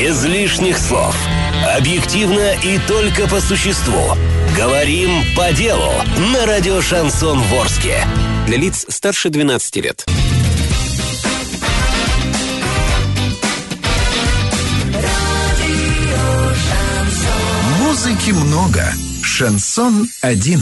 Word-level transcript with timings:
Без 0.00 0.24
лишних 0.24 0.78
слов. 0.78 1.16
Объективно 1.76 2.54
и 2.62 2.78
только 2.86 3.26
по 3.26 3.40
существу. 3.40 4.14
Говорим 4.56 5.10
по 5.34 5.52
делу 5.52 5.90
на 6.32 6.46
радио 6.46 6.80
«Шансон 6.80 7.40
Ворске». 7.40 8.06
Для 8.46 8.58
лиц 8.58 8.86
старше 8.88 9.28
12 9.28 9.76
лет. 9.78 10.04
Музыки 17.80 18.30
много. 18.30 18.84
Шансон 19.24 20.08
один. 20.22 20.60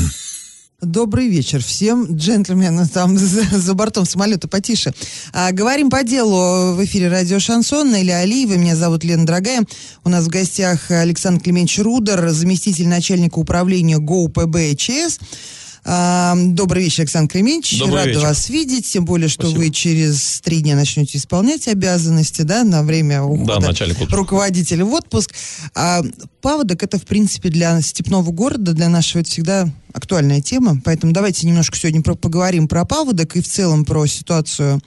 Добрый 0.86 1.26
вечер 1.26 1.64
всем, 1.64 2.16
джентльмены 2.16 2.86
там 2.86 3.18
за, 3.18 3.42
за 3.42 3.74
бортом 3.74 4.04
самолета 4.04 4.46
потише. 4.46 4.94
А, 5.32 5.50
говорим 5.50 5.90
по 5.90 6.04
делу 6.04 6.74
в 6.74 6.84
эфире 6.84 7.08
радио 7.08 7.40
Шансон. 7.40 7.92
Или 7.96 8.12
Алиева, 8.12 8.52
меня 8.52 8.76
зовут 8.76 9.02
Лена 9.02 9.26
Дорогая. 9.26 9.64
У 10.04 10.08
нас 10.08 10.26
в 10.26 10.28
гостях 10.28 10.92
Александр 10.92 11.42
Климентьевич 11.42 11.84
Рудер, 11.84 12.28
заместитель 12.28 12.86
начальника 12.86 13.40
управления 13.40 13.98
ГОУПБ 13.98 14.38
а, 14.38 14.74
Добрый 15.86 16.82
вечер, 16.82 17.02
Александр 17.02 17.30
Климентьевич. 17.30 17.78
Добрый 17.78 17.98
Рада 17.98 18.08
вечер. 18.10 18.22
вас 18.22 18.48
видеть, 18.48 18.86
тем 18.90 19.04
более, 19.04 19.28
что 19.28 19.42
Спасибо. 19.42 19.58
вы 19.60 19.70
через 19.70 20.40
три 20.40 20.60
дня 20.60 20.74
начнете 20.74 21.16
исполнять 21.16 21.68
обязанности, 21.68 22.42
да, 22.42 22.64
на 22.64 22.82
время 22.82 23.22
ухода 23.22 23.68
отпуска. 23.70 24.16
руководителя 24.16 24.84
в 24.84 24.92
отпуск. 24.92 25.32
А 25.76 26.02
паводок 26.40 26.82
это, 26.82 26.98
в 26.98 27.04
принципе, 27.06 27.50
для 27.50 27.80
степного 27.82 28.32
города, 28.32 28.72
для 28.72 28.88
нашего 28.88 29.20
это 29.20 29.30
всегда 29.30 29.68
актуальная 29.92 30.40
тема. 30.40 30.80
Поэтому 30.84 31.12
давайте 31.12 31.46
немножко 31.46 31.78
сегодня 31.78 32.02
про- 32.02 32.16
поговорим 32.16 32.66
про 32.66 32.84
паводок 32.84 33.36
и 33.36 33.40
в 33.40 33.46
целом 33.48 33.84
про 33.84 34.06
ситуацию 34.06 34.80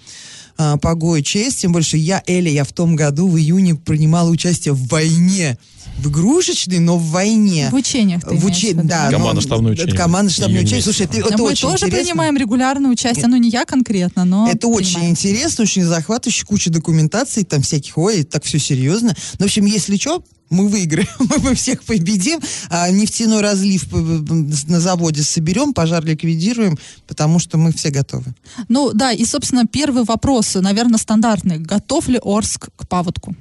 а, 0.59 0.77
по 0.77 0.93
ГОИЧС. 0.93 1.55
Тем 1.55 1.71
больше 1.71 1.95
я, 1.97 2.21
Эля, 2.27 2.51
я 2.51 2.63
в 2.65 2.73
том 2.73 2.95
году, 2.95 3.27
в 3.29 3.37
июне, 3.37 3.75
принимала 3.75 4.29
участие 4.29 4.73
в 4.73 4.87
войне. 4.87 5.57
В 5.97 6.07
игрушечной, 6.09 6.79
но 6.79 6.97
в 6.97 7.03
войне. 7.07 7.67
В 7.71 7.75
учениях 7.75 8.21
ты 8.23 8.35
В 8.35 8.45
уче- 8.45 8.73
да, 8.73 9.09
Командно-штабное 9.11 9.71
учение. 9.73 9.93
Это 9.93 10.01
командно-штабное 10.01 10.61
учение. 10.61 10.81
Слушай, 10.81 11.07
это, 11.07 11.17
это 11.19 11.37
мы 11.37 11.43
очень 11.45 11.61
тоже 11.67 11.85
интересно. 11.87 12.05
принимаем 12.05 12.37
регулярное 12.37 12.89
участие, 12.91 13.27
ну 13.27 13.35
не 13.35 13.49
я 13.49 13.65
конкретно, 13.65 14.23
но 14.23 14.49
Это 14.49 14.67
очень 14.67 14.91
принимаем. 14.93 15.11
интересно, 15.11 15.63
очень 15.63 15.83
захватывающе, 15.83 16.45
куча 16.45 16.69
документаций, 16.69 17.43
там 17.43 17.61
всяких, 17.61 17.97
ой, 17.97 18.23
так 18.23 18.45
все 18.45 18.59
серьезно. 18.59 19.13
Ну, 19.39 19.45
в 19.45 19.47
общем, 19.47 19.65
если 19.65 19.97
что, 19.97 20.23
мы 20.49 20.67
выиграем, 20.67 21.07
мы 21.43 21.55
всех 21.55 21.83
победим, 21.83 22.39
а 22.69 22.89
нефтяной 22.89 23.41
разлив 23.41 23.87
на 23.91 24.79
заводе 24.79 25.23
соберем, 25.23 25.73
пожар 25.73 26.03
ликвидируем, 26.03 26.77
потому 27.07 27.39
что 27.39 27.57
мы 27.57 27.71
все 27.71 27.89
готовы. 27.89 28.33
Ну 28.67 28.91
да, 28.93 29.11
и, 29.11 29.25
собственно, 29.25 29.65
первый 29.65 30.03
вопрос, 30.03 30.55
наверное, 30.55 30.97
стандартный. 30.97 31.59
Готов 31.59 32.07
ли 32.07 32.19
Орск 32.23 32.69
к 32.75 32.87
паводку? 32.87 33.35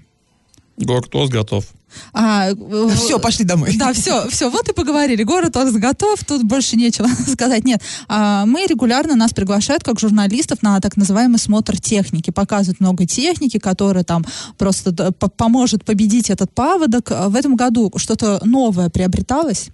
Горктос 0.77 1.31
готов. 1.31 1.65
А, 2.13 2.51
э, 2.51 2.89
Все, 2.95 3.19
пошли 3.19 3.45
домой. 3.45 3.77
Да, 3.77 3.93
все, 3.93 4.29
все, 4.29 4.51
вот 4.51 4.69
и 4.69 4.73
поговорили. 4.73 5.23
Город 5.23 5.57
Орск 5.57 5.77
готов, 5.77 6.25
тут 6.25 6.43
больше 6.45 6.77
нечего 6.77 7.09
сказать. 7.29 7.65
Нет, 7.65 7.83
а, 8.09 8.47
мы 8.47 8.67
регулярно 8.67 9.15
нас 9.15 9.33
приглашают 9.33 9.83
как 9.83 10.01
журналистов 10.01 10.63
на 10.63 10.81
так 10.81 10.97
называемый 10.97 11.39
смотр 11.39 11.81
техники. 11.81 12.31
Показывают 12.31 12.81
много 12.81 13.07
техники, 13.07 13.59
которая 13.59 14.05
там 14.05 14.25
просто 14.57 15.13
поможет 15.13 15.85
победить 15.85 16.31
этот 16.31 16.53
паводок. 16.53 17.11
В 17.11 17.35
этом 17.35 17.57
году 17.57 17.93
что-то 17.97 18.41
новое 18.45 18.89
приобреталось? 18.91 19.71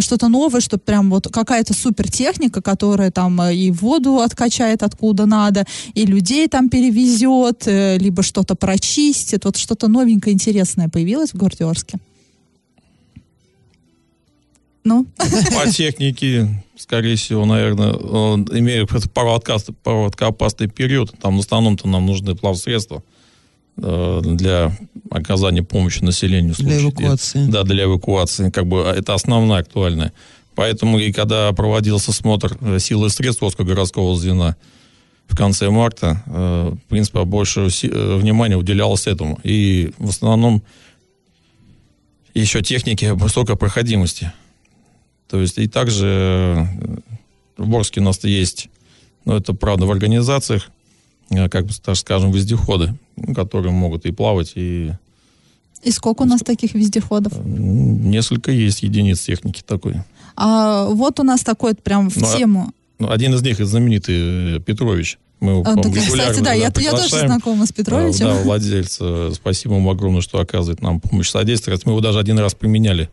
Что-то 0.00 0.28
новое, 0.28 0.60
что 0.60 0.78
прям 0.78 1.10
вот 1.10 1.28
какая-то 1.28 1.74
супер 1.74 2.10
техника, 2.10 2.62
которая 2.62 3.10
там 3.10 3.40
э, 3.40 3.54
и 3.54 3.70
воду 3.70 4.20
откачает 4.20 4.82
откуда 4.82 5.26
надо, 5.26 5.66
и 5.94 6.06
людей 6.06 6.48
там 6.48 6.68
перевезет, 6.68 7.66
э, 7.66 7.98
либо 7.98 8.22
что-то 8.22 8.54
прочистит. 8.54 9.44
Вот 9.44 9.56
что-то 9.56 9.88
новенькое, 9.88 10.34
интересное 10.34 10.88
появилось 10.88 11.30
в 11.30 11.36
городе 11.36 11.64
Орске. 11.64 11.98
Ну, 14.84 15.06
По 15.16 15.70
технике, 15.70 16.48
скорее 16.76 17.16
всего, 17.16 17.44
наверное, 17.44 17.92
он 17.92 18.48
имеет 18.50 18.90
проводка- 18.90 19.74
проводкоопасный 19.82 20.68
период. 20.68 21.12
Там 21.20 21.36
в 21.36 21.40
основном-то 21.40 21.86
нам 21.86 22.06
нужны 22.06 22.34
плавсредства 22.34 22.98
э, 22.98 23.21
для 23.76 24.72
оказания 25.10 25.62
помощи 25.62 26.02
населению. 26.02 26.54
Для 26.58 26.78
эвакуации. 26.78 27.46
Да, 27.46 27.62
для 27.64 27.84
эвакуации. 27.84 28.50
Как 28.50 28.66
бы 28.66 28.88
а, 28.88 28.94
это 28.94 29.14
основная 29.14 29.60
актуальная. 29.60 30.12
Поэтому 30.54 30.98
и 30.98 31.12
когда 31.12 31.52
проводился 31.52 32.12
смотр 32.12 32.56
э, 32.60 32.78
сил 32.78 33.04
и 33.06 33.08
средств 33.08 33.42
городского 33.58 34.16
звена 34.16 34.56
в 35.26 35.36
конце 35.36 35.70
марта, 35.70 36.22
э, 36.26 36.74
в 36.74 36.88
принципе, 36.88 37.24
больше 37.24 37.68
э, 37.82 38.16
внимания 38.16 38.56
уделялось 38.56 39.06
этому. 39.06 39.38
И 39.42 39.92
в 39.98 40.10
основном 40.10 40.62
еще 42.34 42.62
техники 42.62 43.06
высокой 43.06 43.56
проходимости. 43.56 44.32
То 45.28 45.40
есть 45.40 45.58
и 45.58 45.66
также 45.68 46.06
э, 46.06 46.66
в 47.56 47.74
Орске 47.74 48.00
у 48.00 48.04
нас 48.04 48.22
есть, 48.24 48.68
ну 49.24 49.36
это 49.36 49.54
правда 49.54 49.86
в 49.86 49.90
организациях, 49.90 50.68
э, 50.68 50.81
как 51.50 51.66
бы 51.66 51.72
так 51.82 51.96
скажем, 51.96 52.30
вездеходы, 52.30 52.94
которые 53.34 53.72
могут 53.72 54.06
и 54.06 54.12
плавать, 54.12 54.52
и 54.56 54.92
и 55.82 55.90
сколько 55.90 56.22
у 56.22 56.26
нас 56.26 56.42
таких 56.42 56.74
вездеходов? 56.74 57.32
м, 57.36 58.08
несколько 58.10 58.52
есть 58.52 58.82
единиц 58.84 59.20
техники 59.20 59.62
такой. 59.66 59.96
А 60.36 60.86
вот 60.86 61.18
у 61.18 61.24
нас 61.24 61.40
такой 61.42 61.74
прям 61.74 62.08
в 62.08 62.16
Ну, 62.16 62.26
а- 62.28 62.36
тему. 62.36 62.72
Ну, 62.98 63.10
один 63.10 63.34
из 63.34 63.42
них 63.42 63.58
знаменитый 63.58 64.56
э, 64.56 64.60
Петрович. 64.60 65.18
Мы 65.40 65.52
его, 65.52 65.62
А, 65.66 65.74
регулярно, 65.74 66.00
кстати, 66.02 66.38
да, 66.40 66.52
я, 66.52 66.70
я 66.76 66.90
тоже 66.92 67.18
знакома 67.18 67.66
с 67.66 67.72
Петровичем. 67.72 68.26
Да, 68.26 68.34
владелец. 68.42 68.98
э, 69.00 69.32
Спасибо 69.34 69.74
ему 69.74 69.90
огромное, 69.90 70.20
что 70.20 70.38
оказывает 70.38 70.80
нам 70.82 71.00
помощь, 71.00 71.28
содействие. 71.30 71.76
Мы 71.84 71.90
его 71.92 72.00
даже 72.00 72.20
один 72.20 72.38
раз 72.38 72.54
применяли 72.54 73.04
э, 73.04 73.08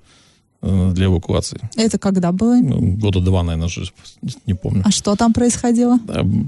для 0.62 1.06
эвакуации. 1.06 1.60
Это 1.76 1.98
когда 1.98 2.32
было? 2.32 2.58
Ну, 2.58 2.98
года 2.98 3.22
два, 3.22 3.44
наверное, 3.44 3.68
уже, 3.68 3.92
не 4.46 4.54
помню. 4.54 4.84
А 4.86 4.92
что 4.92 5.16
там 5.16 5.34
происходило? 5.34 6.00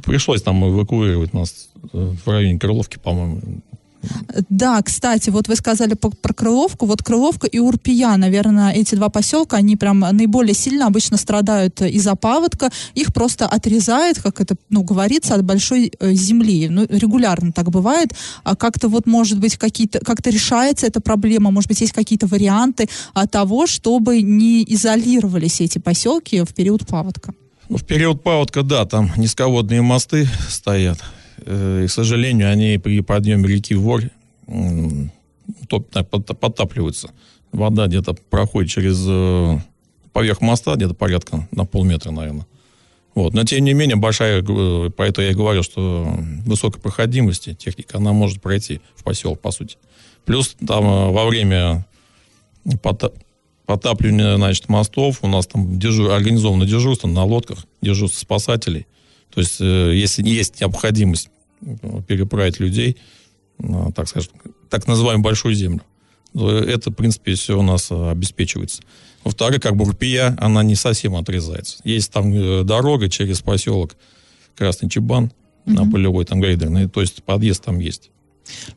Пришлось 0.05 0.41
там 0.41 0.63
эвакуировать 0.65 1.33
нас 1.33 1.69
э, 1.93 2.13
в 2.25 2.29
районе 2.29 2.59
Крыловки, 2.59 2.97
по-моему. 2.97 3.41
Да, 4.49 4.81
кстати, 4.81 5.29
вот 5.29 5.47
вы 5.47 5.55
сказали 5.55 5.93
про 5.93 6.33
Крыловку. 6.33 6.85
Вот 6.85 7.03
Крыловка 7.03 7.47
и 7.47 7.59
Урпия, 7.59 8.15
наверное, 8.17 8.71
эти 8.71 8.95
два 8.95 9.09
поселка, 9.09 9.57
они 9.57 9.75
прям 9.75 9.99
наиболее 9.99 10.53
сильно 10.53 10.87
обычно 10.87 11.17
страдают 11.17 11.81
из-за 11.81 12.15
паводка. 12.15 12.69
Их 12.95 13.13
просто 13.13 13.47
отрезает, 13.47 14.21
как 14.21 14.41
это, 14.41 14.55
ну, 14.69 14.83
говорится, 14.83 15.35
от 15.35 15.43
большой 15.43 15.91
э, 15.99 16.13
земли. 16.13 16.67
Ну, 16.69 16.85
регулярно 16.89 17.51
так 17.51 17.69
бывает. 17.69 18.13
А 18.43 18.55
как-то 18.55 18.87
вот, 18.87 19.05
может 19.05 19.39
быть, 19.39 19.57
какие-то, 19.57 19.99
как-то 19.99 20.29
решается 20.29 20.87
эта 20.87 21.01
проблема, 21.01 21.51
может 21.51 21.67
быть, 21.67 21.81
есть 21.81 21.93
какие-то 21.93 22.27
варианты 22.27 22.89
а, 23.13 23.27
того, 23.27 23.67
чтобы 23.67 24.21
не 24.21 24.63
изолировались 24.67 25.61
эти 25.61 25.79
поселки 25.79 26.41
в 26.41 26.53
период 26.53 26.87
паводка. 26.87 27.33
В 27.69 27.83
период 27.85 28.21
паводка, 28.23 28.63
да, 28.63 28.85
там 28.85 29.11
низководные 29.15 29.81
мосты 29.81 30.27
стоят. 30.49 30.99
Э, 31.45 31.83
И, 31.83 31.87
к 31.87 31.91
сожалению, 31.91 32.51
они 32.51 32.77
при 32.77 33.01
подъеме 33.01 33.47
реки 33.47 33.75
Ворь 33.75 34.09
топ- 35.67 35.89
подтапливаются. 36.39 37.11
Вода 37.51 37.87
где-то 37.87 38.13
проходит 38.13 38.71
через 38.71 39.03
э, 39.07 39.57
поверх 40.13 40.41
моста, 40.41 40.75
где-то 40.75 40.93
порядка 40.93 41.47
на 41.51 41.65
полметра, 41.65 42.11
наверное. 42.11 42.47
Вот. 43.13 43.33
Но, 43.33 43.43
тем 43.43 43.65
не 43.65 43.73
менее, 43.73 43.97
большая, 43.97 44.41
э, 44.41 44.89
поэтому 44.95 45.25
я 45.25 45.31
и 45.31 45.35
говорю, 45.35 45.63
что 45.63 46.07
высокой 46.45 46.79
проходимости 46.81 47.53
техника, 47.53 47.97
она 47.97 48.13
может 48.13 48.41
пройти 48.41 48.79
в 48.95 49.03
поселок, 49.03 49.41
по 49.41 49.51
сути. 49.51 49.77
Плюс 50.25 50.55
там 50.65 51.11
во 51.13 51.25
время 51.25 51.85
пота- 52.81 53.11
потапливания, 53.65 54.37
значит, 54.37 54.69
мостов, 54.69 55.19
у 55.23 55.27
нас 55.27 55.47
там 55.47 55.77
дежур, 55.77 56.11
организовано 56.11 56.65
дежурство 56.65 57.07
на 57.07 57.23
лодках, 57.25 57.65
дежурство 57.81 58.19
спасателей. 58.19 58.85
То 59.33 59.41
есть, 59.41 59.59
э, 59.59 59.93
если 59.95 60.27
есть 60.27 60.59
необходимость 60.61 61.29
э, 61.61 62.01
переправить 62.07 62.59
людей, 62.59 62.97
на, 63.57 63.91
так 63.91 64.07
скажем, 64.07 64.33
так 64.69 64.87
называемую 64.87 65.23
большую 65.23 65.55
землю, 65.55 65.81
то 66.33 66.57
это, 66.57 66.91
в 66.91 66.93
принципе, 66.93 67.35
все 67.35 67.57
у 67.57 67.61
нас 67.61 67.91
э, 67.91 68.11
обеспечивается. 68.11 68.83
Во-вторых, 69.23 69.61
как 69.61 69.75
бы 69.75 69.85
рупия, 69.85 70.35
она 70.39 70.63
не 70.63 70.75
совсем 70.75 71.15
отрезается. 71.15 71.77
Есть 71.83 72.11
там 72.11 72.65
дорога 72.65 73.07
через 73.07 73.41
поселок 73.41 73.95
Красный 74.55 74.89
Чебан 74.89 75.31
на 75.65 75.89
полевой, 75.89 76.25
там 76.25 76.41
грейдерный, 76.41 76.89
то 76.89 77.01
есть 77.01 77.23
подъезд 77.23 77.63
там 77.63 77.79
есть. 77.79 78.09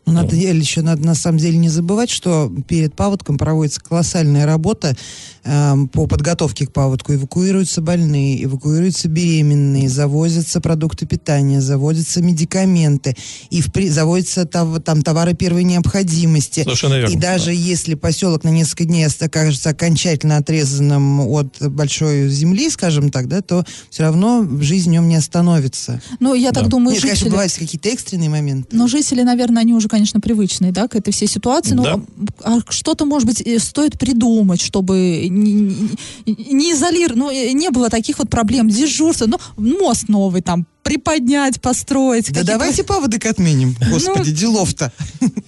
Ну, 0.07 0.13
надо, 0.13 0.37
Эль, 0.37 0.59
еще 0.59 0.83
надо 0.83 1.03
на 1.05 1.15
самом 1.15 1.39
деле 1.39 1.57
не 1.57 1.69
забывать, 1.69 2.11
что 2.11 2.53
перед 2.69 2.95
паводком 2.95 3.39
проводится 3.39 3.81
колоссальная 3.81 4.47
работа 4.47 4.97
по 5.45 6.07
подготовке 6.07 6.67
к 6.67 6.73
паводку. 6.73 7.13
Эвакуируются 7.15 7.83
больные, 7.83 8.43
эвакуируются 8.45 9.09
беременные, 9.09 9.89
завозятся 9.91 10.61
продукты 10.61 11.05
питания, 11.07 11.61
заводятся 11.61 12.23
медикаменты, 12.23 13.15
и 13.51 13.61
в 13.61 13.71
при- 13.73 13.91
заводятся 13.91 14.47
тов- 14.47 14.81
там 14.81 15.03
товары 15.03 15.35
первой 15.35 15.65
необходимости. 15.65 16.63
Совершенно 16.63 16.95
верно. 16.95 17.13
И 17.13 17.17
даже 17.17 17.53
если 17.53 17.95
поселок 17.95 18.45
на 18.45 18.49
несколько 18.49 18.85
дней 18.87 19.07
окажется 19.07 19.71
окончательно 19.71 20.39
отрезанным 20.39 21.21
от 21.21 21.57
большой 21.71 22.29
земли, 22.31 22.71
скажем 22.71 23.11
так, 23.11 23.29
да, 23.29 23.43
то 23.43 23.65
все 23.91 24.03
равно 24.05 24.47
жизнь 24.61 24.89
в 24.89 24.93
нем 24.93 25.09
не 25.09 25.17
остановится. 25.17 26.01
Ну, 26.21 26.33
я 26.35 26.53
так 26.53 26.65
Да. 26.65 26.71
думаю, 26.71 26.95
Нет, 26.95 27.03
конечно, 27.03 27.17
жители... 27.19 27.31
бывают 27.31 27.53
какие-то 27.53 27.89
экстренные 27.91 28.31
моменты. 28.31 28.69
Но 28.75 28.89
жители, 28.89 29.23
наверное, 29.23 29.61
они 29.63 29.75
уже, 29.75 29.89
конечно, 29.89 30.21
привычные, 30.21 30.73
да, 30.73 30.89
к 30.89 30.97
этой 30.97 31.13
всей 31.13 31.29
ситуации, 31.29 31.75
но 31.75 31.83
Да. 31.85 32.01
а 32.43 32.59
что-то, 32.71 33.05
может 33.05 33.29
быть, 33.29 33.43
стоит 33.63 33.99
придумать, 33.99 34.61
чтобы 34.63 35.29
не, 35.35 35.89
не, 36.27 36.53
не 36.53 36.73
изолировать, 36.73 37.17
ну, 37.17 37.31
э, 37.31 37.53
не 37.53 37.71
было 37.71 37.91
таких 37.91 38.19
вот 38.19 38.31
проблем, 38.31 38.69
дежурства, 38.69 39.27
ну, 39.27 39.39
мост 39.57 40.09
новый 40.09 40.43
там 40.43 40.67
приподнять, 40.83 41.61
построить. 41.61 42.33
Да 42.33 42.45
давайте 42.45 42.85
паводок 42.85 43.25
отменим. 43.27 43.75
Господи, 43.91 44.31
делов-то. 44.31 44.93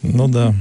Ну 0.02 0.28
да. 0.28 0.54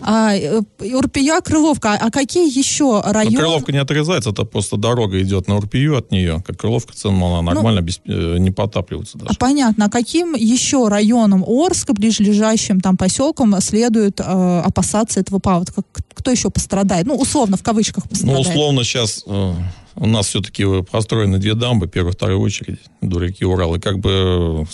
А, 0.00 0.34
э, 0.34 0.60
Урпия, 0.94 1.40
Крыловка, 1.40 1.92
а 1.94 2.10
какие 2.10 2.46
еще 2.56 2.84
Но 3.04 3.12
районы? 3.12 3.36
Крыловка 3.36 3.72
не 3.72 3.78
отрезается, 3.78 4.30
это 4.30 4.44
просто 4.44 4.76
дорога 4.76 5.20
идет 5.22 5.48
на 5.48 5.56
Урпию 5.56 5.96
от 5.96 6.10
нее. 6.10 6.42
Как 6.46 6.58
Крыловка, 6.58 6.94
цена 6.94 7.26
она 7.38 7.42
нормально 7.42 7.80
без- 7.80 8.00
э, 8.06 8.36
не 8.38 8.50
потапливается 8.50 9.18
даже. 9.18 9.38
понятно, 9.38 9.86
а 9.86 9.90
каким 9.90 10.34
еще 10.34 10.88
районам 10.88 11.44
Орска, 11.46 11.92
ближайшим 11.92 12.80
там 12.80 12.96
поселкам 12.96 13.60
следует 13.60 14.20
э, 14.20 14.24
опасаться 14.64 15.20
этого 15.20 15.38
паводка? 15.38 15.82
Кто 16.14 16.30
еще 16.30 16.50
пострадает? 16.50 17.06
Ну, 17.06 17.16
условно, 17.16 17.56
в 17.56 17.62
кавычках 17.62 18.04
Ну, 18.04 18.10
пострадает. 18.10 18.46
условно, 18.46 18.84
сейчас 18.84 19.24
у 19.26 20.06
нас 20.06 20.26
все-таки 20.26 20.64
построены 20.90 21.38
две 21.38 21.54
дамбы, 21.54 21.86
первая, 21.86 22.12
вторая 22.12 22.36
очередь, 22.36 22.80
до 23.00 23.20
реки 23.20 23.44
Урал. 23.44 23.76
И 23.76 23.80
как 23.80 23.98
бы 24.00 24.10
э, 24.10 24.64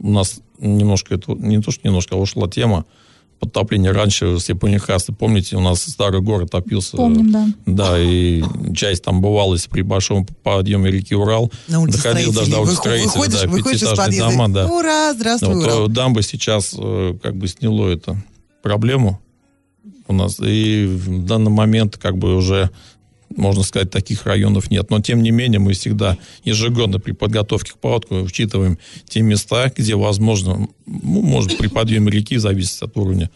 у 0.00 0.10
нас 0.10 0.40
немножко, 0.58 1.14
это, 1.14 1.32
не 1.34 1.60
то, 1.60 1.70
что 1.70 1.86
немножко, 1.86 2.14
а 2.16 2.18
ушла 2.18 2.48
тема 2.48 2.84
подтопления. 3.42 3.92
Раньше, 3.92 4.36
все 4.36 4.54
Панихасты, 4.54 5.12
помните, 5.12 5.56
у 5.56 5.60
нас 5.60 5.82
старый 5.82 6.20
город 6.20 6.52
топился. 6.52 6.96
Помним, 6.96 7.32
да. 7.32 7.46
Да, 7.66 8.00
и 8.00 8.42
часть 8.74 9.02
там 9.02 9.20
бывалась 9.20 9.66
при 9.66 9.82
большом 9.82 10.24
подъеме 10.44 10.90
реки 10.92 11.14
Урал. 11.14 11.52
На 11.66 11.80
улице 11.80 11.98
Доходил 11.98 12.32
даже 12.32 12.50
до 12.52 12.60
улицы 12.60 12.76
строителей, 12.76 13.06
Выходишь, 13.08 13.40
да, 13.40 13.48
выходишь 13.48 13.82
из 13.82 13.88
пятиэтажные 13.88 14.20
дома, 14.20 14.48
да. 14.48 14.66
Ура, 14.68 15.12
здравствуй, 15.14 15.54
Вот, 15.56 15.64
Урал. 15.64 15.86
э, 15.86 15.88
дамба 15.88 16.22
сейчас 16.22 16.74
э, 16.78 17.14
как 17.20 17.36
бы 17.36 17.48
сняло 17.48 17.88
это 17.88 18.16
проблему 18.62 19.20
у 20.06 20.12
нас. 20.12 20.38
И 20.40 20.86
в 20.86 21.24
данный 21.24 21.50
момент 21.50 21.96
как 21.96 22.16
бы 22.16 22.36
уже, 22.36 22.70
можно 23.36 23.62
сказать, 23.62 23.90
таких 23.90 24.26
районов 24.26 24.70
нет. 24.70 24.90
Но 24.90 25.00
тем 25.00 25.22
не 25.22 25.30
менее 25.30 25.58
мы 25.58 25.72
всегда 25.72 26.16
ежегодно 26.44 26.98
при 26.98 27.12
подготовке 27.12 27.72
к 27.72 27.78
паводку 27.78 28.16
учитываем 28.16 28.78
те 29.08 29.22
места, 29.22 29.72
где 29.74 29.94
возможно, 29.94 30.68
ну, 30.86 31.22
может 31.22 31.58
при 31.58 31.68
подъеме 31.68 32.10
реки, 32.10 32.36
зависит 32.36 32.82
от 32.82 32.96
уровня, 32.96 33.30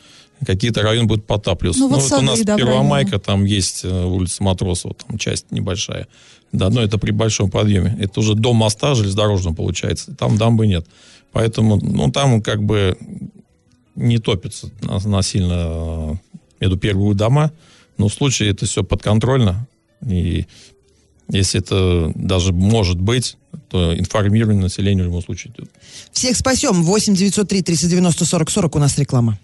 какие-то 0.45 0.83
районы 0.83 1.07
будут 1.07 1.27
потапливаться. 1.27 1.81
Ну, 1.81 1.89
вот 1.89 2.03
вот 2.03 2.19
у 2.21 2.23
нас 2.23 2.41
да, 2.41 2.57
Первомайка, 2.57 3.19
там 3.19 3.45
есть 3.45 3.85
э, 3.85 4.05
улица 4.05 4.43
Матросова, 4.43 4.95
там 4.95 5.19
часть 5.19 5.51
небольшая. 5.51 6.09
Да, 6.53 6.71
но 6.71 6.81
это 6.81 6.99
при 6.99 7.11
большом 7.11 7.51
подъеме. 7.51 7.97
Это 8.01 8.21
уже 8.21 8.35
до 8.35 8.53
моста 8.53 8.95
железнодорожного 8.95 9.55
получается. 9.55 10.15
Там 10.15 10.37
дамбы 10.37 10.67
нет. 10.67 10.87
Поэтому, 11.33 11.77
ну, 11.77 12.11
там 12.11 12.41
как 12.41 12.63
бы 12.63 12.97
не 13.95 14.19
топится 14.19 14.71
на- 14.81 15.01
насильно 15.01 15.55
э, 15.55 16.15
между 16.61 16.77
первые 16.79 17.15
дома. 17.15 17.53
Но 17.99 18.09
в 18.09 18.15
случае 18.15 18.51
это 18.51 18.67
все 18.67 18.85
подконтрольно. 18.85 19.67
И 20.05 20.47
если 21.29 21.61
это 21.61 22.13
даже 22.15 22.53
может 22.53 23.01
быть, 23.01 23.37
то 23.69 23.97
информирование 23.97 24.63
населения 24.63 25.03
в 25.03 25.07
любом 25.07 25.23
случае 25.23 25.53
идет. 25.53 25.71
Всех 26.13 26.37
спасем. 26.37 26.83
8 26.83 27.15
903 27.15 27.63
390 27.63 28.25
40 28.25 28.51
40 28.51 28.77
у 28.77 28.79
нас 28.79 28.99
реклама. 28.99 29.39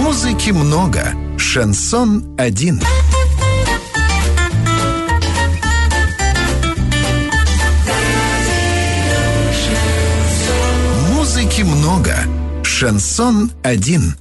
Музыки 0.00 0.50
много. 0.50 1.14
Шансон 1.36 2.34
один. 2.38 2.80
Музыки 11.12 11.62
много. 11.62 12.33
Шансон 12.74 13.52
один. 13.62 14.16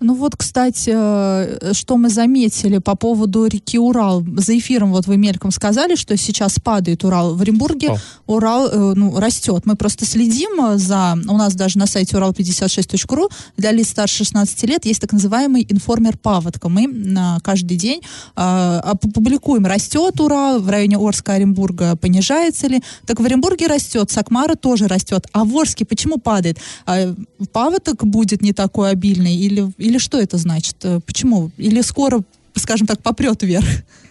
Ну 0.00 0.14
вот, 0.14 0.34
кстати, 0.34 0.92
э, 0.94 1.72
что 1.74 1.98
мы 1.98 2.08
заметили 2.08 2.78
по 2.78 2.96
поводу 2.96 3.46
реки 3.46 3.78
Урал. 3.78 4.24
За 4.36 4.56
эфиром 4.56 4.92
вот 4.92 5.06
вы 5.06 5.18
мельком 5.18 5.50
сказали, 5.50 5.94
что 5.94 6.16
сейчас 6.16 6.58
падает 6.58 7.04
Урал. 7.04 7.34
В 7.34 7.42
Оренбурге 7.42 7.88
Пал. 7.88 7.98
Урал 8.26 8.68
э, 8.68 8.94
ну, 8.96 9.18
растет. 9.20 9.66
Мы 9.66 9.76
просто 9.76 10.06
следим 10.06 10.58
э, 10.64 10.78
за... 10.78 11.18
У 11.28 11.36
нас 11.36 11.54
даже 11.54 11.78
на 11.78 11.86
сайте 11.86 12.16
урал56.ру 12.16 13.28
для 13.58 13.72
лиц 13.72 13.90
старше 13.90 14.24
16 14.24 14.62
лет 14.64 14.86
есть 14.86 15.00
так 15.00 15.12
называемый 15.12 15.66
информер 15.68 16.16
паводка. 16.16 16.70
Мы 16.70 16.86
на 16.86 17.38
каждый 17.42 17.76
день 17.76 18.00
э, 18.36 18.40
опу- 18.40 19.12
публикуем, 19.12 19.66
растет 19.66 20.18
Урал, 20.20 20.60
в 20.60 20.70
районе 20.70 20.96
Орска, 20.96 21.34
Оренбурга 21.34 21.96
понижается 21.96 22.68
ли. 22.68 22.82
Так 23.06 23.20
в 23.20 23.24
Оренбурге 23.24 23.66
растет, 23.66 24.10
Сакмара 24.10 24.54
тоже 24.54 24.88
растет. 24.88 25.26
А 25.32 25.44
в 25.44 25.54
Орске 25.56 25.84
почему 25.84 26.16
падает? 26.16 26.58
А, 26.86 27.14
паводок 27.52 28.06
будет 28.06 28.40
не 28.40 28.54
такой 28.54 28.90
обильный? 28.90 29.36
Или, 29.36 29.70
или 29.90 29.98
что 29.98 30.20
это 30.20 30.38
значит? 30.38 30.76
Э, 30.84 31.00
Почему? 31.04 31.50
Или 31.58 31.82
скоро, 31.82 32.22
скажем 32.54 32.86
так, 32.86 33.02
попрет 33.02 33.42
вверх? 33.42 33.66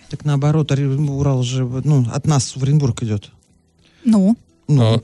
Так 0.09 0.25
наоборот, 0.25 0.71
Урал 0.71 1.43
же 1.43 1.63
ну, 1.83 2.05
от 2.13 2.25
нас 2.27 2.55
в 2.55 2.63
Оренбург 2.63 3.01
идет. 3.03 3.29
Ну, 4.03 4.35
Ну, 4.67 4.81
А, 4.83 5.01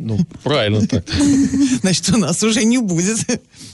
ну, 0.00 0.18
правильно 0.42 0.86
так. 0.86 1.04
значит, 1.82 2.08
у 2.10 2.16
нас 2.18 2.42
уже 2.42 2.64
не 2.64 2.78
будет. 2.78 3.18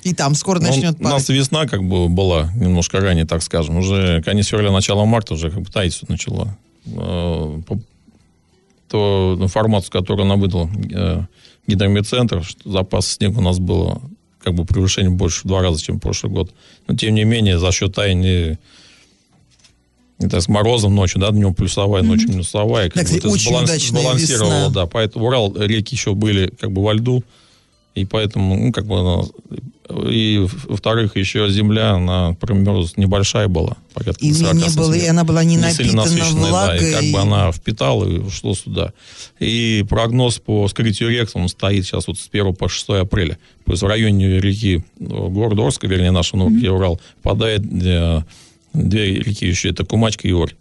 И 0.03 0.15
там 0.15 0.35
скоро 0.35 0.59
Ну, 0.61 0.67
начнет 0.69 0.99
у 1.01 1.03
нас 1.05 1.13
падать. 1.13 1.29
весна 1.31 1.67
как 1.67 1.83
бы 1.85 2.09
была 2.09 2.53
немножко 2.57 3.01
ранее, 3.01 3.25
так 3.25 3.43
скажем. 3.43 3.77
Уже 3.77 4.21
конец 4.23 4.47
февраля, 4.49 4.73
начало 4.73 5.05
марта 5.05 5.35
уже 5.35 5.51
как 5.51 5.61
бы 5.63 5.71
таять 5.71 5.93
всё 5.95 6.07
начало. 6.09 6.57
По- 6.85 7.79
То 8.89 9.39
информацию, 9.41 9.93
которую 9.93 10.27
нам 10.27 10.41
выдал 10.41 10.69
э, 10.91 11.23
гидромедцентр, 11.67 12.43
что 12.45 12.71
запас 12.71 13.07
снега 13.07 13.39
у 13.39 13.43
нас 13.43 13.59
было 13.59 14.03
как 14.43 14.55
бы 14.55 14.65
превышение 14.65 15.11
больше 15.11 15.43
в 15.43 15.47
два 15.47 15.63
раза, 15.63 15.81
чем 15.83 15.97
в 15.97 16.01
прошлый 16.01 16.33
год. 16.33 16.53
Но 16.87 16.97
тем 16.97 17.15
не 17.15 17.25
менее, 17.25 17.59
за 17.59 17.71
счет 17.73 17.95
таяния 17.95 18.59
это 20.19 20.41
с 20.41 20.49
морозом 20.49 20.95
ночью, 20.95 21.21
да, 21.21 21.31
днем 21.31 21.53
плюсовая, 21.55 22.03
ночью 22.03 22.31
минусовая. 22.31 22.91
Как 22.91 23.05
Да, 23.05 23.11
бы 23.11 23.17
это 23.19 23.29
очень 23.29 23.51
сбаланс- 23.51 23.79
сбалансировало, 23.89 24.51
весна. 24.53 24.69
да. 24.71 24.87
Поэтому 24.87 25.27
Урал, 25.27 25.53
реки 25.57 25.95
еще 25.95 26.15
были 26.15 26.47
как 26.61 26.71
бы 26.73 26.83
во 26.83 26.93
льду, 26.93 27.25
и 27.95 28.05
поэтому, 28.05 28.57
ну, 28.57 28.73
как 28.73 28.87
бы, 28.87 29.25
и, 29.91 30.47
во-вторых, 30.67 31.17
еще 31.17 31.51
земля, 31.51 31.93
она 31.93 32.35
промерз 32.41 32.97
небольшая 32.97 33.49
была, 33.49 33.77
порядка 33.93 34.25
И 34.25 34.33
40 34.33 34.55
не 34.55 34.77
было, 34.77 34.93
и 34.95 35.07
она 35.07 35.25
была 35.25 35.45
не 35.45 35.57
сильно 35.57 35.69
напитана 35.69 36.03
насыщенная, 36.03 36.45
да, 36.45 36.51
влагой. 36.51 36.89
и 36.89 36.93
как 36.93 37.05
бы 37.13 37.19
она 37.19 37.53
впитала 37.53 38.09
и 38.09 38.19
ушло 38.19 38.55
сюда. 38.55 38.93
И 39.41 39.85
прогноз 39.89 40.39
по 40.39 40.67
скрытию 40.69 41.11
рек, 41.11 41.31
он 41.35 41.49
стоит 41.49 41.85
сейчас 41.85 42.07
вот 42.07 42.19
с 42.19 42.29
1 42.31 42.55
по 42.55 42.69
6 42.69 42.89
апреля. 42.91 43.39
То 43.67 43.73
есть 43.73 43.83
в 43.83 43.87
районе 43.87 44.41
реки 44.41 44.85
э, 44.99 45.05
города 45.05 45.67
Орска, 45.67 45.87
вернее, 45.87 46.11
нашего 46.11 46.49
ну, 46.49 46.75
Урал, 46.75 47.01
впадает 47.21 47.61
э, 47.61 48.23
две 48.73 49.15
реки 49.19 49.47
еще, 49.47 49.71
это 49.71 49.85
Кумачка 49.85 50.27
и 50.27 50.33
Орь. 50.33 50.55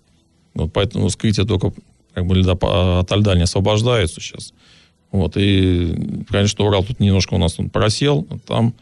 Вот 0.54 0.74
поэтому 0.74 1.10
скрытие 1.10 1.46
только 1.46 1.72
как 2.14 2.26
бы 2.26 2.36
льда 2.36 2.56
по- 2.56 3.00
от 3.00 3.12
льда 3.12 3.36
не 3.36 3.44
освобождается 3.44 4.20
сейчас. 4.20 4.54
Вот, 5.12 5.36
и, 5.36 6.24
конечно, 6.30 6.66
Урал 6.66 6.84
тут 6.84 7.00
немножко 7.00 7.34
у 7.34 7.38
нас 7.38 7.60
он 7.60 7.70
просел, 7.70 8.26
а 8.30 8.38
там, 8.40 8.74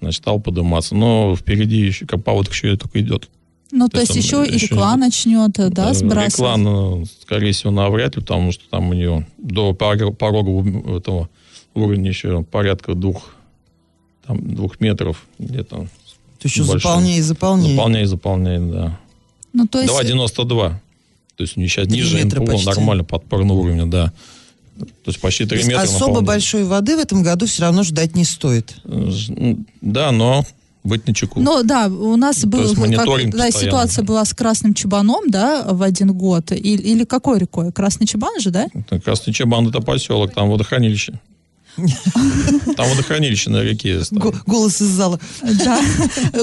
значит, 0.00 0.22
стал 0.22 0.40
подниматься. 0.40 0.94
Но 0.94 1.34
впереди 1.36 1.78
еще, 1.78 2.06
как 2.06 2.22
паводок 2.22 2.52
еще 2.52 2.72
и 2.72 2.76
только 2.76 3.00
идет. 3.00 3.28
ну 3.72 3.88
то 3.88 3.96
То 3.96 4.00
есть 4.02 4.14
еще 4.14 4.46
и 4.46 4.56
рекла 4.56 4.90
идет. 4.92 5.00
начнет, 5.00 5.58
э, 5.58 5.70
да, 5.70 5.90
Э, 5.90 5.94
сбрасывать? 5.94 6.32
Рекла, 6.34 6.56
ну, 6.56 7.04
скорее 7.22 7.52
всего, 7.52 7.72
навряд 7.72 8.14
ли, 8.14 8.22
потому 8.22 8.52
что 8.52 8.62
там 8.70 8.90
у 8.90 8.92
нее 8.92 9.26
до 9.38 9.74
порога, 9.74 10.12
порога 10.12 10.96
этого 10.96 11.28
уровня 11.74 12.08
еще 12.08 12.44
порядка 12.44 12.94
двух, 12.94 13.34
там, 14.26 14.54
двух 14.54 14.78
метров 14.78 15.26
где-то. 15.40 15.88
То 16.38 16.48
еще 16.48 16.62
большим. 16.62 16.80
заполняй 16.80 17.18
и 17.18 17.20
заполняй. 17.20 17.70
Заполняй, 17.74 18.04
заполняй, 18.04 18.58
да. 18.60 19.00
Ну, 19.52 19.66
то 19.66 19.80
есть... 19.80 19.92
2,92. 19.92 20.74
То 21.36 21.42
есть 21.42 21.56
у 21.56 21.60
нее 21.60 21.68
сейчас 21.68 21.88
ниже 21.88 22.24
НПО 22.24 22.44
почти. 22.44 22.66
нормально 22.66 23.02
подпорного 23.02 23.58
уровня, 23.58 23.86
да. 23.86 24.12
То 24.78 24.86
есть 25.10 25.20
почти 25.20 25.44
3 25.44 25.48
То 25.48 25.54
есть 25.56 25.68
метра. 25.68 25.82
особо 25.82 26.06
наполнен. 26.06 26.26
большой 26.26 26.64
воды 26.64 26.96
в 26.96 27.00
этом 27.00 27.22
году 27.22 27.46
все 27.46 27.62
равно 27.62 27.82
ждать 27.82 28.16
не 28.16 28.24
стоит. 28.24 28.74
Э, 28.84 29.10
Да, 29.80 30.10
но 30.10 30.44
быть 30.82 31.06
на 31.06 31.14
чеку. 31.14 31.40
Ну 31.40 31.62
да, 31.62 31.86
у 31.86 32.16
нас 32.16 32.44
был, 32.44 32.60
есть 32.62 32.74
как- 32.74 33.30
да, 33.30 33.50
ситуация 33.50 34.04
была 34.04 34.24
с 34.24 34.34
Красным 34.34 34.74
Чебаном, 34.74 35.30
да, 35.30 35.64
в 35.68 35.82
один 35.82 36.12
год. 36.12 36.52
Или, 36.52 36.82
или 36.82 37.04
какой 37.04 37.38
рекой? 37.38 37.72
Красный 37.72 38.06
Чебан 38.06 38.38
же, 38.40 38.50
да? 38.50 38.66
Красный 39.04 39.32
Чабан 39.32 39.68
это 39.68 39.80
поселок, 39.80 40.34
там 40.34 40.50
водохранилище. 40.50 41.18
Там 41.76 42.88
водохранилище 42.88 43.50
на 43.50 43.62
реке 43.62 44.00
Голос 44.46 44.80
из 44.80 44.88
зала. 44.88 45.18
Да, 45.42 45.80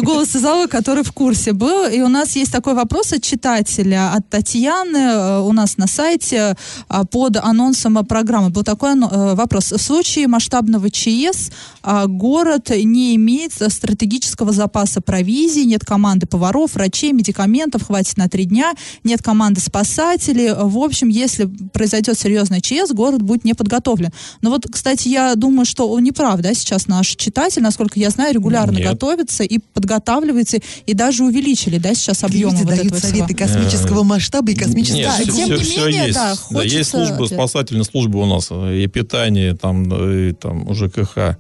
голос 0.02 0.36
из 0.36 0.42
зала, 0.42 0.68
который 0.68 1.04
в 1.04 1.12
курсе 1.14 1.54
был. 1.54 1.88
И 1.88 2.02
у 2.02 2.10
нас 2.10 2.36
есть 2.36 2.52
такой 2.52 2.74
вопрос 2.74 3.14
от 3.14 3.24
читателя, 3.24 4.14
от 4.14 4.30
Татьяны, 4.30 4.98
э, 4.98 5.40
у 5.40 5.54
нас 5.54 5.78
на 5.78 5.88
сайте 5.88 6.56
а, 6.88 7.06
под 7.06 7.38
анонсом 7.38 8.06
программы. 8.06 8.50
Был 8.50 8.64
такой 8.64 8.92
э, 8.92 9.36
вопрос. 9.36 9.72
В 9.72 9.78
случае 9.78 10.28
масштабного 10.28 10.90
ЧС 10.90 11.52
а, 11.82 12.08
город 12.08 12.70
не 12.70 13.16
имеет 13.16 13.54
стратегического 13.54 14.52
запаса 14.52 15.02
провизии, 15.02 15.62
нет 15.62 15.86
команды 15.86 16.26
поваров, 16.28 16.76
врачей, 16.76 17.14
медикаментов, 17.14 17.84
хватит 17.84 18.18
на 18.18 18.28
три 18.28 18.46
дня, 18.46 18.74
нет 19.04 19.22
команды 19.22 19.62
спасателей. 19.62 20.54
В 20.54 20.78
общем, 20.78 21.08
если 21.08 21.46
произойдет 21.74 22.20
серьезный 22.20 22.62
ЧС, 22.62 22.92
город 22.92 23.22
будет 23.22 23.46
не 23.46 23.54
подготовлен. 23.54 24.12
Но 24.42 24.50
вот, 24.50 24.68
кстати, 24.70 25.08
я 25.08 25.21
думаю, 25.36 25.66
что 25.66 25.90
он 25.90 26.04
не 26.04 26.12
прав, 26.12 26.40
да, 26.42 26.54
сейчас 26.54 26.88
наш 26.88 27.16
читатель, 27.16 27.62
насколько 27.62 28.00
я 28.00 28.10
знаю, 28.10 28.34
регулярно 28.34 28.78
Нет. 28.78 28.88
готовится 28.92 29.44
и 29.44 29.60
подготавливается, 29.74 30.60
и 30.86 30.94
даже 30.94 31.24
увеличили, 31.24 31.78
да, 31.78 31.94
сейчас 31.94 32.24
объемы 32.24 32.52
Люди 32.54 32.64
вот 32.64 32.68
дают 32.70 32.86
этого 32.88 33.00
всего. 33.00 33.12
советы 33.12 33.34
космического 33.36 34.04
масштаба 34.04 34.52
и 34.52 34.56
космического... 34.56 34.98
Нет, 34.98 35.08
Да, 35.28 35.32
все, 35.34 35.46
тем 35.48 35.58
не 35.58 35.64
все 35.64 35.86
менее, 35.86 36.04
есть. 36.08 36.14
да, 36.16 36.34
Да, 36.50 36.64
есть 36.64 36.74
хочется- 36.76 36.92
службы, 37.08 37.28
спасательные 37.28 37.84
службы 37.86 38.20
у 38.22 38.26
нас, 38.26 38.48
э, 38.52 38.84
и 38.84 38.88
питание, 38.88 39.56
там, 39.56 39.84
и 39.94 40.34
там, 40.34 40.68
уже 40.68 40.90
КХ, 40.90 41.38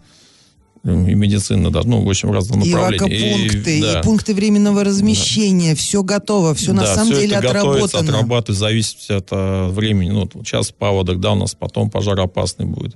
и 0.83 0.87
медицина, 0.89 1.69
да, 1.69 1.81
ну, 1.85 2.03
в 2.03 2.09
общем, 2.09 2.31
разные 2.31 2.65
И 2.67 2.73
вакопункты, 2.73 3.77
и, 3.77 3.81
да. 3.81 4.01
пункты 4.01 4.33
временного 4.33 4.83
размещения, 4.83 5.75
все 5.75 6.01
готово, 6.01 6.55
все 6.55 6.73
на 6.73 6.81
Да, 6.81 6.95
самом 6.95 7.11
всё 7.11 7.21
деле 7.21 7.35
это 7.35 7.53
готовится, 7.53 7.85
отработано. 7.99 8.17
отрабатывает, 8.17 8.59
зависит 8.59 9.11
от 9.11 9.27
э, 9.29 9.67
времени. 9.67 10.09
Ну, 10.09 10.27
сейчас 10.43 10.71
паводок, 10.71 11.19
да, 11.19 11.33
у 11.33 11.35
нас 11.35 11.53
потом 11.53 11.91
пожароопасный 11.91 12.65
будет. 12.65 12.95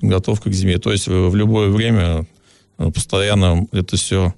Готовка 0.00 0.50
к 0.50 0.52
зиме. 0.52 0.78
То 0.78 0.92
есть 0.92 1.06
в, 1.08 1.28
в 1.30 1.36
любое 1.36 1.70
время 1.70 2.26
э, 2.78 2.90
постоянно 2.90 3.66
это 3.72 3.96
все, 3.96 4.34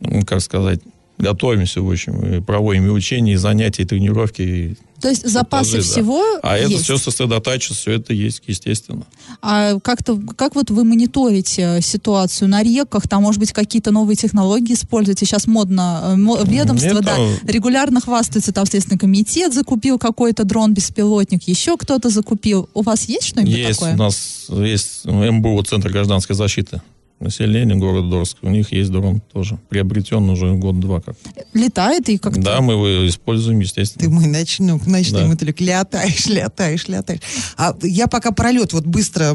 ну, 0.00 0.22
как 0.24 0.40
сказать, 0.40 0.80
готовимся, 1.18 1.80
в 1.82 1.90
общем, 1.90 2.20
и 2.24 2.40
проводим 2.40 2.86
и 2.86 2.90
учения, 2.90 3.34
и 3.34 3.36
занятия, 3.36 3.82
и 3.82 3.86
тренировки. 3.86 4.42
и- 4.42 4.76
То 5.00 5.08
есть 5.08 5.26
запасы 5.28 5.76
да. 5.78 5.82
всего 5.82 6.22
А 6.42 6.56
это 6.56 6.70
есть. 6.70 6.84
все 6.84 6.98
сосредотачивается, 6.98 7.80
все 7.80 7.92
это 7.92 8.12
есть, 8.12 8.42
естественно. 8.46 9.06
А 9.42 9.78
как-то, 9.80 10.20
как 10.36 10.54
вот 10.54 10.70
вы 10.70 10.84
мониторите 10.84 11.78
э, 11.78 11.80
ситуацию 11.80 12.48
на 12.48 12.62
реках? 12.62 13.08
Там, 13.08 13.22
может 13.22 13.40
быть, 13.40 13.52
какие-то 13.52 13.90
новые 13.90 14.16
технологии 14.16 14.74
используете? 14.74 15.24
Сейчас 15.26 15.46
модно, 15.46 16.16
э, 16.16 16.44
ведомство, 16.44 16.88
Это- 16.88 17.02
да, 17.02 17.16
регулярно 17.50 18.00
хвастается, 18.00 18.52
там, 18.52 18.66
Следственный 18.66 18.98
комитет 18.98 19.54
закупил 19.54 19.98
какой-то 19.98 20.44
дрон-беспилотник, 20.44 21.44
еще 21.48 21.76
кто-то 21.76 22.10
закупил. 22.10 22.68
У 22.74 22.82
вас 22.82 23.04
есть 23.08 23.28
что-нибудь 23.28 23.54
Есть 23.54 23.78
такое? 23.80 23.94
у 23.94 23.96
нас 23.96 24.46
есть 24.50 25.04
МБУ, 25.04 25.62
Центр 25.62 25.90
гражданской 25.90 26.36
защиты 26.36 26.82
населения 27.20 27.74
города 27.74 28.08
Дорск. 28.08 28.38
У 28.42 28.48
них 28.48 28.72
есть 28.72 28.90
дрон 28.90 29.20
тоже. 29.32 29.58
Приобретен 29.68 30.28
уже 30.30 30.54
год-два 30.54 31.00
как. 31.00 31.16
Летает 31.54 32.08
и 32.08 32.18
как-то... 32.18 32.40
Да, 32.40 32.60
мы 32.60 32.72
его 32.72 33.08
используем, 33.08 33.60
естественно. 33.60 34.04
Ты 34.04 34.10
мой 34.10 34.26
ночной, 34.26 34.80
ночной 34.86 35.22
Да. 35.22 35.28
мотылек, 35.28 35.60
летаешь, 35.60 36.26
летаешь, 36.26 36.88
летаешь. 36.88 37.20
А 37.56 37.76
я 37.82 38.06
пока 38.06 38.32
пролет 38.32 38.72
вот 38.72 38.86
быстро 38.86 39.34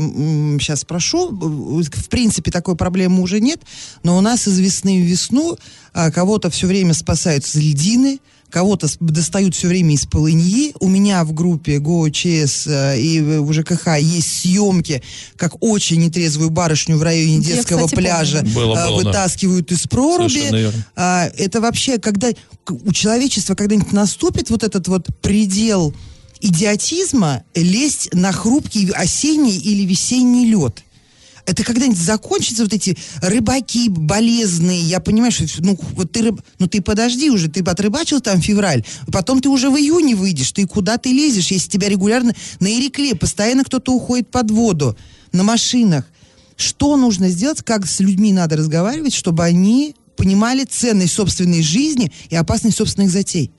сейчас 0.59 0.81
спрошу. 0.81 1.29
В 1.31 2.09
принципе, 2.09 2.51
такой 2.51 2.75
проблемы 2.75 3.21
уже 3.21 3.39
нет, 3.39 3.61
но 4.03 4.17
у 4.17 4.21
нас 4.21 4.47
из 4.47 4.59
весны 4.59 5.01
в 5.01 5.05
весну 5.05 5.57
а, 5.93 6.11
кого-то 6.11 6.49
все 6.49 6.67
время 6.67 6.93
спасают 6.93 7.45
с 7.45 7.55
льдины, 7.55 8.19
кого-то 8.49 8.87
достают 8.99 9.55
все 9.55 9.67
время 9.67 9.95
из 9.95 10.05
полыньи. 10.05 10.73
У 10.79 10.87
меня 10.87 11.23
в 11.23 11.33
группе 11.33 11.79
ГОЧС 11.79 12.67
э, 12.67 12.99
и 12.99 13.21
в 13.21 13.51
ЖКХ 13.51 13.97
есть 13.99 14.41
съемки, 14.41 15.01
как 15.35 15.61
очень 15.61 15.99
нетрезвую 16.01 16.49
барышню 16.49 16.97
в 16.97 17.03
районе 17.03 17.37
Я, 17.37 17.55
детского 17.55 17.85
кстати, 17.85 17.95
пляжа. 17.95 18.43
Было, 18.55 18.81
а, 18.81 18.87
было, 18.87 19.03
да. 19.03 19.09
вытаскивают 19.09 19.71
из 19.71 19.87
проруби. 19.87 20.71
А, 20.95 21.29
это 21.37 21.61
вообще, 21.61 21.97
когда 21.97 22.29
у 22.69 22.93
человечества 22.93 23.55
когда-нибудь 23.55 23.91
наступит 23.91 24.49
вот 24.49 24.63
этот 24.63 24.87
вот 24.87 25.07
предел 25.21 25.93
идиотизма 26.41 27.43
лезть 27.55 28.13
на 28.13 28.31
хрупкий 28.31 28.89
осенний 28.91 29.57
или 29.57 29.85
весенний 29.85 30.45
лед. 30.45 30.84
Это 31.45 31.63
когда-нибудь 31.63 31.97
закончится 31.97 32.63
вот 32.63 32.73
эти 32.73 32.97
рыбаки 33.21 33.89
болезные, 33.89 34.81
я 34.81 34.99
понимаю, 34.99 35.31
что 35.31 35.45
ну 35.59 35.77
вот 35.93 36.11
ты 36.11 36.21
рыб- 36.21 36.41
ну 36.59 36.67
ты 36.67 36.81
подожди 36.81 37.29
уже, 37.29 37.49
ты 37.49 37.61
отрыбачил 37.61 38.19
там 38.19 38.41
февраль, 38.41 38.83
потом 39.11 39.41
ты 39.41 39.49
уже 39.49 39.69
в 39.69 39.77
июне 39.77 40.15
выйдешь, 40.15 40.51
ты 40.51 40.65
куда 40.65 40.97
ты 40.97 41.11
лезешь, 41.11 41.51
если 41.51 41.69
тебя 41.69 41.89
регулярно 41.89 42.33
на 42.59 42.67
Ирекле 42.67 43.15
постоянно 43.15 43.63
кто-то 43.63 43.93
уходит 43.93 44.29
под 44.29 44.49
воду 44.51 44.97
на 45.31 45.43
машинах. 45.43 46.05
Что 46.57 46.95
нужно 46.95 47.29
сделать, 47.29 47.61
как 47.63 47.85
с 47.85 47.99
людьми 47.99 48.31
надо 48.31 48.55
разговаривать, 48.55 49.13
чтобы 49.13 49.43
они 49.43 49.95
понимали 50.15 50.63
ценность 50.63 51.13
собственной 51.13 51.61
жизни 51.61 52.11
и 52.29 52.35
опасность 52.35 52.77
собственных 52.77 53.11
затей? 53.11 53.51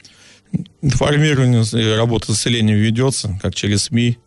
Информирование 0.81 1.63
и 1.63 1.97
работа 1.97 2.33
с 2.33 2.47
ведется, 2.47 3.39
как 3.43 3.55
через 3.55 3.85
СМИ, 3.85 4.19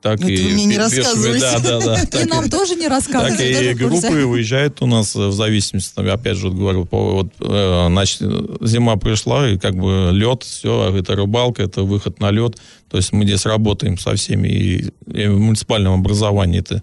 так 0.00 0.20
Это 0.20 0.30
и... 0.30 0.36
вы 0.44 0.52
мне 0.52 0.64
не 0.66 0.78
рассказывайте. 0.78 1.40
Да, 1.40 1.58
да, 1.58 1.80
да. 1.80 2.02
И 2.02 2.06
так 2.06 2.28
нам 2.28 2.46
и- 2.46 2.48
тоже 2.50 2.76
не 2.76 2.82
Так 2.82 2.90
рассказывают. 2.90 3.40
и 3.40 3.74
в 3.74 3.78
курсе. 3.78 4.08
группы 4.08 4.26
выезжают 4.26 4.80
у 4.82 4.86
нас 4.86 5.16
э, 5.16 5.26
в 5.26 5.32
зависимости, 5.32 5.98
опять 6.08 6.36
же 6.36 6.50
говорю, 6.50 6.84
по, 6.84 7.14
вот, 7.14 7.32
э, 7.40 7.86
значит, 7.88 8.22
зима 8.60 8.96
пришла, 8.96 9.48
и 9.48 9.58
как 9.58 9.74
бы 9.74 10.10
лед, 10.12 10.44
все, 10.44 10.94
это 10.96 11.16
рыбалка, 11.16 11.62
это 11.64 11.82
выход 11.82 12.20
на 12.20 12.30
лед. 12.30 12.58
То 12.88 12.96
есть 12.96 13.12
мы 13.12 13.24
здесь 13.24 13.44
работаем 13.44 13.98
со 13.98 14.14
всеми, 14.14 14.48
и, 14.48 14.90
и 15.12 15.26
в 15.26 15.38
муниципальном 15.40 15.94
образовании, 15.94 16.60
это 16.60 16.82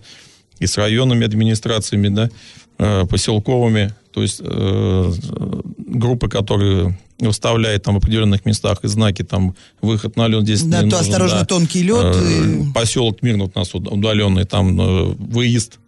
и 0.60 0.68
с 0.68 0.78
районными 0.78 1.26
администрациями, 1.26 2.10
да, 2.10 2.30
э, 2.80 3.06
поселковыми, 3.10 3.94
то 4.12 4.22
есть 4.22 4.42
э, 4.44 5.12
группы, 5.78 6.28
которые 6.30 6.98
выставляют 7.20 7.84
там 7.84 7.96
в 7.96 7.98
определенных 7.98 8.46
местах 8.46 8.80
и 8.84 8.88
знаки, 8.88 9.24
там, 9.24 9.56
выход 9.82 10.16
на 10.18 10.28
лед 10.28 10.44
здесь 10.44 10.64
Да, 10.64 10.84
не 10.84 10.90
то 10.90 10.98
нужен, 10.98 11.12
осторожно, 11.12 11.40
да. 11.40 11.46
тонкий 11.46 11.84
лед. 11.84 12.16
Э, 12.16 12.62
и- 12.70 12.74
Поселок 12.74 13.22
Мирный 13.22 13.44
вот 13.46 13.52
у 13.56 13.60
нас 13.60 13.74
вот 13.74 13.88
удаленный, 13.88 14.46
там 14.46 14.80
э, 14.80 15.04
выезд. 15.18 15.80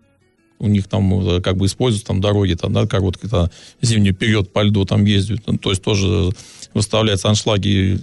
У 0.60 0.68
них 0.68 0.88
там 0.88 1.28
э, 1.28 1.42
как 1.42 1.58
бы 1.58 1.66
используют 1.68 2.08
там 2.08 2.22
дороги, 2.22 2.54
там, 2.56 2.74
да, 2.74 2.88
короткий, 2.88 3.28
там, 3.28 3.50
зимний 3.82 4.12
период 4.12 4.52
по 4.54 4.64
льду 4.64 4.86
там 4.86 5.06
ездят. 5.06 5.42
Ну, 5.46 5.58
То 5.58 5.70
есть 5.72 5.84
тоже 5.84 6.32
выставляются 6.74 7.30
аншлаги, 7.30 8.00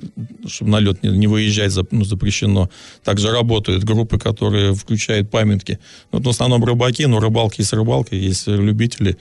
чтобы 0.46 0.70
на 0.70 0.80
лед 0.80 1.02
не, 1.02 1.10
не 1.10 1.26
выезжать 1.26 1.72
ну, 1.90 2.04
запрещено. 2.04 2.70
Также 3.02 3.30
работают 3.30 3.84
группы, 3.84 4.18
которые 4.18 4.74
включают 4.74 5.30
памятки. 5.30 5.78
Вот 6.12 6.24
в 6.24 6.28
основном 6.28 6.64
рыбаки, 6.64 7.06
но 7.06 7.20
рыбалки 7.20 7.60
есть 7.60 7.72
рыбалка, 7.72 8.14
есть 8.14 8.46
любители, 8.46 9.16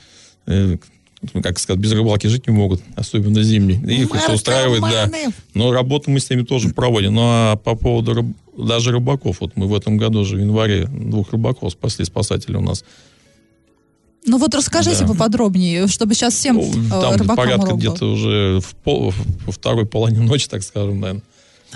как 1.42 1.60
сказать, 1.60 1.80
без 1.82 1.92
рыбалки 1.94 2.27
жить 2.27 2.48
не 2.48 2.53
могут, 2.53 2.82
особенно 2.96 3.42
зимней. 3.44 3.75
Их 4.01 4.13
это 4.13 4.34
устраивает, 4.34 4.82
да. 4.82 5.10
Но 5.53 5.72
работу 5.72 6.12
мы 6.12 6.20
с 6.20 6.30
ними 6.30 6.44
тоже 6.44 6.70
проводим. 6.70 7.13
Ну, 7.15 7.22
а 7.24 7.56
по 7.56 7.75
поводу 7.75 8.13
рыб- 8.13 8.34
даже 8.58 8.92
рыбаков, 8.92 9.38
вот 9.42 9.56
мы 9.56 9.68
в 9.68 9.74
этом 9.75 9.98
году 9.98 10.24
же 10.25 10.36
в 10.36 10.39
январе 10.39 10.86
двух 10.86 11.32
рыбаков 11.32 11.72
спасли, 11.72 12.06
спасатели 12.06 12.56
у 12.56 12.62
нас. 12.62 12.84
Ну 14.25 14.38
вот 14.38 14.56
расскажите 14.56 15.01
Да. 15.01 15.08
поподробнее, 15.08 15.88
чтобы 15.88 16.13
сейчас 16.15 16.34
всем 16.34 16.56
Ну, 16.56 16.63
э, 16.63 16.89
Там 16.89 17.15
рыбакам 17.15 17.36
порядка 17.36 17.74
где-то 17.74 18.06
уже 18.06 18.60
в 18.62 18.75
пол, 18.75 19.13
во 19.46 19.51
второй 19.51 19.86
половине 19.86 20.22
ночи, 20.22 20.48
так 20.48 20.63
скажем, 20.63 21.00
наверное. 21.00 21.24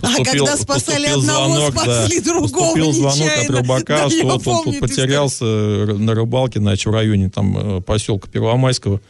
А 0.01 0.23
когда 0.23 0.55
спасали 0.55 1.07
одного, 1.07 1.71
спасли 1.71 2.21
другого, 2.21 2.47
Поступил 2.75 2.93
звонок 2.93 3.31
от 3.43 3.49
рыбака, 3.49 4.03
Да, 4.03 4.09
что 4.11 4.23
вот 4.27 4.47
он 4.47 4.63
тут 4.65 4.79
потерялся 4.79 5.43
р- 5.45 5.97
на 5.97 6.13
рыбалке, 6.13 6.59
значит, 6.59 6.85
в 6.85 6.91
районе 6.91 7.29
там 7.31 7.77
э, 7.79 7.81
поселка 7.81 8.29
Первомайского. 8.29 9.01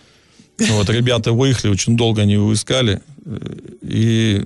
Вот, 0.60 0.90
ребята 0.90 1.32
выехали, 1.34 1.72
очень 1.72 1.96
долго 1.98 2.22
они 2.24 2.34
его 2.34 2.54
искали. 2.54 3.02
э, 3.26 3.38
И 3.84 4.46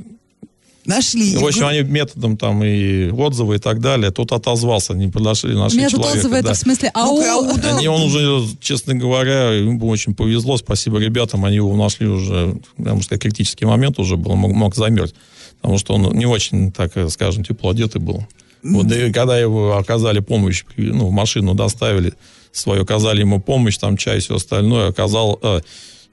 Нашли. 0.86 1.38
В 1.38 1.46
общем, 1.46 1.68
они 1.68 1.82
методом 1.82 2.38
там 2.38 2.64
и 2.64 3.10
отзывы 3.12 3.56
и 3.56 3.60
так 3.60 3.82
далее. 3.82 4.10
Тут 4.10 4.32
отозвался, 4.32 4.94
не 4.94 5.10
подошли, 5.10 5.54
нашли 5.54 5.78
Метод 5.80 6.00
человека. 6.02 6.18
отзыва 6.18 6.36
это 6.36 6.48
да. 6.48 6.54
в 6.54 6.58
смысле 6.58 6.92
ау. 6.96 7.22
ау, 7.22 7.58
да. 7.58 7.78
Они, 7.78 7.88
он 7.88 8.02
уже, 8.02 8.48
честно 8.60 8.96
говоря, 8.96 9.52
ему 9.52 9.88
очень 9.88 10.16
повезло, 10.16 10.58
спасибо 10.58 10.98
ребятам, 10.98 11.46
они 11.46 11.58
его 11.58 11.76
нашли 11.76 12.08
уже, 12.08 12.60
я 12.80 12.90
могу 12.90 13.04
сказать, 13.04 13.22
критический 13.22 13.66
момент 13.66 14.00
уже 14.00 14.18
был, 14.18 14.34
мог, 14.36 14.54
мог 14.54 14.76
замерзнуть, 14.76 15.14
потому 15.62 15.78
что 15.78 15.94
он 15.94 16.18
не 16.18 16.26
очень, 16.26 16.72
так 16.72 16.92
скажем, 17.12 17.44
тепло 17.44 17.70
одетый 17.70 18.02
был. 18.02 18.26
Вот, 18.64 18.92
и 18.92 19.12
когда 19.14 19.40
его 19.40 19.78
оказали 19.78 20.20
помощь, 20.20 20.64
ну, 20.78 21.08
в 21.08 21.12
машину 21.12 21.54
доставили 21.54 22.14
свою, 22.52 22.84
оказали 22.84 23.20
ему 23.22 23.40
помощь, 23.40 23.78
там 23.78 23.98
чай, 23.98 24.20
все 24.20 24.36
остальное, 24.36 24.90
оказал, 24.90 25.40
э, 25.44 25.62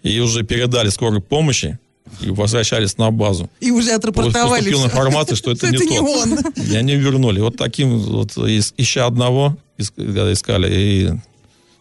и 0.03 0.21
уже 0.21 0.43
передали 0.45 0.89
скорой 0.91 1.21
помощи, 1.21 1.79
и 2.21 2.31
возвращались 2.31 2.97
на 2.99 3.11
базу. 3.11 3.51
И 3.61 3.71
уже 3.71 3.93
отрапортовали. 3.93 4.63
Поступила 4.63 4.89
всё. 4.89 4.89
информация, 4.89 5.37
что 5.37 5.51
это, 5.53 5.71
не, 5.71 5.79
тот. 5.79 6.01
он. 6.01 6.39
И 6.57 6.75
они 6.77 6.95
вернули. 6.97 7.41
Вот 7.41 7.57
таким 7.57 7.99
вот, 7.99 8.33
ища 8.37 9.07
одного, 9.07 9.57
когда 9.97 10.33
искали, 10.33 10.75
и 10.75 11.11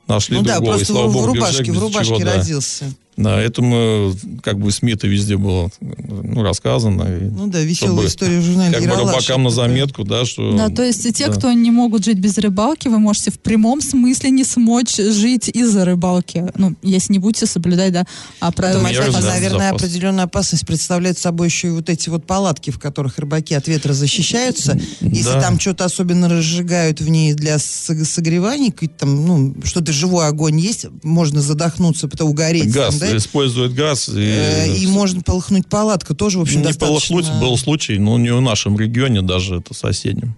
нашли 0.08 0.38
Ну 0.38 0.44
да, 0.44 0.56
другого. 0.56 0.76
и, 0.76 0.78
просто 0.78 0.94
слава 0.94 1.08
в, 1.08 1.14
богу, 1.14 1.26
рубашке, 1.28 1.72
в 1.72 1.80
рубашке 1.80 2.16
чего, 2.16 2.20
да. 2.20 2.36
родился. 2.36 2.86
Да, 2.86 2.92
этому 3.18 4.14
как 4.44 4.60
бы 4.60 4.72
СМИ-то 4.72 5.08
везде 5.08 5.38
было 5.38 5.70
ну, 5.82 6.44
рассказано. 6.44 7.04
и 7.04 7.24
Ну 7.30 7.48
да, 7.48 7.60
веселая 7.62 7.94
чтобы 7.94 8.08
история 8.08 8.40
в 8.40 8.44
журнале 8.44 8.74
Как 8.74 8.82
бы 8.82 8.88
«Ералаш». 8.88 9.14
рыбакам 9.16 9.44
на 9.44 9.48
Это- 9.48 9.56
заметку, 9.56 10.04
да, 10.04 10.26
что... 10.26 10.56
Да, 10.56 10.70
то 10.70 10.84
есть 10.84 11.04
те, 11.16 11.28
да. 11.28 11.34
кто 11.34 11.52
не 11.52 11.72
могут 11.72 12.06
жить 12.06 12.20
без 12.20 12.38
рыбалки, 12.38 12.88
вы 12.88 13.00
можете 13.00 13.32
в 13.32 13.40
прямом 13.40 13.82
смысле 13.82 14.30
не 14.30 14.44
смочь 14.44 14.96
жить 14.98 15.50
из-за 15.50 15.86
рыбалки. 15.86 16.46
Ну, 16.56 16.76
если 16.84 17.14
не 17.14 17.20
будете 17.20 17.46
соблюдать, 17.48 17.94
да, 17.94 18.06
а 18.40 18.52
правила 18.52 18.82
разумею, 18.82 19.02
безопасности. 19.08 19.34
наверное, 19.36 19.68
запас. 19.70 19.82
определенную 19.84 20.24
опасность 20.26 20.66
представляет 20.68 21.18
собой 21.18 21.48
еще 21.48 21.68
и 21.68 21.72
вот 21.72 21.90
эти 21.90 22.10
вот 22.10 22.26
палатки, 22.26 22.70
в 22.72 22.80
которых 22.80 23.18
рыбаки 23.18 23.54
от 23.56 23.68
ветра 23.68 23.94
защищаются. 23.94 24.80
Если 25.02 25.32
Да. 25.34 25.42
там 25.42 25.60
что-то 25.60 25.86
особенно 25.86 26.30
разжигают 26.30 27.02
в 27.02 27.10
ней 27.10 27.34
для 27.34 27.58
согревания, 27.60 28.72
какой-то 28.72 28.94
там, 29.00 29.26
ну, 29.26 29.56
что-то 29.64 29.92
живой 29.92 30.28
огонь 30.28 30.60
есть, 30.60 30.86
можно 31.04 31.42
задохнуться, 31.42 32.08
потом 32.08 32.30
угореть. 32.30 32.72
Газ, 32.72 32.96
там, 32.98 33.00
да? 33.00 33.07
Использует 33.16 33.74
газ. 33.74 34.10
И, 34.10 34.20
Э, 34.20 34.76
И 34.76 34.88
можно 34.88 35.22
полыхнуть 35.22 35.68
палатка, 35.68 36.14
тоже, 36.14 36.40
в 36.40 36.42
общем, 36.42 36.58
не 36.60 36.64
достаточно... 36.64 37.16
полыхнуть 37.16 37.40
был 37.40 37.58
случай, 37.58 37.98
но 37.98 38.18
не 38.18 38.34
в 38.34 38.42
нашем 38.42 38.78
регионе 38.78 39.22
даже, 39.22 39.58
это 39.58 39.74
соседнем. 39.74 40.36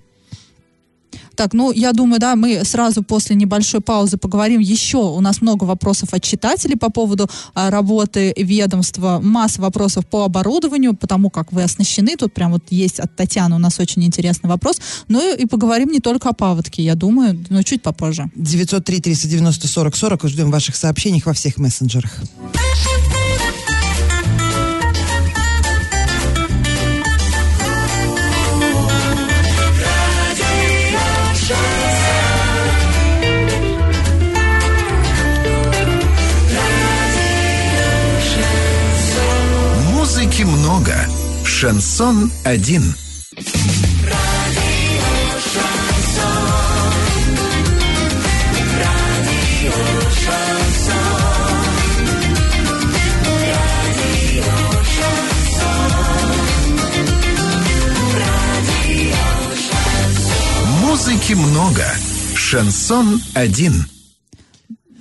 Так, 1.40 1.54
ну, 1.54 1.72
я 1.72 1.94
думаю, 1.94 2.20
да, 2.20 2.36
мы 2.36 2.66
сразу 2.66 3.02
после 3.02 3.34
небольшой 3.34 3.80
паузы 3.80 4.18
поговорим 4.18 4.60
еще. 4.60 4.98
У 4.98 5.22
нас 5.22 5.42
много 5.42 5.64
вопросов 5.64 6.10
от 6.14 6.22
читателей 6.22 6.76
по 6.76 6.92
поводу 6.92 7.30
а, 7.54 7.70
работы 7.70 8.34
ведомства, 8.36 9.22
масса 9.24 9.62
вопросов 9.62 10.06
по 10.06 10.26
оборудованию, 10.26 10.98
потому 10.98 11.30
как 11.30 11.54
вы 11.54 11.64
оснащены. 11.64 12.18
Тут 12.18 12.34
прям 12.34 12.52
вот 12.52 12.64
есть 12.72 13.00
от 13.00 13.16
Татьяны 13.16 13.56
у 13.56 13.58
нас 13.58 13.80
очень 13.80 14.04
интересный 14.04 14.50
вопрос. 14.50 14.82
Ну 15.08 15.34
и, 15.34 15.46
поговорим 15.46 15.94
не 15.94 16.02
только 16.02 16.28
о 16.28 16.34
паводке, 16.34 16.84
я 16.84 16.96
думаю, 16.96 17.42
но 17.50 17.64
чуть 17.64 17.82
попозже. 17.84 18.30
903-390-40-40. 18.36 20.28
Ждем 20.28 20.52
ваших 20.52 20.76
сообщений 20.76 21.24
во 21.26 21.32
всех 21.32 21.58
мессенджерах. 21.58 22.20
Шансон 41.60 42.32
один. 42.46 42.96
Музыки 60.80 61.34
много. 61.34 61.84
Шансон 62.36 63.22
один. 63.34 63.86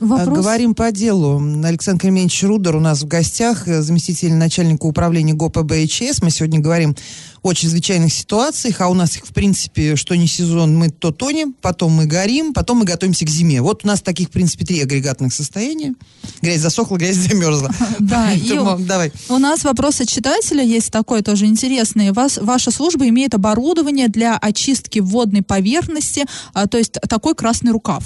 Вопрос... 0.01 0.39
А, 0.39 0.41
Говорим 0.43 0.75
по 0.75 0.93
делу. 0.93 1.43
Александр 1.65 2.03
Кременович 2.03 2.45
Рудер 2.45 2.77
у 2.77 2.81
нас 2.81 3.03
в 3.03 3.09
гостях, 3.09 3.67
э, 3.67 3.83
заместитель 3.83 4.33
начальника 4.35 4.87
управления 4.87 5.35
ГОП 5.35 5.59
БХС. 5.59 6.23
Мы 6.23 6.31
сегодня 6.31 6.61
говорим 6.61 6.95
о 7.43 7.53
чрезвычайных 7.53 8.13
ситуациях, 8.13 8.81
а 8.81 8.89
у 8.89 8.95
нас 8.95 9.17
их, 9.17 9.27
в 9.27 9.33
принципе, 9.33 9.97
что 9.97 10.17
не 10.17 10.27
сезон, 10.27 10.77
мы 10.77 10.91
то 10.91 11.11
тонем, 11.13 11.55
потом 11.61 11.93
мы 11.93 12.07
горим, 12.07 12.53
потом 12.53 12.79
мы 12.79 12.85
готовимся 12.85 13.25
к 13.25 13.29
зиме. 13.29 13.61
Вот 13.61 13.85
у 13.85 13.89
нас 13.89 14.01
таких, 14.01 14.29
в 14.29 14.31
принципе, 14.31 14.65
три 14.65 14.81
агрегатных 14.81 15.33
состояния. 15.33 15.95
Грязь 16.43 16.61
засохла, 16.61 16.97
грязь 16.97 17.17
замерзла. 17.17 17.71
Да, 17.99 18.33
и 18.35 18.49
давай. 18.81 19.13
У 19.29 19.39
нас 19.39 19.65
вопрос 19.65 20.01
от 20.01 20.09
читателя 20.09 20.63
есть 20.63 20.91
такой 20.91 21.23
тоже 21.23 21.47
интересный. 21.47 22.13
Вас, 22.13 22.39
ваша 22.39 22.71
служба 22.71 23.09
имеет 23.09 23.35
оборудование 23.35 24.09
для 24.09 24.37
очистки 24.37 25.01
водной 25.01 25.43
поверхности, 25.43 26.25
а, 26.53 26.67
то 26.67 26.79
есть 26.79 26.93
такой 27.09 27.35
красный 27.35 27.73
рукав. 27.73 28.05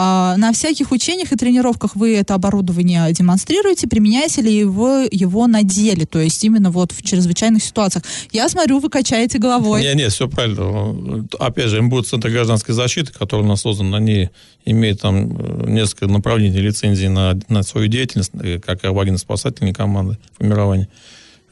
А, 0.00 0.36
на 0.36 0.52
всяких 0.52 0.92
учениях 0.92 1.32
и 1.32 1.36
тренировках 1.36 1.96
вы 1.96 2.14
это 2.14 2.34
оборудование 2.34 3.12
демонстрируете, 3.12 3.88
применяете 3.88 4.42
ли 4.42 4.62
вы 4.62 5.08
его 5.10 5.48
на 5.48 5.64
деле, 5.64 6.06
то 6.06 6.20
есть 6.20 6.44
именно 6.44 6.70
вот 6.70 6.92
в 6.92 7.02
чрезвычайных 7.02 7.64
ситуациях. 7.64 8.04
Я 8.30 8.48
смотрю, 8.48 8.78
вы 8.78 8.90
качаете 8.90 9.38
головой. 9.38 9.82
Не, 9.82 9.96
не, 9.96 10.08
все 10.08 10.28
правильно. 10.28 11.26
Опять 11.40 11.70
же, 11.70 11.82
МБУ 11.82 12.02
Центр 12.02 12.30
гражданской 12.30 12.76
защиты, 12.76 13.12
который 13.12 13.40
у 13.40 13.46
нас 13.48 13.62
создан, 13.62 13.92
они 13.92 14.30
имеют 14.64 15.00
там 15.00 15.36
э, 15.36 15.64
несколько 15.68 16.06
направлений 16.06 16.60
лицензии 16.60 17.08
на, 17.08 17.36
на 17.48 17.64
свою 17.64 17.88
деятельность, 17.88 18.30
э, 18.40 18.60
как 18.60 18.84
и 18.84 18.86
аварийно-спасательные 18.86 19.74
команды 19.74 20.16
формирования. 20.38 20.88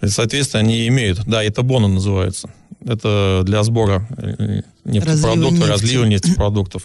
Соответственно, 0.01 0.61
они 0.61 0.87
имеют, 0.87 1.25
да, 1.27 1.43
это 1.43 1.63
БОНа 1.63 1.89
называется. 1.89 2.49
Это 2.85 3.43
для 3.45 3.65
сбора 3.65 4.07
э, 4.17 4.61
нефтепродуктов, 4.85 5.69
разлива 5.69 6.05
нефтепродуктов 6.05 6.85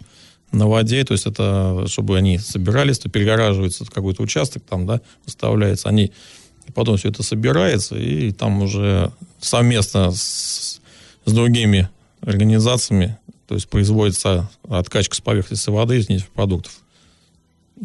на 0.51 0.67
воде, 0.67 1.03
то 1.03 1.13
есть 1.13 1.25
это, 1.25 1.85
чтобы 1.87 2.17
они 2.17 2.37
собирались, 2.37 2.99
то 2.99 3.09
перегораживается 3.09 3.85
какой-то 3.85 4.21
участок, 4.23 4.63
там, 4.67 4.85
да, 4.85 5.01
выставляется, 5.25 5.89
они, 5.89 6.11
потом 6.73 6.97
все 6.97 7.09
это 7.09 7.23
собирается, 7.23 7.95
и 7.95 8.31
там 8.31 8.61
уже 8.61 9.11
совместно 9.39 10.11
с, 10.11 10.81
с 11.25 11.31
другими 11.31 11.89
организациями, 12.21 13.17
то 13.47 13.55
есть 13.55 13.69
производится 13.69 14.49
откачка 14.67 15.15
с 15.15 15.21
поверхности 15.21 15.69
воды 15.69 15.97
из 15.97 16.09
нефтепродуктов. 16.09 16.73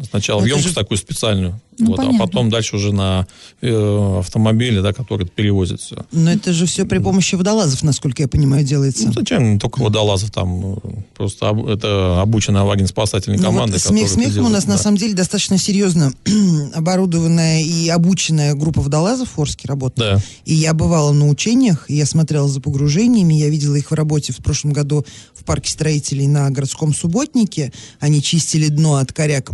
Сначала 0.09 0.39
в 0.39 0.43
Это 0.43 0.49
емкость 0.49 0.69
же- 0.69 0.75
такую 0.75 0.97
специальную, 0.97 1.59
Ну, 1.79 1.87
вот, 1.87 1.99
а 1.99 2.11
потом 2.19 2.49
дальше 2.51 2.75
уже 2.75 2.93
на 2.93 3.25
э, 3.61 4.19
автомобиле, 4.19 4.81
да, 4.83 4.93
который 4.93 5.25
перевозит 5.27 5.79
все. 5.81 6.05
Но 6.11 6.31
это 6.31 6.53
же 6.53 6.65
все 6.67 6.85
при 6.85 6.99
помощи 6.99 7.33
водолазов, 7.35 7.81
насколько 7.83 8.21
я 8.21 8.27
понимаю, 8.27 8.63
делается. 8.63 9.07
Ну, 9.07 9.13
зачем 9.13 9.53
не 9.53 9.59
только 9.59 9.79
водолазов 9.79 10.29
там, 10.31 10.73
э, 10.75 10.77
просто 11.15 11.49
об- 11.49 11.67
это 11.67 12.21
обученная 12.21 12.61
аварийно-спасательная 12.61 13.37
Ну 13.39 13.43
команда. 13.45 13.73
вот 13.73 13.81
смех 13.81 14.07
смехом 14.09 14.45
у 14.45 14.49
нас 14.49 14.63
делает, 14.63 14.67
на 14.67 14.73
да. 14.77 14.83
самом 14.83 14.97
деле 14.97 15.13
достаточно 15.15 15.57
серьезно 15.57 16.13
оборудованная 16.73 17.61
и 17.63 17.89
обученная 17.89 18.53
группа 18.55 18.81
водолазов 18.81 19.29
в 19.35 19.41
Орске 19.41 19.67
работает. 19.67 19.97
Да. 20.17 20.21
И 20.45 20.53
я 20.53 20.73
бывала 20.73 21.11
на 21.11 21.27
учениях, 21.27 21.85
я 21.89 22.05
смотрела 22.05 22.47
за 22.47 22.61
погружениями, 22.61 23.33
я 23.33 23.49
видела 23.49 23.75
их 23.75 23.91
в 23.91 23.93
работе 23.93 24.33
в 24.33 24.37
прошлом 24.37 24.73
году 24.73 25.05
в 25.33 25.43
парке 25.43 25.71
строителей 25.71 26.27
на 26.27 26.49
городском 26.49 26.93
субботнике. 26.93 27.71
Они 27.99 28.21
чистили 28.21 28.67
дно 28.67 28.95
от 28.97 29.11
коряк. 29.13 29.51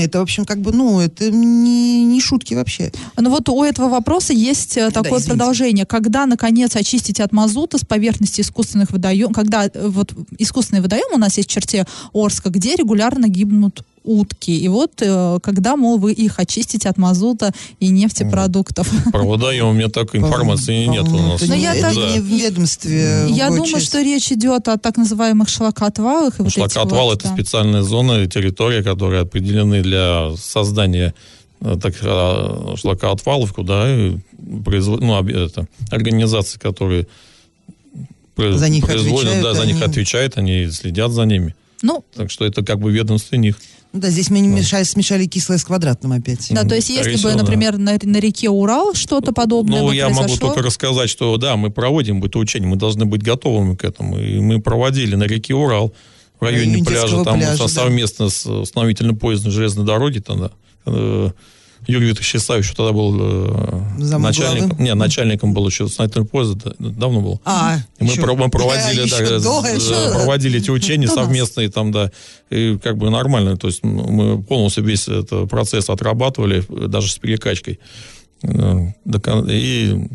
Это, 0.00 0.18
в 0.18 0.22
общем, 0.22 0.44
как 0.44 0.58
бы, 0.58 0.72
ну, 0.72 1.00
это 1.00 1.30
не, 1.30 2.04
не 2.04 2.20
шутки 2.20 2.54
вообще. 2.54 2.92
Ну 3.16 3.30
вот 3.30 3.48
у 3.48 3.62
этого 3.62 3.88
вопроса 3.88 4.32
есть 4.32 4.76
э, 4.76 4.90
такое 4.90 5.18
извините. 5.18 5.28
продолжение. 5.28 5.86
Когда, 5.86 6.26
наконец, 6.26 6.76
очистить 6.76 7.20
от 7.20 7.32
мазута 7.32 7.78
с 7.78 7.84
поверхности 7.84 8.40
искусственных 8.40 8.90
водоемов, 8.90 9.34
когда 9.34 9.66
э, 9.66 9.70
вот 9.88 10.14
искусственный 10.38 10.80
водоем 10.80 11.14
у 11.14 11.18
нас 11.18 11.36
есть 11.36 11.48
в 11.48 11.52
черте 11.52 11.86
Орска, 12.12 12.50
где 12.50 12.76
регулярно 12.76 13.28
гибнут 13.28 13.84
утки. 14.06 14.56
И 14.56 14.68
вот 14.68 14.92
э, 15.02 15.38
когда, 15.42 15.76
мол, 15.76 15.98
вы 15.98 16.12
их 16.12 16.38
очистите 16.38 16.88
от 16.88 16.96
мазута 16.96 17.52
и 17.80 17.88
нефтепродуктов. 17.88 18.88
Про 19.12 19.24
водоем 19.24 19.66
у 19.66 19.72
меня 19.72 19.88
такой 19.88 20.20
информации 20.20 20.86
нет 20.86 21.06
у 21.08 21.18
нас. 21.18 21.42
Но 21.46 21.54
я 21.54 21.74
это 21.74 21.94
так- 21.94 21.96
не 22.14 22.20
в 22.20 22.24
ведомстве. 22.24 23.26
Я 23.28 23.48
думаю, 23.50 23.80
что 23.80 24.00
речь 24.02 24.32
идет 24.32 24.68
о 24.68 24.78
так 24.78 24.96
называемых 24.96 25.48
шлакоотвалах. 25.48 26.34
Шлакоотвал 26.48 27.12
это 27.12 27.28
специальная 27.28 27.82
зона, 27.82 28.22
и 28.22 28.28
территория, 28.28 28.82
которые 28.82 29.22
определены 29.22 29.82
для 29.82 30.30
создания 30.38 31.12
э, 31.60 31.76
так, 31.82 31.94
э, 32.00 32.74
шлакоотвалов, 32.76 33.52
куда 33.52 33.86
производ- 34.64 35.00
ну, 35.00 35.20
это, 35.28 35.66
организации, 35.90 36.58
которые 36.58 37.06
За 38.36 38.68
них 38.68 38.84
производят, 38.84 39.30
отвечают, 39.32 39.42
да, 39.42 39.54
за 39.54 39.66
них 39.66 39.76
они- 39.76 39.84
отвечают, 39.84 40.36
они 40.38 40.70
следят 40.70 41.12
за 41.12 41.22
ними. 41.24 41.54
Ну, 41.82 42.04
Так 42.14 42.30
что 42.30 42.44
это 42.44 42.62
как 42.62 42.78
бы 42.78 42.90
ведомство 42.92 43.36
них. 43.36 43.58
Ну 43.92 44.00
Да, 44.00 44.10
здесь 44.10 44.30
мы 44.30 44.40
не 44.40 44.48
мешали, 44.48 44.82
смешали 44.84 45.26
кислое 45.26 45.58
с 45.58 45.64
квадратным 45.64 46.12
опять. 46.12 46.48
да, 46.50 46.64
то 46.64 46.74
есть 46.74 46.90
если 46.90 47.16
бы, 47.22 47.30
да. 47.32 47.38
например, 47.38 47.78
на, 47.78 47.96
на 48.02 48.16
реке 48.18 48.50
Урал 48.50 48.94
что-то 48.94 49.32
подобное 49.32 49.80
Ну, 49.80 49.88
бы 49.88 49.94
я 49.94 50.08
могу 50.08 50.36
только 50.36 50.60
рассказать, 50.62 51.08
что 51.08 51.36
да, 51.38 51.56
мы 51.56 51.70
проводим 51.70 52.22
это 52.22 52.38
учение, 52.38 52.68
мы 52.68 52.76
должны 52.76 53.06
быть 53.06 53.22
готовыми 53.22 53.74
к 53.74 53.84
этому. 53.84 54.18
И 54.18 54.38
мы 54.40 54.60
проводили 54.60 55.14
на 55.14 55.24
реке 55.24 55.54
Урал, 55.54 55.94
в 56.38 56.42
районе 56.44 56.84
пляжа, 56.84 57.24
там 57.24 57.38
пляжа, 57.38 57.56
со- 57.56 57.74
да. 57.74 57.82
совместно 57.82 58.28
с 58.28 58.44
установительно-поездной 58.46 59.50
железной 59.52 59.86
дороги 59.86 60.18
тогда. 60.18 60.50
э, 60.84 61.30
Юрий 61.86 62.06
Викторович 62.08 62.36
Исаевич 62.36 62.68
тогда 62.72 62.92
был 62.92 63.14
э, 63.18 64.18
начальником. 64.18 64.78
Не, 64.82 64.94
начальником 64.94 65.54
был 65.54 65.66
еще 65.68 65.88
поезда, 66.24 66.74
да, 66.78 66.88
давно 66.90 67.20
был. 67.20 67.40
А, 67.44 67.78
И 67.98 68.04
мы, 68.04 68.10
еще- 68.12 68.20
про- 68.22 68.34
мы 68.34 68.48
проводили, 68.50 69.02
еще 69.02 69.38
да, 69.38 69.38
до, 69.40 69.66
еще- 69.68 70.12
проводили 70.14 70.58
эти 70.58 70.70
учения 70.70 71.06
совместные 71.08 71.70
там, 71.70 71.92
да, 71.92 72.10
и 72.50 72.76
как 72.82 72.96
бы 72.98 73.10
нормально, 73.10 73.56
то 73.56 73.68
есть 73.68 73.84
мы 73.84 74.42
полностью 74.42 74.84
весь 74.84 75.06
этот 75.08 75.48
процесс 75.48 75.88
отрабатывали, 75.88 76.64
э, 76.68 76.86
даже 76.88 77.10
с 77.12 77.18
перекачкой. 77.18 77.78
Э, 78.42 78.92
И 79.48 80.08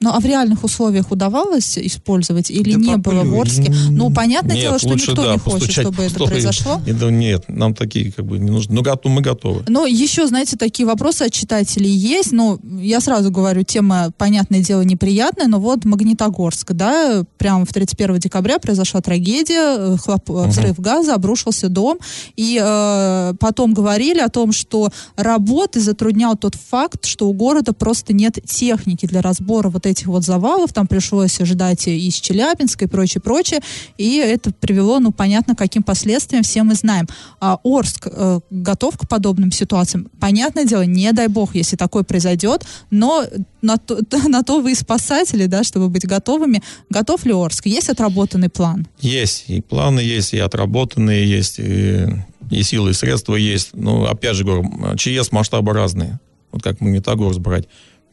Ну, 0.00 0.10
а 0.10 0.20
в 0.20 0.24
реальных 0.24 0.62
условиях 0.62 1.10
удавалось 1.10 1.76
использовать 1.76 2.50
или 2.50 2.74
Да 2.74 2.78
не 2.78 2.96
было 2.96 3.24
в. 3.24 3.40
Орске? 3.40 3.72
Ну, 3.90 4.10
понятное 4.10 4.54
Нет, 4.54 4.64
дело, 4.64 4.78
что 4.78 4.88
лучше, 4.88 5.10
никто 5.10 5.24
да, 5.24 5.32
не 5.32 5.38
хочет, 5.38 5.72
чтобы 5.72 6.02
это 6.04 6.24
произошло. 6.24 6.80
и 6.86 6.92
да 6.92 7.10
нет, 7.10 7.44
нам 7.48 7.74
такие 7.74 8.12
как 8.12 8.24
бы 8.24 8.38
не 8.38 8.50
нужны. 8.50 8.74
Ну, 8.74 8.82
готовы, 8.82 9.14
мы 9.16 9.20
готовы. 9.22 9.64
Но 9.68 9.86
еще, 9.86 10.26
знаете, 10.28 10.56
такие 10.56 10.86
вопросы 10.86 11.22
от 11.22 11.32
читателей 11.32 11.90
есть. 11.90 12.32
Ну, 12.32 12.60
я 12.80 13.00
сразу 13.00 13.32
говорю, 13.32 13.64
тема, 13.64 14.12
понятное 14.16 14.60
дело, 14.60 14.82
неприятная, 14.82 15.48
но 15.48 15.58
вот 15.58 15.84
Магнитогорск, 15.84 16.72
да, 16.72 17.24
прямо 17.36 17.64
в 17.64 17.72
31 17.72 18.18
декабря 18.18 18.58
произошла 18.58 19.00
трагедия, 19.00 19.76
э, 19.78 19.96
хлоп- 19.96 20.44
э, 20.44 20.48
взрыв 20.48 20.78
газа, 20.78 21.14
обрушился 21.14 21.68
дом, 21.68 21.98
и 22.36 22.60
э, 22.62 23.34
потом 23.40 23.74
говорили 23.74 24.20
о 24.20 24.28
том, 24.28 24.52
что 24.52 24.90
работы 25.16 25.80
затруднял 25.80 26.36
тот 26.36 26.54
факт, 26.54 27.04
что 27.04 27.28
у 27.28 27.32
города 27.32 27.72
просто 27.72 28.12
нет 28.12 28.38
техники 28.46 29.06
для 29.06 29.22
разбора 29.22 29.70
вот 29.70 29.87
этих 29.88 30.06
вот 30.06 30.24
завалов, 30.24 30.72
там 30.72 30.86
пришлось 30.86 31.38
ждать 31.38 31.88
из 31.88 32.14
Челябинска 32.14 32.84
и 32.84 32.88
прочее, 32.88 33.20
прочее, 33.20 33.60
и 33.96 34.16
это 34.16 34.52
привело, 34.52 34.98
ну, 35.00 35.12
понятно, 35.12 35.54
каким 35.54 35.82
последствиям, 35.82 36.42
все 36.42 36.62
мы 36.62 36.74
знаем. 36.74 37.06
А 37.40 37.58
Орск 37.64 38.06
э, 38.10 38.40
готов 38.50 38.96
к 38.98 39.08
подобным 39.08 39.52
ситуациям? 39.52 40.08
Понятное 40.20 40.64
дело, 40.64 40.82
не 40.82 41.12
дай 41.12 41.28
бог, 41.28 41.54
если 41.54 41.76
такое 41.76 42.02
произойдет, 42.02 42.64
но 42.90 43.24
на 43.62 43.76
то, 43.76 43.98
на 44.28 44.42
то 44.42 44.60
вы 44.60 44.72
и 44.72 44.74
спасатели, 44.74 45.46
да, 45.46 45.64
чтобы 45.64 45.88
быть 45.88 46.06
готовыми. 46.06 46.62
Готов 46.90 47.24
ли 47.26 47.32
Орск? 47.32 47.66
Есть 47.66 47.88
отработанный 47.88 48.48
план? 48.48 48.86
Есть, 49.00 49.44
и 49.48 49.60
планы 49.60 50.00
есть, 50.00 50.34
и 50.34 50.38
отработанные 50.38 51.28
есть, 51.28 51.58
и, 51.58 52.06
и 52.50 52.62
силы, 52.62 52.90
и 52.90 52.94
средства 52.94 53.34
есть. 53.36 53.70
Но, 53.74 54.06
опять 54.06 54.36
же 54.36 54.44
говорю, 54.44 54.96
ЧС 54.96 55.32
масштабы 55.32 55.72
разные. 55.72 56.20
Вот 56.52 56.62
как 56.62 56.80
Магнитогорск 56.80 57.40
брать. 57.40 57.68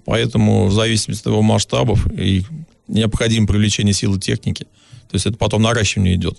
Поэтому 0.06 0.68
в 0.68 0.74
зависимости 0.74 1.22
от 1.24 1.28
его 1.28 1.42
масштабов 1.42 2.06
и 2.12 2.44
необходимо 2.88 3.48
привлечение 3.48 3.94
силы 3.94 4.20
техники. 4.20 4.64
То 5.10 5.14
есть 5.16 5.26
это 5.26 5.38
потом 5.38 5.62
наращивание 5.64 6.16
идет. 6.16 6.38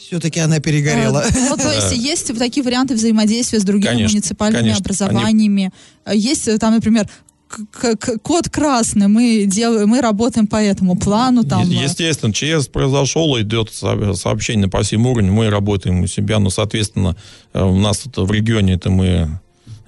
Все-таки 0.00 0.40
она 0.40 0.58
перегорела. 0.58 1.22
Э, 1.24 1.30
Ну, 1.48 1.56
то 1.56 1.70
есть 1.72 1.92
есть 1.96 2.36
такие 2.38 2.64
варианты 2.64 2.94
взаимодействия 2.94 3.60
с 3.60 3.64
другими 3.64 3.92
Конечно, 3.92 4.14
муниципальными 4.16 4.60
конечно. 4.62 4.80
образованиями. 4.80 5.72
Э, 6.04 6.12
Есть 6.16 6.48
э, 6.48 6.58
там, 6.58 6.74
например, 6.74 7.08
к- 7.48 7.94
к- 7.96 8.18
код 8.18 8.48
красный, 8.48 9.06
мы 9.06 9.44
делаем, 9.46 9.88
мы 9.88 10.00
работаем 10.00 10.48
по 10.48 10.56
этому 10.56 10.96
плану, 10.96 11.44
там. 11.44 11.62
Е- 11.62 11.84
Естественно, 11.84 12.32
ЧС 12.32 12.66
произошел, 12.66 13.40
идет 13.40 13.72
со- 13.72 14.14
сообщение 14.14 14.66
по 14.68 14.82
всем 14.82 15.06
уровням, 15.06 15.34
мы 15.34 15.48
работаем 15.50 16.00
у 16.00 16.06
себя, 16.08 16.40
но, 16.40 16.50
соответственно, 16.50 17.14
у 17.54 17.76
нас 17.78 17.98
тут 17.98 18.28
в 18.28 18.32
регионе 18.32 18.72
это 18.74 18.90
мы, 18.90 19.38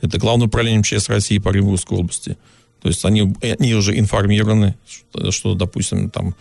это 0.00 0.18
Главное 0.18 0.46
управление 0.46 0.80
МЧС 0.80 1.08
России 1.08 1.38
по 1.38 1.50
Оренбургской 1.50 1.98
области. 1.98 2.36
То 2.80 2.88
есть 2.88 3.04
они, 3.04 3.34
они 3.42 3.74
уже 3.74 3.98
информированы, 3.98 4.76
что, 4.88 5.30
что, 5.32 5.54
допустим, 5.54 6.10
там 6.10 6.34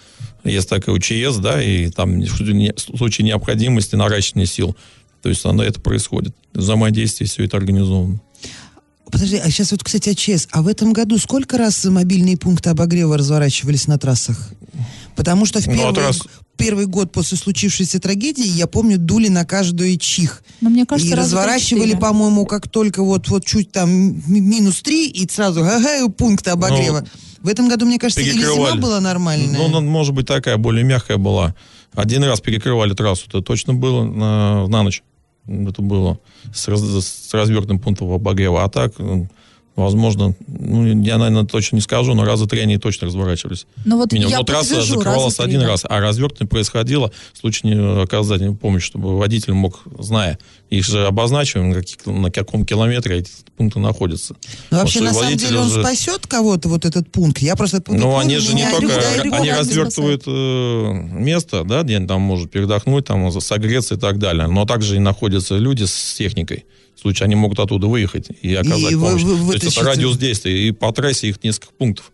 есть 0.44 0.70
такой 0.70 1.00
ЧС, 1.00 1.38
да, 1.38 1.62
и 1.62 1.90
там 1.90 2.22
в 2.22 2.78
случае 2.78 3.26
необходимости 3.26 3.96
наращивания 3.96 4.46
сил, 4.46 4.78
то 5.22 5.30
есть 5.30 5.44
оно 5.46 5.64
это 5.64 5.82
происходит. 5.82 6.36
Взаимодействие, 6.54 7.28
все 7.28 7.46
это 7.46 7.58
организовано. 7.58 8.22
Подожди, 9.12 9.38
а 9.38 9.50
сейчас 9.50 9.72
вот, 9.72 9.84
кстати, 9.84 10.10
АЧС. 10.10 10.48
А 10.52 10.62
в 10.62 10.68
этом 10.68 10.94
году 10.94 11.18
сколько 11.18 11.58
раз 11.58 11.84
мобильные 11.86 12.38
пункты 12.38 12.70
обогрева 12.70 13.18
разворачивались 13.18 13.88
на 13.88 13.98
трассах? 13.98 14.52
Потому 15.16 15.46
что 15.46 15.60
в 15.60 15.68
Ну, 15.68 15.74
первый, 15.74 16.04
раз- 16.04 16.22
первый 16.58 16.86
год 16.86 17.12
после 17.12 17.38
случившейся 17.38 18.00
трагедии, 18.00 18.46
я 18.48 18.68
помню, 18.68 18.98
дули 18.98 19.30
на 19.30 19.46
каждую 19.46 19.98
чих. 19.98 20.44
Но 20.62 20.70
мне 20.70 20.86
кажется, 20.86 21.12
и 21.14 21.16
разворачивали, 21.16 21.96
по-моему, 21.96 22.46
как 22.46 22.68
только 22.68 23.04
вот, 23.04 23.28
вот 23.30 23.46
чуть 23.46 23.72
там 23.72 23.90
ми- 23.90 24.42
минус 24.42 24.82
3, 24.82 25.08
и 25.10 25.28
сразу 25.30 25.64
ага, 25.64 26.08
пункты 26.10 26.52
обогрева. 26.52 27.06
в 27.42 27.48
этом 27.48 27.68
году, 27.70 27.86
мне 27.86 27.98
кажется, 28.00 28.22
или 28.22 28.32
зима 28.42 28.76
Ну, 28.76 28.82
была 28.82 29.00
нормальная. 29.00 29.58
Ну, 29.58 29.68
ну, 29.70 29.82
может 29.82 30.14
быть, 30.14 30.28
такая 30.28 30.58
более 30.58 30.84
мягкая 30.84 31.18
была. 31.18 31.56
Один 31.94 32.24
раз 32.24 32.42
перекрывали 32.42 32.94
трассу, 32.94 33.26
это 33.28 33.42
точно 33.42 33.74
было 33.74 34.04
на, 34.04 34.68
на 34.68 34.84
ночь. 34.84 35.02
Это 35.48 35.82
было 35.82 36.20
с, 36.54 36.68
раз, 36.68 36.82
с 36.82 37.34
развернутым 37.34 37.80
пунктом 37.80 38.12
обогрева. 38.12 38.64
А 38.64 38.70
так, 38.70 39.00
м, 39.00 39.30
возможно, 39.78 40.36
ну, 40.48 40.86
я, 41.04 41.18
наверное, 41.18 41.46
точно 41.46 41.78
не 41.78 41.82
скажу, 41.82 42.14
но 42.14 42.26
раза 42.26 42.48
три 42.48 42.60
они 42.62 42.78
точно 42.78 43.08
разворачивались. 43.08 43.66
Ну 43.86 43.98
вот 43.98 44.12
Минимум. 44.12 44.32
я 44.32 44.38
Но 44.40 44.44
трасса 44.44 44.76
подтвержу, 44.76 44.96
закрывалась 44.98 45.40
один 45.40 45.62
да. 45.62 45.68
раз, 45.68 45.86
а 45.88 46.00
развертывание 46.02 46.50
происходило 46.50 47.12
в 47.34 47.38
случае 47.38 48.02
оказания 48.04 48.52
помощи, 48.52 48.86
чтобы 48.88 49.18
водитель 49.18 49.54
мог, 49.54 49.84
зная, 50.00 50.38
их 50.70 50.84
же 50.86 51.06
обозначиваем, 51.06 51.70
на, 51.70 51.76
каких- 51.76 52.06
на 52.06 52.32
каком 52.32 52.66
километре 52.66 53.20
эти 53.20 53.32
пункты 53.56 53.80
находятся. 53.80 54.36
Но 54.72 54.80
вообще, 54.80 55.00
Вот, 55.00 55.06
на 55.06 55.14
самом 55.14 55.38
деле, 55.38 55.60
он 55.60 55.68
уже- 55.68 55.82
спасет 55.82 56.28
кого-то, 56.28 56.68
вот 56.70 56.84
этот 56.86 57.12
пункт. 57.12 57.40
Я 57.40 57.56
просто... 57.56 57.82
Ну, 57.88 58.18
они 58.18 58.38
же 58.38 58.54
не 58.54 58.70
только, 58.70 59.00
они 59.32 59.52
развертывают 59.52 60.24
э, 60.26 60.92
место, 61.14 61.64
да, 61.64 61.84
где 61.84 62.00
там 62.00 62.22
может 62.22 62.52
передохнуть, 62.52 63.06
там 63.06 63.32
согреться 63.40 63.96
и 63.96 63.98
так 63.98 64.18
далее. 64.20 64.48
Но 64.48 64.66
также 64.66 64.96
и 64.96 65.00
находятся 65.00 65.56
люди 65.56 65.84
с 65.84 66.16
техникой. 66.18 66.66
В 66.98 67.02
случае 67.02 67.26
они 67.26 67.36
могут 67.36 67.60
оттуда 67.60 67.86
выехать 67.88 68.28
и 68.42 68.56
оказать 68.56 68.92
И 68.92 68.96
вы- 68.96 69.08
помощь. 69.08 69.22
вы- 69.22 69.54
То 69.60 69.66
есть 69.66 69.78
это 69.78 69.86
радиус 69.86 70.18
действия. 70.18 70.68
И 70.68 70.72
по 70.72 70.92
трассе 70.92 71.30
их 71.30 71.44
несколько 71.44 71.72
пунктов. 71.74 72.12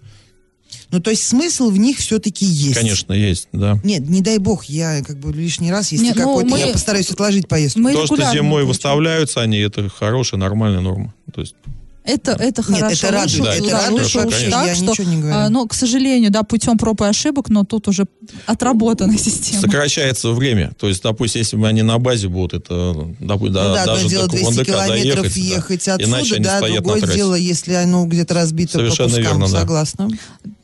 Ну, 0.91 1.00
то 1.00 1.10
есть 1.10 1.24
смысл 1.26 1.69
в 1.69 1.78
них 1.78 1.98
все-таки 2.00 2.46
есть. 2.46 2.76
Конечно, 2.76 3.13
есть, 3.13 3.48
да. 3.54 3.80
Нет, 3.84 4.08
не 4.10 4.22
дай 4.22 4.38
бог, 4.39 4.65
я 4.65 5.02
как 5.04 5.17
бы 5.19 5.32
лишний 5.32 5.72
раз, 5.72 5.91
если 5.91 6.06
Нет, 6.08 6.15
ну, 6.17 6.22
какой-то, 6.24 6.50
мы- 6.50 6.60
я 6.60 6.67
постараюсь 6.67 7.10
отложить 7.10 7.48
поездку. 7.48 7.80
Мы 7.80 7.93
То, 7.93 8.06
что 8.06 8.32
зимой 8.32 8.65
выставляются 8.65 9.41
они, 9.41 9.58
это 9.60 9.88
хорошая, 9.89 10.39
нормальная 10.39 10.82
норма. 10.82 11.13
То 11.34 11.41
есть 11.41 11.56
Это, 12.04 12.34
это 12.34 12.62
Нет, 12.68 12.82
хорошо. 12.82 13.08
это 13.08 13.12
радует, 13.12 13.39
лучше, 13.39 13.52
это 13.52 13.70
да, 13.70 13.82
радует 13.82 14.02
лучше 14.04 14.18
уж 14.20 14.34
так, 14.34 14.66
я 14.66 14.76
что, 14.76 14.86
ничего 14.86 15.10
не 15.10 15.18
говорю. 15.22 15.36
а, 15.36 15.50
ну, 15.50 15.68
к 15.68 15.74
сожалению, 15.74 16.32
да, 16.32 16.44
путем 16.44 16.78
проб 16.78 17.02
и 17.02 17.06
ошибок, 17.06 17.50
но 17.50 17.63
тут 17.63 17.88
уже 17.88 18.08
отработана 18.46 19.18
система. 19.18 19.62
сокращается 19.62 20.32
время. 20.32 20.74
То 20.78 20.89
есть, 20.89 21.02
допустим, 21.02 21.39
если 21.39 21.56
бы 21.56 21.68
они 21.68 21.82
на 21.82 21.98
базе 22.00 22.28
будут, 22.28 22.54
это 22.54 22.94
допустим, 23.20 23.54
Ну 23.54 23.74
да, 23.74 23.86
даже 23.86 24.10
дело 24.10 24.24
до 24.24 24.32
200 24.32 24.46
КВНДК 24.46 24.66
километров 24.66 24.88
доехать, 24.88 25.36
да. 25.36 25.42
ехать 25.42 25.88
Иначе 25.88 26.36
отсюда, 26.36 26.44
да, 26.44 26.68
другое 26.68 27.02
дело, 27.02 27.36
если 27.36 27.74
оно 27.74 28.06
где-то 28.06 28.34
разбито 28.34 28.74
Совершенно 28.74 29.10
по 29.10 29.16
кускам, 29.16 29.39
верно, 29.39 29.54
да. 29.54 29.60
согласна. 29.62 30.10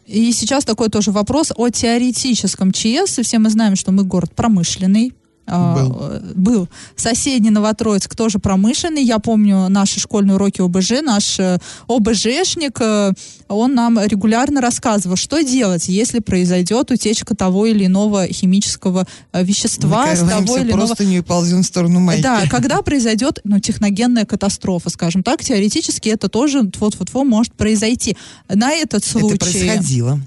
И 0.08 0.34
сейчас 0.34 0.66
такой 0.66 0.90
тоже 0.90 1.12
вопрос 1.12 1.52
о 1.56 1.70
теоретическом 1.70 2.72
ЧС. 2.72 3.20
И 3.20 3.24
Все 3.24 3.38
мы 3.38 3.50
знаем, 3.50 3.76
что 3.76 3.92
мы 3.92 4.04
город 4.04 4.32
промышленный. 4.36 5.14
А, 5.50 5.76
Был. 5.76 5.98
э, 6.00 6.22
был. 6.36 6.68
Соседний 6.96 7.50
Новотроицк 7.50 8.16
тоже 8.16 8.40
промышленный. 8.40 9.04
Я 9.04 9.20
помню 9.20 9.68
наши 9.70 10.00
школьные 10.00 10.36
уроки 10.36 10.62
ОБЖ. 10.62 11.02
Наш 11.04 11.40
э, 11.40 11.58
ОБЖшник, 11.88 12.80
э, 12.80 13.14
он 13.48 13.74
нам 13.74 14.00
регулярно 14.00 14.62
рассказывал, 14.62 15.16
что 15.16 15.42
делать, 15.42 15.88
если 15.88 16.20
произойдет 16.20 16.92
утечка 16.92 17.36
того 17.36 17.66
или 17.66 17.88
иного 17.88 18.28
химического 18.28 19.08
вещества, 19.34 20.16
с 20.16 20.20
того 20.20 20.58
или 20.58 20.72
иного 20.72 20.86
просто 20.86 21.06
не 21.06 21.22
ползем 21.22 21.64
в 21.64 21.66
сторону 21.66 22.00
майки. 22.00 22.22
да, 22.22 22.44
когда 22.50 22.82
произойдет 22.82 23.40
ну, 23.44 23.60
техногенная 23.60 24.26
катастрофа, 24.26 24.90
скажем 24.90 25.24
так, 25.24 25.44
теоретически 25.44 26.10
это 26.10 26.30
тоже 26.30 26.62
вот-вот-вот 26.80 27.26
может 27.26 27.54
произойти. 27.54 28.16
На 28.48 28.72
этот 28.72 29.04
случай... 29.04 29.36
Это 29.36 29.46
происходило. 29.46 30.20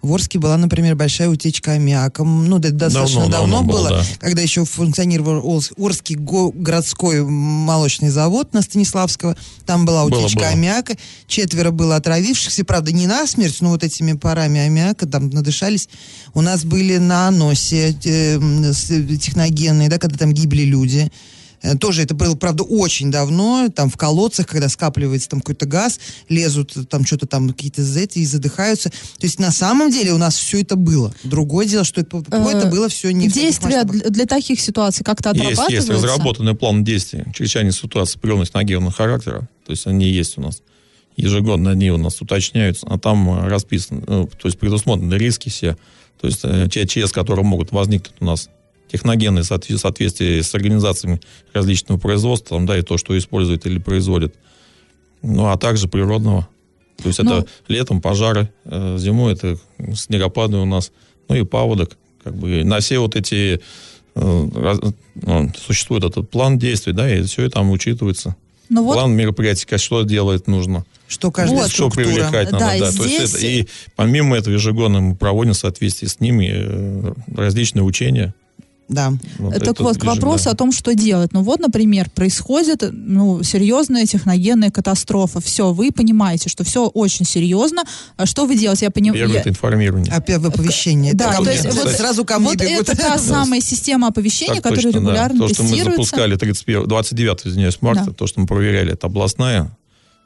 В 0.00 0.12
Орске 0.14 0.38
была, 0.38 0.56
например, 0.56 0.94
большая 0.94 1.28
утечка 1.28 1.72
аммиаком. 1.72 2.48
Ну, 2.48 2.58
это 2.58 2.70
достаточно 2.70 3.22
Давно, 3.22 3.32
давно, 3.36 3.56
давно 3.56 3.72
было, 3.72 3.88
было, 3.88 3.98
да. 3.98 4.04
когда 4.20 4.42
еще 4.42 4.64
функционировал 4.64 5.40
Орс- 5.58 5.72
Орский 5.76 6.14
го- 6.14 6.52
городской 6.52 7.24
молочный 7.24 8.10
завод 8.10 8.54
на 8.54 8.62
Станиславского. 8.62 9.36
Там 9.66 9.84
была 9.86 10.04
Было, 10.06 10.20
утечка 10.20 10.38
было. 10.40 10.48
аммиака. 10.50 10.96
Четверо 11.26 11.72
было 11.72 11.96
отравившихся, 11.96 12.64
правда, 12.64 12.92
не 12.92 13.08
насмерть, 13.08 13.60
но 13.60 13.70
вот 13.70 13.82
этими 13.82 14.12
парами 14.12 14.60
аммиака 14.60 15.06
там 15.06 15.30
надышались. 15.30 15.88
У 16.32 16.42
нас 16.42 16.64
были 16.64 16.98
на 16.98 17.26
аносе 17.28 17.90
э, 18.04 18.38
техногенные, 19.20 19.88
да, 19.88 19.98
когда 19.98 20.16
там 20.16 20.32
гибли 20.32 20.62
люди. 20.62 21.10
Э, 21.62 21.76
Тоже 21.76 22.02
это 22.02 22.14
было, 22.14 22.34
правда, 22.34 22.62
очень 22.62 23.10
давно, 23.10 23.68
там 23.74 23.90
в 23.90 23.96
колодцах, 23.96 24.46
когда 24.46 24.68
скапливается 24.68 25.28
там 25.28 25.40
какой-то 25.40 25.66
газ, 25.66 25.98
лезут 26.28 26.76
э, 26.76 26.84
там 26.84 27.04
что-то 27.04 27.26
там 27.26 27.48
какие-то 27.50 27.82
эти 27.98 28.20
и 28.20 28.24
задыхаются. 28.24 28.90
То 28.90 29.26
есть 29.26 29.38
на 29.38 29.50
самом 29.50 29.90
деле 29.90 30.12
у 30.12 30.18
нас 30.18 30.36
все 30.36 30.60
это 30.60 30.76
было. 30.76 31.14
Другое 31.24 31.66
дело, 31.66 31.84
что 31.84 32.00
это, 32.00 32.18
это 32.18 32.66
было 32.66 32.88
все 32.88 33.10
не 33.10 33.28
Действия 33.28 33.84
для, 33.84 34.10
для 34.10 34.26
таких 34.26 34.60
ситуаций 34.60 35.04
как-то 35.04 35.30
Есть, 35.30 35.40
отрабатываются? 35.40 35.92
есть 35.92 36.04
разработанный 36.04 36.54
план 36.54 36.84
действий 36.84 37.24
чрезвычайной 37.34 37.72
ситуации 37.72 38.18
приемных 38.18 38.48
техногенного 38.48 38.92
характера. 38.92 39.48
То 39.66 39.72
есть 39.72 39.86
они 39.86 40.08
есть 40.08 40.38
у 40.38 40.40
нас. 40.40 40.62
Ежегодно 41.16 41.72
они 41.72 41.90
у 41.90 41.98
нас 41.98 42.20
уточняются, 42.22 42.86
а 42.88 42.98
там 42.98 43.28
э, 43.28 43.48
расписаны, 43.48 44.02
то 44.02 44.28
есть 44.44 44.58
предусмотрены 44.58 45.14
риски 45.14 45.48
все. 45.48 45.76
То 46.20 46.26
есть 46.26 46.42
те 46.72 46.84
ЧС, 46.86 47.12
которые 47.12 47.44
могут 47.44 47.70
возникнуть 47.70 48.14
у 48.18 48.24
нас 48.24 48.48
техногенные 48.90 49.42
в 49.42 49.46
соответствии 49.46 50.40
с 50.40 50.54
организациями 50.54 51.20
различного 51.52 51.98
производства, 51.98 52.56
там, 52.56 52.66
да, 52.66 52.78
и 52.78 52.82
то, 52.82 52.98
что 52.98 53.16
используют 53.16 53.66
или 53.66 53.78
производят. 53.78 54.34
Ну, 55.22 55.46
а 55.46 55.56
также 55.56 55.88
природного. 55.88 56.48
То 57.02 57.08
есть 57.08 57.22
Ну. 57.22 57.38
это 57.38 57.46
летом 57.68 58.00
пожары, 58.00 58.50
э, 58.64 58.96
зимой 58.98 59.32
это 59.34 59.58
снегопады 59.94 60.56
у 60.56 60.64
нас, 60.64 60.90
ну 61.28 61.36
и 61.36 61.44
паводок. 61.44 61.96
Как 62.24 62.34
бы 62.34 62.64
на 62.64 62.80
все 62.80 62.98
вот 62.98 63.14
эти 63.16 63.60
э, 64.20 64.48
раз- 64.56 64.80
ну, 65.14 65.52
существует 65.64 66.02
этот 66.02 66.28
план 66.28 66.58
действий, 66.58 66.92
да, 66.92 67.08
и 67.12 67.22
все 67.22 67.42
это 67.42 67.52
там 67.54 67.70
учитывается. 67.70 68.34
Ну 68.68 68.82
вот- 68.84 68.94
план 68.94 69.12
мероприятий, 69.12 69.64
что 69.78 70.02
делать 70.02 70.48
нужно. 70.48 70.84
Что 71.06 71.30
каждая 71.30 71.60
Вот. 71.62 71.68
Что 71.70 71.88
структура. 71.88 72.04
привлекать 72.04 72.50
надо, 72.50 72.64
Да, 72.64 72.70
да. 72.70 72.76
и 72.76 72.80
То 72.80 72.86
есть 72.86 72.98
здесь- 73.28 73.34
это- 73.34 73.46
и 73.46 73.66
помимо 73.96 74.36
этого 74.36 74.54
ежегодно 74.54 75.00
мы 75.00 75.14
проводим 75.14 75.52
в 75.52 75.56
соответствии 75.56 76.06
с 76.08 76.18
ними 76.20 76.50
э, 76.52 77.12
различные 77.36 77.84
учения. 77.84 78.34
Да. 78.88 79.12
Вот 79.38 79.62
так 79.62 79.80
вот, 79.80 79.98
к 79.98 80.04
вопросу 80.04 80.48
ежегодно. 80.48 80.50
о 80.50 80.54
том, 80.56 80.72
что 80.72 80.94
делать. 80.94 81.32
Ну 81.32 81.42
вот, 81.42 81.60
например, 81.60 82.08
происходит 82.10 82.82
ну, 82.90 83.42
серьезная 83.42 84.06
техногенная 84.06 84.70
катастрофа. 84.70 85.40
Все, 85.40 85.72
вы 85.72 85.92
понимаете, 85.92 86.48
что 86.48 86.64
все 86.64 86.86
очень 86.86 87.26
серьезно. 87.26 87.82
А 88.16 88.24
Что 88.24 88.46
вы 88.46 88.56
делаете? 88.56 88.86
Я 88.86 88.90
понимаю. 88.90 89.20
Первое 89.24 89.40
это 89.40 89.50
информирование. 89.50 90.12
Опять 90.12 90.38
в 90.38 90.46
оповещение. 90.46 91.12
Да, 91.12 91.34
ко 91.34 91.44
то 91.44 91.50
есть 91.50 91.66
вот- 91.66 91.88
сразу 91.90 92.24
ко 92.24 92.38
мне 92.38 92.48
вот 92.48 92.58
бегут. 92.58 92.88
это 92.88 92.96
та 92.96 93.18
самая 93.18 93.60
система 93.60 94.08
оповещения, 94.08 94.54
Так 94.54 94.64
которая 94.64 94.84
точно, 94.84 95.00
да. 95.00 95.06
регулярно 95.06 95.38
То, 95.40 95.48
что 95.54 95.62
мы 95.64 95.84
запускали 95.84 96.36
31, 96.36 96.86
29, 96.86 97.46
извиняюсь, 97.46 97.82
марта, 97.82 98.06
Да. 98.06 98.12
то, 98.12 98.26
что 98.26 98.40
мы 98.40 98.46
проверяли, 98.46 98.92
это 98.92 99.06
областная. 99.06 99.70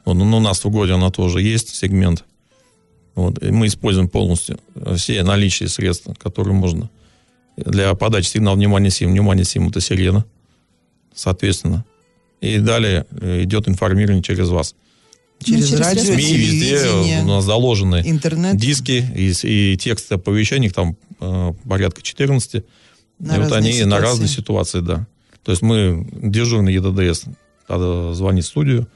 Вот, 0.05 0.15
ну, 0.15 0.37
у 0.37 0.41
нас 0.41 0.65
в 0.65 0.69
городе 0.71 0.95
она 0.95 1.11
тоже 1.11 1.43
есть, 1.43 1.75
сегмент. 1.75 2.25
Вот, 3.15 3.43
и 3.43 3.51
мы 3.51 3.67
используем 3.67 4.09
полностью 4.09 4.59
э, 4.75 4.95
все 4.97 5.23
наличие 5.23 5.69
средств, 5.69 6.07
которые 6.19 6.55
можно. 6.55 6.89
Для 7.65 7.95
подачи 7.95 8.27
сигнала 8.29 8.57
внимания 8.57 8.91
СИМ. 8.91 9.11
Внимание 9.11 9.45
СИМ 9.45 9.69
это 9.69 9.81
сирена, 9.81 10.25
соответственно. 11.15 11.85
И 12.41 12.59
далее 12.59 13.07
э, 13.11 13.45
идет 13.45 13.69
информирование 13.69 14.23
через 14.23 14.49
вас. 14.49 14.75
Через 15.43 15.69
через 15.69 15.81
радио, 15.81 16.03
СМИ 16.03 16.37
везде 16.37 17.21
у 17.23 17.27
нас 17.27 17.45
заложены 17.45 18.03
интернет. 18.05 18.57
диски 18.57 19.05
и, 19.15 19.33
и 19.43 19.77
тексты 19.77 20.15
оповещений, 20.15 20.67
их 20.69 20.73
там 20.73 20.97
э, 21.21 21.53
порядка 21.69 22.03
14. 22.03 22.65
На 23.19 23.37
и 23.37 23.41
вот 23.41 23.53
они 23.53 23.71
на 23.71 23.75
ситуации. 23.75 24.03
разные 24.03 24.29
ситуации, 24.29 24.81
да. 24.81 25.07
То 25.45 25.51
есть 25.51 25.63
мы, 25.63 26.07
дежурный 26.13 26.75
ЕДДС, 26.75 27.25
тогда 27.67 28.13
звонит 28.15 28.45
в 28.45 28.49
студию, 28.49 28.89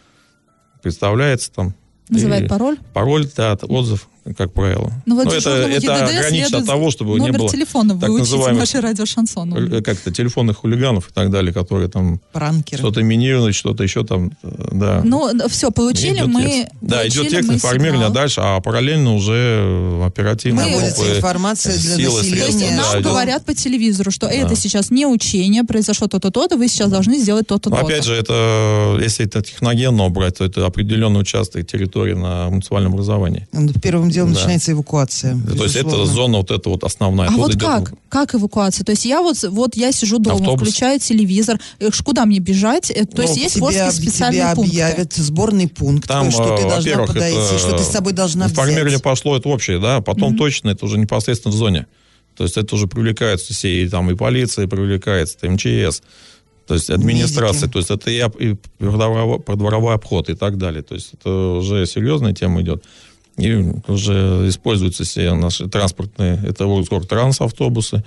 представляется 0.83 1.51
там. 1.53 1.75
Называет 2.09 2.49
пароль. 2.49 2.79
Пароль, 2.93 3.29
да, 3.37 3.59
отзыв, 3.63 4.09
как 4.37 4.53
правило. 4.53 4.91
Ну 5.07 5.15
вот 5.17 5.27
Но 5.27 5.33
это, 5.33 5.51
это 5.51 6.05
ограничено 6.05 6.59
от 6.59 6.67
того, 6.67 6.91
чтобы 6.91 7.13
не 7.15 7.27
номер 7.27 7.39
было 7.41 7.49
телефона 7.49 7.99
так 7.99 8.09
выучить 8.09 8.29
в 8.29 8.33
называемых 8.33 8.61
нашей 8.61 8.81
радиошансон. 8.81 9.73
э, 9.75 9.83
как-то 9.83 10.11
телефонных 10.13 10.57
хулиганов 10.59 11.09
и 11.11 11.13
так 11.13 11.31
далее, 11.31 11.53
которые 11.53 11.89
там 11.89 12.21
Пранкеры. 12.33 12.79
что-то 12.79 13.03
минируют, 13.03 13.55
что-то 13.55 13.83
еще 13.83 14.05
там, 14.05 14.33
э, 14.43 14.69
да. 14.73 15.01
Ну, 15.05 15.31
все, 15.49 15.71
получили 15.71 16.17
Идет 16.17 16.27
мы... 16.29 16.43
текст. 16.43 16.69
Да, 16.81 16.97
получили 16.99 17.23
идет 17.23 17.31
текст 17.33 17.49
мы 17.49 17.55
информирования, 17.55 18.07
а 18.07 18.11
дальше, 18.11 18.41
а 18.43 18.61
параллельно 18.61 19.15
уже 19.15 20.03
оперативно 20.05 20.63
Мы- 20.63 20.71
группы, 20.71 21.17
информация 21.17 21.73
для 21.79 21.97
силы, 21.97 22.21
То 22.21 22.27
есть 22.27 22.31
средства, 22.31 22.53
населения. 22.53 22.77
да, 22.77 22.83
нам 22.83 22.95
идет. 22.95 23.05
говорят 23.05 23.45
по 23.45 23.55
телевизору, 23.55 24.11
что 24.11 24.27
Да. 24.27 24.33
это 24.33 24.57
сейчас 24.57 24.91
не 24.91 25.07
учение, 25.07 25.65
произошло 25.65 26.07
то-то, 26.09 26.31
то-то, 26.31 26.57
вы 26.57 26.69
сейчас 26.69 26.91
должны 26.91 27.19
сделать 27.19 27.47
то-то, 27.47 27.71
Но 27.71 27.77
то-то. 27.77 27.87
опять 27.87 28.05
же, 28.05 28.15
это, 28.15 28.99
если 29.01 29.27
это 29.27 29.43
техногенно 29.43 30.05
убрать, 30.05 30.39
то 30.39 30.45
это 30.45 30.67
определенный 30.67 31.21
участок 31.21 31.67
территории 31.67 32.15
на 32.15 32.49
муниципальном 32.51 32.93
образовании. 32.95 33.47
Первым 33.83 34.11
делом 34.17 34.33
Да. 34.33 34.39
начинается 34.41 34.73
эвакуация. 34.73 35.39
То 35.57 35.65
есть 35.65 35.77
это 35.77 36.05
зона 36.07 36.39
вот 36.39 36.51
эта 36.51 36.69
вот 36.69 36.83
основная. 36.85 37.29
А 37.29 37.31
Оттуда 37.31 37.43
вот 37.43 37.55
идет 37.55 37.63
как? 37.69 37.93
Как 38.09 38.35
эвакуация? 38.35 38.85
То 38.85 38.93
есть 38.93 39.05
я 39.05 39.23
вот, 39.23 39.37
вот 39.43 39.77
я 39.77 39.93
сижу 39.93 40.19
дома, 40.19 40.37
Автобус. 40.41 40.63
включаю 40.69 40.99
телевизор, 41.01 41.59
э, 41.79 41.91
куда 42.05 42.25
мне 42.27 42.39
бежать? 42.41 42.91
Э, 42.91 43.05
То 43.05 43.19
Ну, 43.19 43.23
есть 43.23 43.37
есть 43.37 43.55
Тебе, 43.55 43.63
Ворские 43.63 43.85
об- 43.85 43.93
специальные 43.95 44.43
тебе 44.43 44.55
пункты. 44.55 44.71
объявят 44.83 45.13
сборный 45.15 45.69
пункт, 45.69 46.09
Там, 46.09 46.31
что 46.31 46.57
ты 46.57 46.63
э, 46.65 46.69
должна 46.69 47.07
подойти, 47.07 47.37
это, 47.39 47.59
что 47.59 47.77
ты 47.79 47.85
с 47.85 47.89
собой 47.89 48.13
должна 48.13 48.47
Информирование 48.47 48.89
взять. 48.97 49.03
пошло, 49.03 49.37
это 49.37 49.49
общее, 49.49 49.79
да, 49.79 50.01
потом 50.01 50.37
точно, 50.37 50.71
это 50.71 50.85
уже 50.85 50.99
непосредственно 50.99 51.53
в 51.55 51.57
зоне. 51.57 51.87
То 52.37 52.45
есть 52.45 52.57
это 52.57 52.75
уже 52.75 52.87
привлекаются 52.87 53.55
все, 53.55 53.83
и 53.83 53.89
там 53.89 54.11
и 54.11 54.15
полиция 54.15 54.67
привлекается, 54.67 55.39
и 55.43 55.49
МЧС, 55.49 56.03
то 56.67 56.75
есть 56.75 56.91
администрация, 56.91 57.69
Медики. 57.69 57.73
то 57.73 57.79
есть 57.79 57.91
это 57.91 58.11
и, 58.11 58.51
и 58.51 58.57
продворовой, 58.79 59.39
продворовой 59.41 59.95
обход 59.95 60.29
и 60.29 60.35
так 60.35 60.59
далее. 60.59 60.83
То 60.83 60.95
есть 60.97 61.11
это 61.15 61.31
уже 61.59 61.87
серьезная 61.87 62.33
тема 62.35 62.61
идет. 62.61 62.85
И 63.39 63.53
уже 63.89 64.45
используются 64.49 65.05
все 65.05 65.35
наши 65.35 65.69
транспортные, 65.69 66.41
это 66.47 66.67
Транс 67.07 67.41
автобусы, 67.41 68.03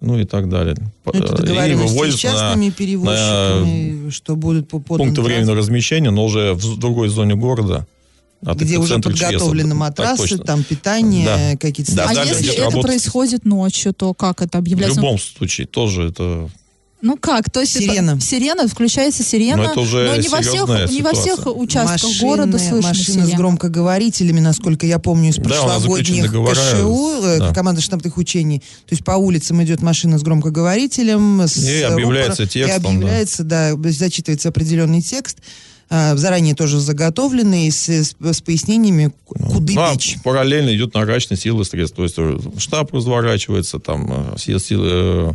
ну 0.00 0.18
и 0.18 0.24
так 0.24 0.48
далее. 0.48 0.76
Это 1.04 1.18
И 1.18 1.36
договоренности 1.36 2.10
с 2.10 2.16
частными 2.16 2.66
на- 2.66 2.72
перевозчиками, 2.72 4.10
что 4.10 4.36
будут 4.36 4.68
по 4.68 4.78
пункты 4.78 5.20
временного 5.20 5.58
размещения, 5.58 6.10
но 6.10 6.24
уже 6.24 6.52
в 6.54 6.78
другой 6.78 7.08
зоне 7.08 7.34
города. 7.34 7.86
от 8.46 8.56
где 8.58 8.78
уже 8.78 9.00
подготовлены 9.00 9.70
Так 9.70 9.78
матрасы, 9.78 10.38
там 10.38 10.62
питание, 10.62 11.24
Да. 11.26 11.56
какие-то 11.56 11.96
Да, 11.96 12.04
а 12.04 12.14
далее 12.14 12.34
если 12.34 12.52
это 12.52 12.62
работа 12.66 12.86
с- 12.86 12.90
происходит 12.92 13.44
ночью, 13.44 13.92
то 13.92 14.14
как 14.14 14.42
это 14.42 14.58
В 14.58 14.60
объявляется? 14.60 15.00
любом 15.00 15.18
случае, 15.18 15.66
тоже 15.66 16.10
это... 16.10 16.48
Ну 17.00 17.16
как? 17.16 17.48
То 17.50 17.60
есть 17.60 17.76
это- 17.76 17.84
Сирена. 17.84 18.20
сирена, 18.20 18.66
включается 18.66 19.22
сирена. 19.22 19.56
Но 19.62 19.70
это 19.70 19.80
уже 19.80 20.08
но 20.08 20.16
не 20.16 20.28
во 20.28 20.40
всех, 20.42 20.68
не 20.90 21.02
во 21.02 21.12
всех 21.12 21.46
участках 21.46 22.02
машины, 22.02 22.20
города 22.28 22.58
слышно 22.58 22.88
машины 22.88 23.04
с 23.04 23.24
сирену. 23.26 23.36
громкоговорителями, 23.36 24.40
насколько 24.40 24.84
я 24.84 24.98
помню, 24.98 25.30
из 25.30 25.36
Да, 25.36 25.42
прошлогодних 25.44 26.24
договора, 26.24 26.54
КШУ, 26.54 27.22
э, 27.22 27.38
да. 27.38 27.54
команда 27.54 27.80
штабных 27.82 28.16
учений. 28.16 28.58
То 28.58 28.92
есть 28.94 29.04
по 29.04 29.12
улицам 29.12 29.62
идет 29.62 29.80
машина 29.80 30.18
с 30.18 30.22
громкоговорителем, 30.22 31.42
с 31.42 31.56
И 31.58 31.82
объявляется 31.82 32.42
рупором, 32.42 32.48
текстом, 32.48 32.92
И 32.92 32.96
объявляется, 32.96 33.44
да, 33.44 33.72
зачитывается 33.76 34.48
определенный 34.48 35.00
текст, 35.00 35.38
а, 35.90 36.16
заранее 36.16 36.54
тоже 36.54 36.80
заготовленный, 36.80 37.70
с, 37.70 37.88
с- 37.88 38.14
с 38.20 38.40
пояснениями, 38.42 39.12
куда 39.24 39.44
Ну, 39.46 39.80
а 39.82 39.94
бечь. 39.94 40.16
параллельно 40.24 40.74
идет 40.74 40.94
наращивание 40.94 41.40
силы 41.40 41.64
средств. 41.64 41.96
То 41.96 42.02
есть 42.02 42.14
э, 42.18 42.38
штаб 42.58 42.92
разворачивается, 42.92 43.78
там 43.78 44.32
э, 44.32 44.36
все 44.36 44.58
силы 44.58 44.88
э, 44.90 45.32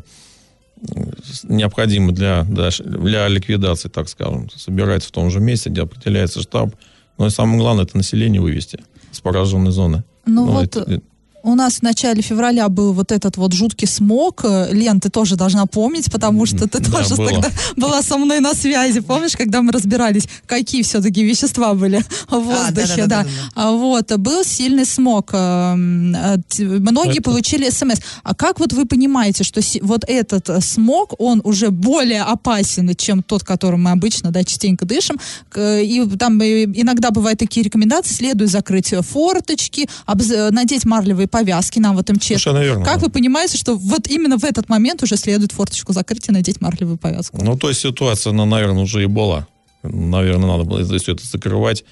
необходимы 1.43 2.11
для, 2.11 2.43
для, 2.43 3.27
ликвидации, 3.27 3.89
так 3.89 4.09
скажем. 4.09 4.49
Собирается 4.55 5.09
в 5.09 5.11
том 5.11 5.29
же 5.29 5.39
месте, 5.39 5.69
где 5.69 5.81
определяется 5.83 6.41
штаб. 6.41 6.75
Но 7.17 7.27
и 7.27 7.29
самое 7.29 7.59
главное, 7.59 7.85
это 7.85 7.95
население 7.97 8.41
вывести 8.41 8.79
с 9.11 9.19
пораженной 9.19 9.71
зоны. 9.71 10.03
Ну 10.25 10.45
Ну, 10.45 10.51
вот 10.53 10.75
это- 10.77 11.01
у 11.43 11.55
нас 11.55 11.75
в 11.79 11.81
начале 11.83 12.21
февраля 12.21 12.69
был 12.69 12.93
вот 12.93 13.11
этот 13.11 13.37
вот 13.37 13.53
жуткий 13.53 13.87
смог. 13.87 14.41
Э, 14.45 14.69
Лен, 14.71 14.99
ты 15.01 15.09
тоже 15.09 15.35
должна 15.35 15.65
помнить, 15.65 16.09
потому 16.11 16.45
что 16.45 16.67
ты 16.69 16.79
Да, 16.83 16.91
тоже 16.91 17.15
было. 17.15 17.29
тогда 17.31 17.49
была 17.75 18.01
со 18.01 18.17
мной 18.17 18.39
на 18.39 18.53
связи. 18.53 19.01
Помнишь, 19.01 19.35
когда 19.35 19.61
мы 19.61 19.71
разбирались, 19.73 20.27
какие 20.45 20.83
все-таки 20.83 21.23
вещества 21.23 21.73
были 21.73 22.03
в 22.29 22.39
воздухе? 22.39 23.05
да. 23.07 23.23
да-да-да-да-да. 23.23 23.25
А 23.55 23.71
Вот, 23.71 24.11
был 24.19 24.43
сильный 24.45 24.85
смог. 24.85 25.31
эм, 25.33 26.15
э, 26.15 26.37
Многие 26.59 27.19
Это- 27.19 27.23
получили 27.23 27.69
смс. 27.69 27.99
А 28.23 28.33
как 28.33 28.59
вот 28.59 28.71
вы 28.73 28.85
понимаете, 28.85 29.43
что 29.43 29.59
вот 29.81 30.03
этот 30.07 30.49
э, 30.49 30.61
смог, 30.61 31.13
он 31.19 31.41
уже 31.43 31.71
более 31.71 32.21
опасен, 32.21 32.95
чем 32.95 33.21
тот, 33.21 33.43
которым 33.43 33.83
мы 33.83 33.91
обычно, 33.91 34.31
да, 34.31 34.43
частенько 34.45 34.85
дышим? 34.85 35.17
И 35.57 36.07
там 36.17 36.41
иногда 36.41 37.11
бывают 37.11 37.39
такие 37.39 37.63
рекомендации, 37.63 38.13
следует 38.13 38.49
закрыть 38.49 38.93
форточки, 39.11 39.89
обз- 40.07 40.51
надеть 40.51 40.85
марлевые 40.85 41.27
повязки 41.33 41.79
нам 41.79 41.95
вот 41.95 42.09
МЧС. 42.09 42.27
Совершенно 42.27 42.59
верно. 42.63 42.85
Как 42.85 43.01
вы 43.01 43.09
понимаете, 43.09 43.57
что 43.57 43.75
вот 43.75 44.07
именно 44.07 44.37
в 44.37 44.43
этот 44.43 44.69
момент 44.69 45.01
уже 45.01 45.17
следует 45.17 45.51
форточку 45.51 45.91
закрыть 45.91 46.29
и 46.29 46.31
надеть 46.31 46.61
марлевую 46.61 46.97
повязку? 46.97 47.43
Ну, 47.43 47.57
то 47.57 47.69
есть 47.69 47.81
ситуация, 47.81 48.29
она, 48.31 48.45
наверное, 48.45 48.83
уже 48.83 49.01
и 49.03 49.07
была. 49.07 49.47
Наверное, 49.81 50.47
надо 50.47 50.63
было 50.63 50.79
это- 50.79 50.97
все 50.99 51.13
это 51.13 51.25
закрывать 51.25 51.83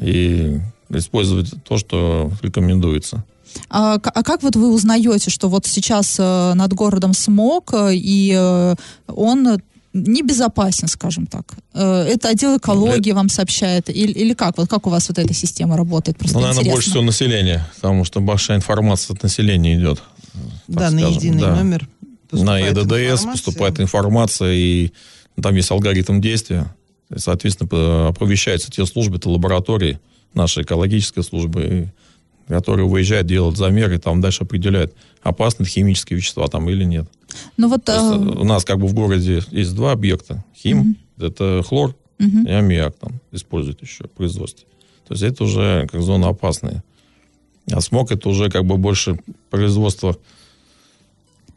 и 0.00 0.60
использовать 0.90 1.52
то, 1.68 1.78
что 1.78 2.30
рекомендуется. 2.42 3.24
А, 3.68 3.94
а 3.94 4.22
как 4.22 4.42
вот 4.42 4.54
вы 4.54 4.72
узнаете, 4.72 5.30
что 5.30 5.48
вот 5.48 5.66
сейчас 5.66 6.16
э, 6.20 6.54
над 6.54 6.72
городом 6.74 7.12
смог, 7.12 7.72
э, 7.74 7.94
и 7.94 8.32
э, 8.36 8.74
он 9.08 9.58
небезопасен, 10.02 10.88
скажем 10.88 11.26
так? 11.26 11.44
Э, 11.74 12.02
это 12.02 12.28
отдел 12.28 12.56
экологии 12.56 13.12
вам 13.12 13.28
сообщает? 13.28 13.88
Или, 13.90 14.12
или 14.12 14.34
как? 14.34 14.58
Вот 14.58 14.68
как 14.68 14.86
у 14.86 14.90
вас 14.90 15.08
вот 15.08 15.18
эта 15.18 15.32
система 15.34 15.76
работает? 15.76 16.18
Просто 16.18 16.36
Ну, 16.36 16.42
наверное, 16.42 16.60
интересно. 16.62 16.74
больше 16.76 16.90
всего 16.90 17.02
население, 17.02 17.66
потому 17.76 18.04
что 18.04 18.20
большая 18.20 18.58
информация 18.58 19.14
от 19.14 19.22
населения 19.22 19.76
идет. 19.76 20.02
Да, 20.68 20.90
на 20.90 20.98
скажем, 21.00 21.14
единый 21.16 21.40
да. 21.42 21.54
номер 21.56 21.88
На 22.32 22.58
поступает 22.58 22.76
ЕДДС 22.76 22.82
информация. 22.92 23.32
поступает 23.32 23.80
информация, 23.80 24.52
и 24.52 24.92
там 25.40 25.54
есть 25.54 25.70
алгоритм 25.70 26.20
действия. 26.20 26.74
И, 27.14 27.18
соответственно, 27.18 28.08
оповещаются 28.08 28.70
те 28.70 28.84
службы, 28.84 29.16
это 29.16 29.28
лаборатории, 29.30 29.98
нашей 30.34 30.64
экологической 30.64 31.22
службы, 31.22 31.62
и- 31.62 32.05
которые 32.48 32.86
выезжают, 32.86 33.26
делают 33.26 33.56
замеры, 33.56 33.98
там 33.98 34.20
дальше 34.20 34.44
определяют, 34.44 34.94
опасны 35.22 35.64
химические 35.64 36.18
вещества 36.18 36.46
там 36.48 36.68
или 36.70 36.84
нет. 36.84 37.08
Ну 37.56 37.68
вот... 37.68 37.88
Есть, 37.88 38.00
э, 38.00 38.40
у 38.40 38.44
нас 38.44 38.64
как 38.64 38.78
бы 38.78 38.86
в 38.86 38.94
городе 38.94 39.42
есть 39.50 39.74
два 39.74 39.92
объекта. 39.92 40.44
Хим, 40.54 40.96
это 41.18 41.62
хлор 41.66 41.94
мгм. 42.18 42.46
и 42.46 42.50
аммиак 42.50 42.96
там 42.96 43.20
используют 43.32 43.82
еще 43.82 44.04
в 44.04 44.10
производстве. 44.10 44.66
То 45.06 45.14
есть 45.14 45.22
это 45.22 45.44
уже 45.44 45.86
как 45.90 46.02
зона 46.02 46.28
опасная. 46.28 46.82
А 47.70 47.80
смог 47.80 48.12
это 48.12 48.28
уже 48.28 48.48
как 48.48 48.64
бы 48.64 48.76
больше 48.76 49.18
производство 49.50 50.16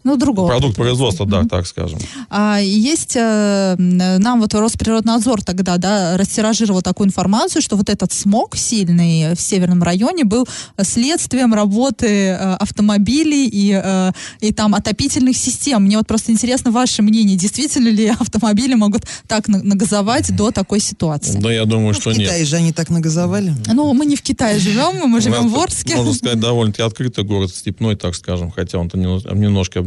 Ну, 0.04 0.16
другого. 0.16 0.48
Продукт 0.48 0.76
производства, 0.78 1.26
да, 1.26 1.44
так 1.44 1.68
скажем. 1.68 2.00
А, 2.30 2.60
есть, 2.62 3.16
э, 3.18 3.76
нам 3.78 4.40
вот 4.40 4.54
Росприроднадзор 4.54 5.42
тогда, 5.44 5.78
да, 5.78 6.16
растиражировал 6.18 6.82
такую 6.82 7.08
информацию, 7.08 7.62
что 7.62 7.76
вот 7.76 7.90
этот 7.90 8.14
смог 8.14 8.56
сильный 8.56 9.36
в 9.36 9.42
северном 9.42 9.84
районе 9.84 10.24
был 10.24 10.48
следствием 10.82 11.54
работы 11.54 12.08
э, 12.08 12.36
автомобилей 12.38 13.48
и, 13.52 13.80
э, 13.84 14.12
и 14.40 14.54
там 14.54 14.74
отопительных 14.74 15.36
систем. 15.38 15.84
Мне 15.84 15.98
вот 15.98 16.08
просто 16.08 16.32
интересно 16.32 16.72
ваше 16.72 17.02
мнение, 17.02 17.36
действительно 17.38 17.90
ли 17.90 18.08
автомобили 18.20 18.76
могут 18.76 19.04
так 19.28 19.48
на- 19.48 19.62
нагазовать 19.62 20.34
до 20.36 20.52
такой 20.52 20.80
ситуации? 20.80 21.40
Да, 21.40 21.52
я 21.52 21.66
думаю, 21.66 21.94
Ну, 21.94 21.94
что 21.94 22.12
в 22.12 22.18
нет. 22.18 22.28
Китае 22.30 22.46
же 22.46 22.56
они 22.56 22.72
так 22.72 22.90
нагазовали. 22.90 23.54
Ну, 23.68 23.94
мы 23.94 24.06
не 24.06 24.16
в 24.16 24.22
Китае 24.22 24.60
живем, 24.60 25.10
мы 25.10 25.18
У 25.18 25.22
живем 25.22 25.50
в 25.50 25.60
Орске. 25.60 25.96
Можно 25.98 26.14
сказать, 26.14 26.40
довольно-таки 26.40 26.84
открытый 26.84 27.24
город, 27.26 27.54
степной, 27.54 27.96
так 27.96 28.16
скажем, 28.16 28.50
хотя 28.52 28.78
он-то 28.78 28.98
немно- 28.98 29.22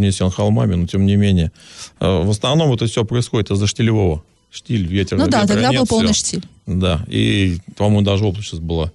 немножко 0.02 0.22
обнесен 0.24 0.30
холмами, 0.30 0.74
но 0.74 0.86
тем 0.86 1.06
не 1.06 1.16
менее. 1.16 1.52
Э, 2.00 2.22
В 2.24 2.30
основном 2.30 2.72
это 2.72 2.86
все 2.86 3.04
происходит 3.04 3.50
из-за 3.50 3.66
штилевого. 3.66 4.22
Штиль, 4.50 4.86
ветер. 4.86 5.16
Ну 5.16 5.28
да, 5.28 5.46
тогда 5.46 5.70
нет, 5.70 5.80
был 5.80 5.86
полный 5.86 6.12
всё. 6.12 6.26
штиль. 6.26 6.44
Да, 6.66 7.04
и, 7.08 7.58
по-моему, 7.76 8.02
даже 8.02 8.24
область 8.24 8.48
сейчас 8.48 8.60
была 8.60 8.92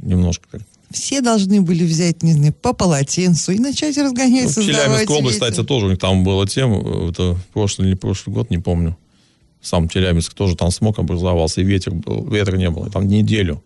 немножко 0.00 0.60
Все 0.92 1.20
должны 1.20 1.60
были 1.60 1.84
взять, 1.84 2.22
не 2.22 2.32
знаю, 2.32 2.52
по 2.52 2.72
полотенцу 2.72 3.52
и 3.52 3.58
начать 3.58 3.96
разгонять, 3.98 4.56
Ну, 4.56 4.62
Челябинской 4.62 5.16
области, 5.16 5.38
ветер. 5.40 5.50
кстати, 5.50 5.66
тоже 5.66 5.86
у 5.86 5.88
них 5.90 5.98
там 5.98 6.22
была 6.24 6.46
тема, 6.46 6.80
э, 6.84 7.10
это 7.10 7.36
прошлый 7.52 7.88
или 7.88 7.96
прошлый 7.96 8.34
год, 8.34 8.50
не 8.50 8.58
помню. 8.58 8.96
Сам 9.60 9.88
Челябинск 9.88 10.32
тоже 10.34 10.56
там 10.56 10.70
смог 10.70 10.98
образовался, 10.98 11.60
и 11.60 11.64
ветер 11.64 11.92
был, 11.92 12.26
ветра 12.28 12.56
не 12.56 12.70
было. 12.70 12.88
Там 12.90 13.08
неделю. 13.08 13.62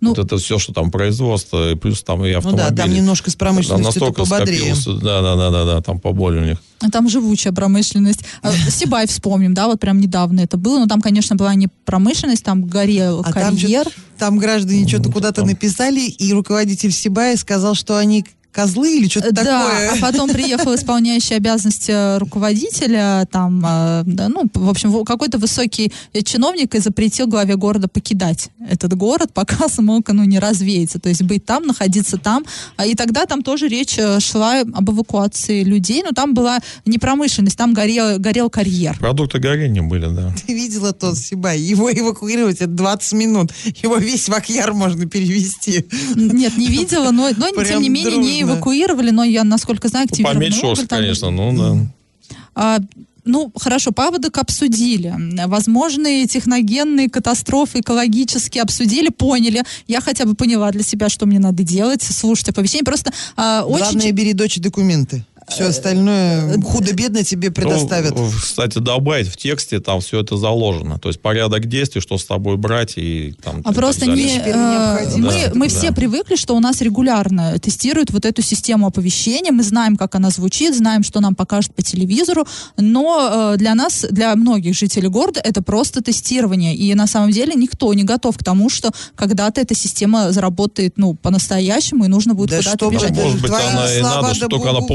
Ну, 0.00 0.10
вот 0.10 0.18
это 0.18 0.38
все, 0.38 0.58
что 0.58 0.72
там 0.72 0.90
производство, 0.90 1.72
и 1.72 1.74
плюс 1.74 2.02
там 2.02 2.24
и 2.24 2.32
Ну 2.32 2.38
автомобили. 2.38 2.68
да, 2.70 2.74
там 2.84 2.92
немножко 2.94 3.30
с 3.30 3.34
Там 3.34 3.48
промышленностью 3.48 4.02
настолько 4.02 4.24
пободрее. 4.24 4.74
Да, 5.02 5.20
да, 5.22 5.36
да, 5.36 5.50
да, 5.50 5.64
да, 5.64 5.80
там 5.82 5.98
поболее 5.98 6.42
у 6.42 6.44
них. 6.46 6.58
Там 6.90 7.08
живучая 7.10 7.52
промышленность. 7.52 8.20
А, 8.42 8.50
Сибай 8.70 9.06
вспомним, 9.06 9.52
да, 9.52 9.66
вот 9.66 9.78
прям 9.78 10.00
недавно 10.00 10.40
это 10.40 10.56
было. 10.56 10.78
Но 10.78 10.86
там, 10.86 11.00
конечно, 11.02 11.36
была 11.36 11.54
не 11.54 11.68
промышленность, 11.84 12.42
там 12.44 12.64
горел 12.64 13.20
А 13.20 13.24
там, 13.24 13.32
карьер. 13.56 13.84
чё- 13.84 13.90
там 14.18 14.38
граждане 14.38 14.88
что-то 14.88 15.12
куда-то 15.12 15.42
там. 15.42 15.48
написали, 15.48 16.00
и 16.00 16.32
руководитель 16.32 16.92
Сибая 16.92 17.36
сказал, 17.36 17.74
что 17.74 17.98
они 17.98 18.24
козлы 18.52 18.96
или 18.98 19.08
что-то 19.08 19.32
Да, 19.32 19.42
такое. 19.44 19.92
а 19.92 19.96
потом 20.00 20.28
приехал 20.30 20.74
исполняющий 20.74 21.34
обязанности 21.34 22.18
руководителя, 22.18 23.26
там, 23.30 23.64
э, 23.64 24.02
да, 24.06 24.28
ну, 24.28 24.44
в 24.52 24.68
общем, 24.68 25.04
какой-то 25.04 25.38
высокий 25.38 25.92
чиновник 26.24 26.74
и 26.74 26.80
запретил 26.80 27.26
главе 27.26 27.56
города 27.56 27.88
покидать 27.88 28.48
этот 28.68 28.94
город, 28.96 29.30
пока 29.32 29.68
смог, 29.68 30.08
ну, 30.08 30.24
не 30.24 30.38
развеется. 30.38 30.98
То 30.98 31.08
есть 31.08 31.22
быть 31.22 31.44
там, 31.44 31.66
находиться 31.66 32.16
там. 32.18 32.44
А, 32.76 32.86
И 32.86 32.94
тогда 32.94 33.26
там 33.26 33.42
тоже 33.42 33.68
речь 33.68 33.94
э, 33.98 34.20
шла 34.20 34.60
об 34.60 34.90
эвакуации 34.90 35.62
людей, 35.62 36.02
но 36.02 36.10
там 36.10 36.34
была 36.34 36.58
не 36.84 36.98
промышленность, 36.98 37.56
там 37.56 37.72
горел, 37.72 38.18
горел 38.18 38.50
карьер. 38.50 38.98
Продукты 38.98 39.38
горения 39.38 39.82
были, 39.82 40.06
да. 40.14 40.34
Ты 40.46 40.54
видела 40.54 40.92
тот 40.92 41.18
Сибай? 41.18 41.60
Его 41.60 41.90
эвакуировать 41.92 42.56
это 42.56 42.66
20 42.68 43.12
минут. 43.12 43.50
Его 43.82 43.96
весь 43.96 44.28
в 44.28 44.34
Акьяр 44.34 44.72
можно 44.72 45.06
перевести. 45.06 45.86
Нет, 46.14 46.56
не 46.56 46.66
видела, 46.68 47.10
но, 47.10 47.30
но 47.36 47.50
тем 47.64 47.82
не 47.82 47.88
менее 47.88 48.16
не 48.16 48.39
дружно. 48.40 48.54
эвакуировали, 48.54 49.10
но 49.10 49.24
я, 49.24 49.44
насколько 49.44 49.88
знаю, 49.88 50.06
активировали. 50.06 50.50
Поменьше 50.50 50.86
там. 50.86 50.86
конечно, 50.86 51.30
ну 51.30 51.56
да. 51.56 52.36
А, 52.54 52.78
ну, 53.24 53.52
хорошо, 53.56 53.92
паводок 53.92 54.38
обсудили. 54.38 55.14
Возможные 55.46 56.26
техногенные 56.26 57.08
катастрофы 57.08 57.80
экологические 57.80 58.62
обсудили, 58.62 59.08
поняли. 59.08 59.62
Я 59.86 60.00
хотя 60.00 60.24
бы 60.24 60.34
поняла 60.34 60.70
для 60.70 60.82
себя, 60.82 61.08
что 61.08 61.26
мне 61.26 61.38
надо 61.38 61.62
делать, 61.62 62.02
слушать 62.02 62.48
оповещение. 62.48 62.84
Просто 62.84 63.12
а, 63.36 63.64
очень... 63.64 63.78
Главное, 63.78 64.12
бери 64.12 64.32
дочь 64.32 64.58
документы. 64.58 65.24
Все 65.50 65.66
остальное 65.66 66.60
худо-бедно 66.62 67.24
тебе 67.24 67.50
предоставят. 67.50 68.14
Ну, 68.14 68.30
кстати, 68.30 68.78
добавить 68.78 69.28
в 69.28 69.36
тексте 69.36 69.80
там 69.80 70.00
все 70.00 70.20
это 70.20 70.36
заложено. 70.36 70.98
То 70.98 71.08
есть 71.08 71.20
порядок 71.20 71.66
действий, 71.66 72.00
что 72.00 72.18
с 72.18 72.24
тобой 72.24 72.56
брать 72.56 72.94
и 72.96 73.34
там... 73.42 73.56
А 73.56 73.60
и 73.60 73.62
так 73.62 73.74
просто 73.74 74.06
далее. 74.06 74.24
не, 74.24 74.38
э, 74.38 75.16
мы, 75.16 75.32
Да, 75.32 75.52
мы 75.54 75.68
да. 75.68 75.74
все 75.74 75.92
привыкли, 75.92 76.36
что 76.36 76.56
у 76.56 76.60
нас 76.60 76.80
регулярно 76.80 77.58
тестируют 77.58 78.10
вот 78.10 78.24
эту 78.24 78.42
систему 78.42 78.86
оповещения, 78.86 79.52
мы 79.52 79.62
знаем, 79.62 79.96
как 79.96 80.14
она 80.14 80.30
звучит, 80.30 80.76
знаем, 80.76 81.02
что 81.02 81.20
нам 81.20 81.34
покажут 81.34 81.74
по 81.74 81.82
телевизору, 81.82 82.46
но 82.76 83.52
э, 83.54 83.56
для 83.58 83.74
нас, 83.74 84.06
для 84.10 84.34
многих 84.36 84.74
жителей 84.76 85.08
города, 85.08 85.40
это 85.42 85.62
просто 85.62 86.02
тестирование, 86.02 86.74
и 86.74 86.94
на 86.94 87.06
самом 87.06 87.30
деле 87.30 87.54
никто 87.54 87.92
не 87.94 88.04
готов 88.04 88.38
к 88.38 88.44
тому, 88.44 88.70
что 88.70 88.90
когда-то 89.14 89.60
эта 89.60 89.74
система 89.74 90.32
заработает, 90.32 90.94
ну, 90.96 91.14
по-настоящему, 91.14 92.04
и 92.04 92.08
нужно 92.08 92.34
будет 92.34 92.50
Да 92.50 92.58
куда-то 92.58 92.90
бежать. 92.90 93.10
Может 93.10 93.42
быть, 93.42 93.50
она 93.50 93.92
и 93.92 94.02
надо, 94.02 94.28
да 94.28 94.34
что 94.34 94.48
только 94.48 94.70
она 94.70 94.80
богу. 94.80 94.90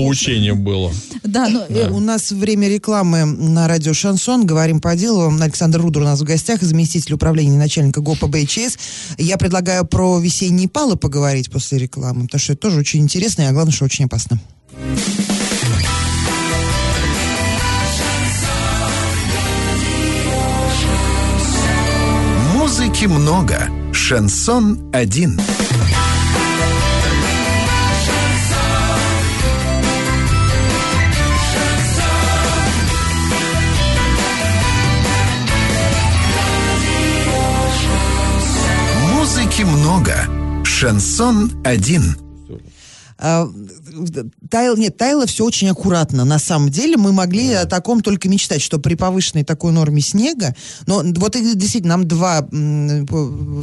Поучение 0.45 0.53
было. 0.53 0.91
Да, 1.23 1.47
ну, 1.49 1.63
э, 1.67 1.89
У 1.89 1.99
нас 1.99 2.31
время 2.31 2.67
рекламы 2.69 3.25
на 3.25 3.67
радио 3.67 3.93
«Шансон». 3.93 4.45
Говорим 4.45 4.79
по 4.79 4.95
делу. 4.95 5.34
Александр 5.41 5.81
Рудер 5.81 6.03
у 6.03 6.05
нас 6.05 6.21
в 6.21 6.23
гостях, 6.23 6.62
заместитель 6.62 7.13
управления 7.13 7.58
начальника 7.58 8.01
ГОПа 8.01 8.27
БЧС. 8.27 8.77
Я 9.17 9.38
предлагаю 9.38 9.86
про 9.86 10.19
весенние 10.19 10.67
палы 10.67 10.95
поговорить 10.95 11.51
после 11.51 11.79
рекламы, 11.79 12.25
потому 12.25 12.39
что 12.39 12.53
это 12.53 12.62
тоже 12.62 12.79
очень 12.79 13.01
интересно, 13.01 13.43
и 13.43 13.45
а 13.45 13.51
главное, 13.51 13.73
что 13.73 13.86
очень 13.86 14.05
опасно. 14.05 14.39
Музыки 22.53 23.05
много. 23.05 23.69
Шансон 23.93 24.89
один. 24.93 25.39
Шансон 40.75 41.61
один. 41.63 42.17
А, 43.17 43.47
Тайл, 44.49 44.75
нет, 44.75 44.97
таяло 44.97 45.25
все 45.25 45.45
очень 45.45 45.69
аккуратно. 45.69 46.25
На 46.25 46.38
самом 46.38 46.69
деле 46.69 46.97
мы 46.97 47.13
могли 47.13 47.53
о 47.53 47.65
таком 47.65 48.01
только 48.01 48.27
мечтать, 48.27 48.61
что 48.61 48.77
при 48.77 48.95
повышенной 48.95 49.45
такой 49.45 49.71
норме 49.71 50.01
снега, 50.01 50.53
но 50.85 51.01
вот 51.01 51.31
действительно 51.31 51.95
нам 51.95 52.07
два 52.09 52.45
м, 52.51 53.07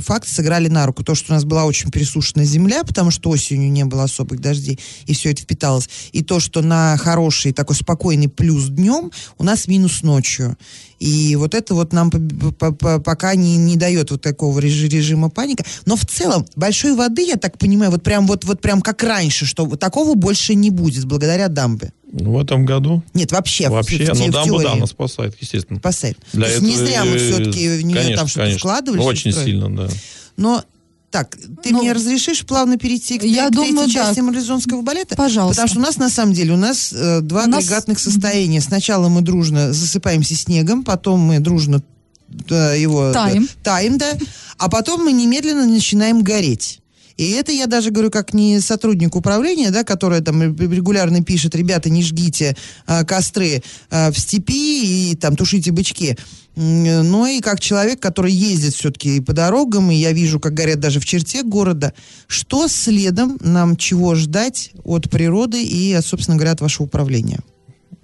факта 0.01 0.33
сыграли 0.33 0.69
на 0.69 0.87
руку. 0.87 1.05
То, 1.05 1.15
что 1.15 1.33
у 1.33 1.35
нас 1.35 1.45
была 1.45 1.67
очень 1.67 1.91
пересушенная 1.91 2.47
земля, 2.47 2.83
потому 2.83 3.11
что 3.11 3.29
осенью 3.29 3.71
не 3.71 3.85
было 3.85 4.05
особых 4.05 4.41
дождей, 4.41 4.81
и 5.05 5.13
все 5.13 5.33
это 5.33 5.43
впиталось. 5.43 5.91
И 6.13 6.23
то, 6.23 6.41
что 6.41 6.63
на 6.63 6.97
хороший 6.97 7.53
такой 7.53 7.77
спокойный 7.77 8.29
плюс 8.29 8.69
днем 8.69 9.11
у 9.37 9.45
нас 9.45 9.69
минус 9.69 10.03
ночью. 10.03 10.57
И 11.03 11.35
вот 11.35 11.55
это 11.55 11.75
вот 11.75 11.93
нам 11.93 12.11
по- 12.11 12.53
по- 12.53 12.73
по- 12.73 13.01
пока 13.01 13.35
не, 13.35 13.57
не 13.57 13.77
дает 13.77 14.13
вот 14.13 14.23
такого 14.23 14.61
режи- 14.61 14.87
режима 14.89 15.31
паника. 15.31 15.65
Но 15.85 15.97
в 15.97 16.07
целом 16.07 16.47
большой 16.55 16.95
воды, 16.95 17.23
я 17.23 17.35
так 17.37 17.59
понимаю, 17.59 17.91
вот 17.91 18.05
прям 18.05 18.27
вот, 18.29 18.45
вот 18.45 18.61
прям 18.61 18.81
как 18.81 19.03
раньше, 19.03 19.45
что 19.45 19.67
такого 19.77 20.15
больше 20.15 20.55
не 20.55 20.71
будет 20.71 21.05
благодаря 21.07 21.49
дамбе. 21.49 21.93
В 22.13 22.39
этом 22.39 22.65
году 22.65 23.03
Нет, 23.15 23.33
вообще, 23.33 23.69
в- 23.69 23.73
вообще, 23.73 23.97
в, 23.97 24.07
те- 24.07 24.13
ну 24.15 24.27
в 24.29 24.31
дамба, 24.31 24.63
да, 24.63 24.73
она 24.75 24.87
спасает, 24.87 25.35
естественно. 25.41 25.81
Спасает. 25.81 26.19
Для 26.33 26.47
То 26.47 26.51
есть 26.53 26.63
не 26.63 26.75
этого, 26.75 26.87
зря 26.87 27.05
мы 27.05 27.19
все-таки 27.19 27.69
в 27.79 27.83
нее 27.85 27.97
конечно, 27.97 28.17
там 28.19 28.29
что-то 28.29 28.45
конечно. 28.45 28.59
вкладывали. 28.61 28.99
Ну, 29.01 29.05
Очень 29.07 29.33
строили. 29.33 29.51
сильно, 29.51 29.77
да. 29.77 29.89
Но 30.37 30.65
так, 31.13 31.37
ты 31.63 31.71
Ну, 31.71 31.79
мне 31.83 31.93
разрешишь 31.93 32.45
плавно 32.45 32.79
перейти 32.79 33.19
к, 33.19 33.23
я 33.23 33.49
к 33.49 33.53
думаю, 33.53 33.75
третьей 33.85 33.95
да. 33.95 34.07
части 34.07 34.21
марлезонского 34.21 34.81
балета? 34.83 35.15
Пожалуйста. 35.15 35.63
Потому 35.63 35.69
что 35.69 35.79
у 35.79 35.83
нас 35.83 35.97
на 35.99 36.09
самом 36.09 36.33
деле 36.33 36.55
у 36.55 36.57
нас 36.57 36.93
э, 36.93 37.21
два 37.21 37.45
У 37.45 37.47
нас- 37.47 37.65
агрегатных 37.65 38.01
состояния. 38.01 38.61
Сначала 38.61 39.09
мы 39.09 39.21
дружно 39.21 39.73
засыпаемся 39.73 40.35
снегом, 40.35 40.83
потом 40.83 41.21
мы 41.21 41.39
дружно 41.39 41.83
да, 42.29 42.73
его 42.75 43.13
Таем. 43.13 43.47
да, 43.63 43.75
таем, 43.77 43.99
да, 43.99 44.17
а 44.59 44.69
потом 44.71 45.05
мы 45.05 45.13
немедленно 45.13 45.67
начинаем 45.67 46.23
гореть. 46.23 46.81
И 47.17 47.31
это 47.33 47.53
я 47.53 47.67
даже 47.67 47.91
говорю 47.91 48.11
как 48.11 48.35
не 48.35 48.61
сотрудник 48.61 49.17
управления, 49.17 49.71
да, 49.71 49.85
которая 49.85 50.21
там 50.21 50.43
регулярно 50.43 51.23
пишет, 51.23 51.55
ребята, 51.55 51.91
не 51.91 52.03
жгите 52.03 52.57
а, 52.87 53.05
костры 53.05 53.63
а, 53.91 54.11
в 54.11 54.19
степи 54.19 55.11
и 55.13 55.17
там 55.17 55.37
тушите 55.37 55.73
бычки. 55.73 56.17
Но 56.55 57.27
и 57.27 57.41
как 57.41 57.61
человек, 57.61 58.01
который 58.01 58.33
ездит 58.33 58.75
все-таки 58.75 59.21
по 59.21 59.33
дорогам, 59.33 59.91
и 59.91 59.95
я 59.95 60.13
вижу, 60.13 60.39
как 60.39 60.53
горят 60.53 60.81
даже 60.81 61.01
в 61.01 61.05
черте 61.07 61.43
города, 61.43 61.95
что 62.27 62.69
следом 62.69 63.39
нам 63.41 63.77
чего 63.77 64.15
ждать 64.15 64.73
от 64.85 65.09
природы 65.09 65.65
и, 65.65 65.99
собственно 66.03 66.37
говоря, 66.37 66.53
от 66.53 66.61
вашего 66.61 66.85
управления? 66.85 67.41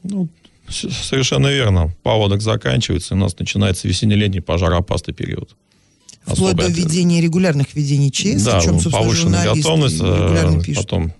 Ну, 0.02 0.28
совершенно 0.70 1.48
верно. 1.48 1.94
Паводок 2.02 2.40
заканчивается, 2.40 3.14
и 3.14 3.18
у 3.18 3.20
нас 3.20 3.38
начинается 3.38 3.86
весенне-летний 3.86 4.40
пожароопасный 4.40 5.12
период. 5.12 5.54
Вплоть 6.34 6.56
до 6.56 6.68
введения 6.68 7.20
регулярных 7.20 7.74
ведений 7.74 8.10
ЧС, 8.10 8.42
Да, 8.42 8.58
о 8.58 8.60
чем, 8.60 8.80
собственно, 8.80 8.98
повышенная 8.98 9.54
готовность, 9.54 9.96
регулярно 9.96 10.58
э, 10.58 10.62
пишут. 10.62 10.84
потом 10.84 11.12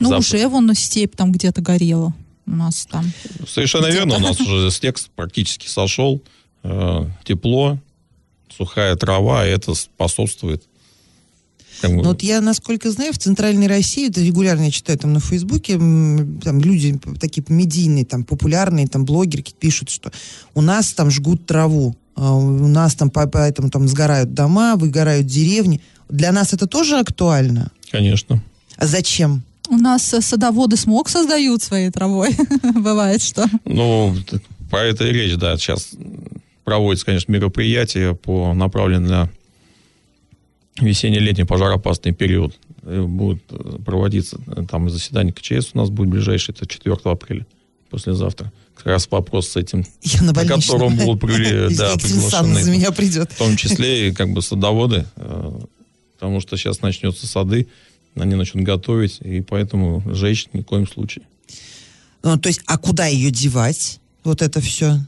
ну, 0.00 0.12
Зап- 0.12 0.18
уже 0.18 0.48
вон 0.48 0.74
степь 0.74 1.16
там 1.16 1.32
где-то 1.32 1.60
горела 1.60 2.14
у 2.46 2.50
нас 2.50 2.86
там. 2.90 3.10
Совершенно 3.46 3.86
верно, 3.86 4.16
у 4.16 4.20
нас 4.20 4.40
уже 4.40 4.70
снег 4.70 4.98
практически 5.14 5.66
сошел, 5.66 6.22
э, 6.62 7.06
тепло, 7.24 7.78
сухая 8.56 8.96
трава, 8.96 9.46
и 9.46 9.50
это 9.50 9.74
способствует. 9.74 10.64
Как 11.80 11.90
бы, 11.92 12.02
Но 12.02 12.08
вот 12.08 12.22
я, 12.22 12.40
насколько 12.40 12.90
знаю, 12.90 13.12
в 13.12 13.18
Центральной 13.18 13.68
России, 13.68 14.08
это 14.08 14.20
регулярно 14.20 14.62
я 14.62 14.70
читаю 14.70 14.98
там 14.98 15.12
на 15.12 15.20
Фейсбуке, 15.20 15.74
там 15.74 16.60
люди 16.60 16.98
такие 17.20 17.44
медийные, 17.48 18.04
там 18.04 18.24
популярные, 18.24 18.88
там 18.88 19.04
блогерки 19.04 19.54
пишут, 19.56 19.90
что 19.90 20.10
у 20.54 20.60
нас 20.60 20.92
там 20.92 21.10
жгут 21.10 21.46
траву, 21.46 21.96
у 22.20 22.66
нас 22.68 22.94
там 22.94 23.10
по- 23.10 23.26
поэтому 23.28 23.70
там 23.70 23.86
сгорают 23.88 24.34
дома, 24.34 24.76
выгорают 24.76 25.26
деревни. 25.26 25.80
Для 26.08 26.32
нас 26.32 26.52
это 26.52 26.66
тоже 26.66 26.98
актуально? 26.98 27.70
Конечно. 27.90 28.42
А 28.76 28.86
зачем? 28.86 29.42
У 29.70 29.76
нас 29.76 30.14
э, 30.14 30.20
садоводы 30.20 30.76
смог 30.76 31.08
создают 31.08 31.62
своей 31.62 31.90
травой. 31.90 32.34
Бывает, 32.74 33.22
что. 33.22 33.46
Ну, 33.64 34.14
т- 34.28 34.40
про 34.70 34.84
это 34.84 35.06
и 35.06 35.12
речь, 35.12 35.36
да. 35.36 35.56
Сейчас 35.58 35.90
проводятся, 36.64 37.06
конечно, 37.06 37.30
мероприятия 37.32 38.14
по 38.14 38.52
направленным 38.54 39.10
на 39.10 39.30
весенне-летний 40.80 41.44
пожароопасный 41.44 42.12
период. 42.12 42.54
И 42.86 43.00
Будет 43.00 43.42
э, 43.50 43.78
проводиться 43.84 44.38
э, 44.46 44.64
там 44.70 44.88
заседание 44.90 45.32
КЧС 45.32 45.70
у 45.74 45.78
нас 45.78 45.90
будет 45.90 46.08
ближайшее, 46.08 46.54
это 46.56 46.66
4 46.66 46.96
апреля, 47.04 47.46
послезавтра. 47.90 48.50
Раз 48.88 49.06
вопрос 49.10 49.48
с 49.50 49.56
этим, 49.56 49.86
Я 50.02 50.22
на 50.22 50.32
на 50.32 50.46
котором 50.46 50.96
будут 50.96 51.20
при- 51.20 51.68
да, 51.76 51.92
Александровна 51.92 52.30
за 52.30 52.38
приглашены. 52.38 52.70
меня 52.70 52.90
придет. 52.90 53.30
В 53.32 53.36
том 53.36 53.54
числе 53.54 54.08
и 54.08 54.12
как 54.12 54.32
бы 54.32 54.40
садоводы, 54.40 55.04
э, 55.16 55.60
потому 56.14 56.40
что 56.40 56.56
сейчас 56.56 56.80
начнется 56.80 57.26
сады, 57.26 57.66
они 58.14 58.34
начнут 58.34 58.64
готовить, 58.64 59.18
и 59.20 59.42
поэтому 59.42 60.02
жечь 60.14 60.46
ни 60.54 60.62
в 60.62 60.64
коем 60.64 60.88
случае. 60.88 61.26
Ну, 62.22 62.38
то 62.38 62.48
есть, 62.48 62.62
а 62.64 62.78
куда 62.78 63.04
ее 63.04 63.30
девать? 63.30 64.00
Вот 64.24 64.40
это 64.40 64.62
все. 64.62 65.00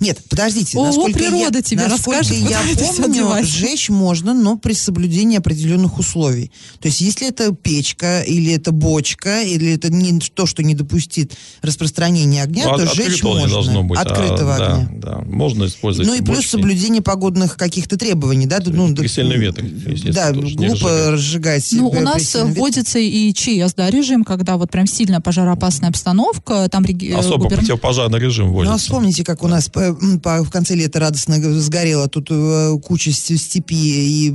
Нет, 0.00 0.18
подождите. 0.28 0.78
О, 0.78 0.84
насколько 0.84 1.18
природа 1.18 1.58
я, 1.58 1.62
тебе 1.62 1.86
насколько 1.86 2.18
расскажет, 2.20 2.50
я 2.50 2.60
помню, 2.76 3.44
сжечь 3.44 3.88
можно, 3.88 4.34
но 4.34 4.56
при 4.58 4.74
соблюдении 4.74 5.38
определенных 5.38 5.98
условий. 5.98 6.50
То 6.80 6.88
есть, 6.88 7.00
если 7.00 7.28
это 7.28 7.52
печка, 7.54 8.20
или 8.22 8.52
это 8.52 8.72
бочка, 8.72 9.42
или 9.42 9.72
это 9.74 9.90
не 9.90 10.18
то, 10.20 10.46
что 10.46 10.62
не 10.62 10.74
допустит 10.74 11.32
распространения 11.62 12.42
огня, 12.42 12.64
Ну, 12.68 12.76
то 12.76 12.82
от- 12.82 12.94
сжечь 12.94 13.06
открытого 13.06 13.30
можно. 13.32 13.46
не 13.46 13.52
должно 13.52 13.82
быть. 13.84 13.98
а, 13.98 14.02
Открытого 14.02 14.58
да, 14.58 14.74
огня. 14.74 14.88
Да, 14.92 15.18
можно 15.26 15.64
использовать 15.66 16.08
Ну 16.08 16.14
и 16.14 16.20
плюс 16.20 16.36
бочки. 16.38 16.50
соблюдение 16.50 17.02
погодных 17.02 17.56
каких-то 17.56 17.96
требований, 17.96 18.46
да? 18.46 18.58
Ну, 18.66 18.88
ветре, 18.88 19.68
естественно, 19.68 20.12
Да, 20.12 20.32
глупо 20.32 21.10
разжигать. 21.12 21.66
Ну, 21.72 21.88
у 21.88 22.00
нас 22.00 22.34
вводится 22.34 22.98
и 22.98 23.32
ЧС, 23.32 23.74
да, 23.74 23.88
режим, 23.90 24.24
когда 24.24 24.56
вот 24.56 24.70
прям 24.70 24.86
сильная 24.86 25.20
пожароопасная 25.20 25.88
обстановка, 25.88 26.68
там 26.70 26.84
э, 26.84 27.14
Особо 27.14 27.46
губерн- 27.46 27.60
противопожарный 27.60 28.18
режим 28.18 28.46
Ну, 28.46 28.52
а 28.52 28.54
вводится. 28.54 28.78
вспомните, 28.78 29.24
как 29.24 29.42
у 29.42 29.48
нас 29.48 29.68
в 29.74 30.50
конце 30.50 30.74
лета 30.74 31.00
радостно 31.00 31.40
сгорела 31.60 32.08
тут 32.08 32.28
э, 32.30 32.76
куча 32.82 33.12
степи 33.12 33.74
и, 33.74 34.26
и 34.28 34.30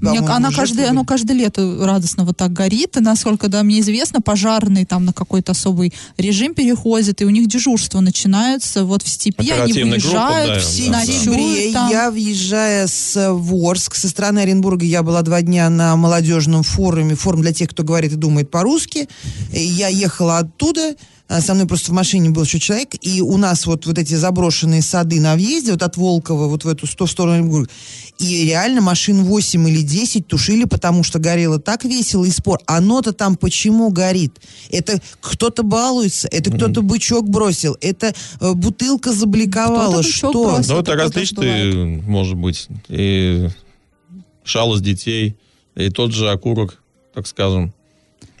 Мне- 0.00 0.18
она 0.20 0.50
каждое, 0.50 0.90
оно 0.90 1.04
каждое 1.04 1.34
лето 1.36 1.78
радостно 1.84 2.24
вот 2.24 2.36
так 2.36 2.52
горит, 2.52 2.96
и 2.96 3.00
насколько 3.00 3.48
да, 3.48 3.62
мне 3.62 3.80
известно, 3.80 4.20
пожарные 4.20 4.86
там 4.86 5.04
на 5.04 5.12
какой-то 5.12 5.52
особый 5.52 5.92
режим 6.16 6.54
переходят, 6.54 7.20
и 7.20 7.24
у 7.24 7.30
них 7.30 7.48
дежурство 7.48 8.00
начинается 8.00 8.84
вот 8.84 9.02
в 9.02 9.08
степи, 9.08 9.50
они 9.50 9.50
Оперативная 9.52 9.98
группа, 9.98 10.16
выезжают, 10.18 10.54
да, 10.54 10.60
В 10.60 10.62
все 10.62 10.86
да, 10.86 10.92
да. 10.92 11.04
сентябре 11.06 11.72
там. 11.72 11.90
я, 11.90 12.10
въезжая 12.10 12.86
с 12.86 13.16
э, 13.16 13.30
в 13.32 13.54
Орск, 13.54 13.94
со 13.94 14.08
стороны 14.08 14.40
Оренбурга, 14.40 14.84
я 14.84 15.02
была 15.02 15.22
два 15.22 15.42
дня 15.42 15.68
на 15.70 15.96
молодежном 15.96 16.62
форуме, 16.62 17.14
форум 17.14 17.42
для 17.42 17.52
тех, 17.52 17.70
кто 17.70 17.82
говорит 17.82 18.12
и 18.12 18.16
думает 18.16 18.50
по-русски. 18.50 19.08
Я 19.52 19.88
ехала 19.88 20.38
оттуда, 20.38 20.94
со 21.38 21.54
мной 21.54 21.66
просто 21.66 21.92
в 21.92 21.94
машине 21.94 22.30
был 22.30 22.42
еще 22.42 22.58
человек, 22.58 22.90
и 23.00 23.22
у 23.22 23.36
нас 23.36 23.64
вот, 23.66 23.86
вот 23.86 23.98
эти 23.98 24.14
заброшенные 24.14 24.82
сады 24.82 25.20
на 25.20 25.36
въезде, 25.36 25.70
вот 25.70 25.82
от 25.82 25.96
Волкова, 25.96 26.46
вот 26.48 26.64
в 26.64 26.68
эту 26.68 26.88
сто- 26.88 27.06
в 27.06 27.10
сторону 27.10 27.34
Оренбурга, 27.34 27.68
и 28.18 28.44
реально 28.44 28.80
машин 28.80 29.22
8 29.22 29.68
или 29.68 29.82
10 29.82 30.26
тушили, 30.26 30.64
потому 30.64 31.04
что 31.04 31.20
горело 31.20 31.60
так 31.60 31.84
весело 31.84 32.24
и 32.24 32.30
спор. 32.30 32.58
Оно-то 32.66 33.12
там 33.12 33.36
почему 33.36 33.90
горит? 33.90 34.40
Это 34.70 35.00
кто-то 35.20 35.62
балуется, 35.62 36.28
это 36.32 36.50
кто-то 36.50 36.82
бычок 36.82 37.28
бросил, 37.28 37.76
это 37.80 38.12
э, 38.40 38.52
бутылка 38.54 39.12
забликовала. 39.12 40.02
Что? 40.02 40.32
бросил. 40.32 40.74
Ну, 40.74 40.80
это 40.80 40.94
различные, 40.96 42.02
может 42.02 42.34
быть, 42.34 42.66
и 42.88 43.48
шалость 44.42 44.82
детей, 44.82 45.36
и 45.76 45.90
тот 45.90 46.12
же 46.12 46.28
окурок, 46.30 46.82
так 47.14 47.26
скажем, 47.26 47.72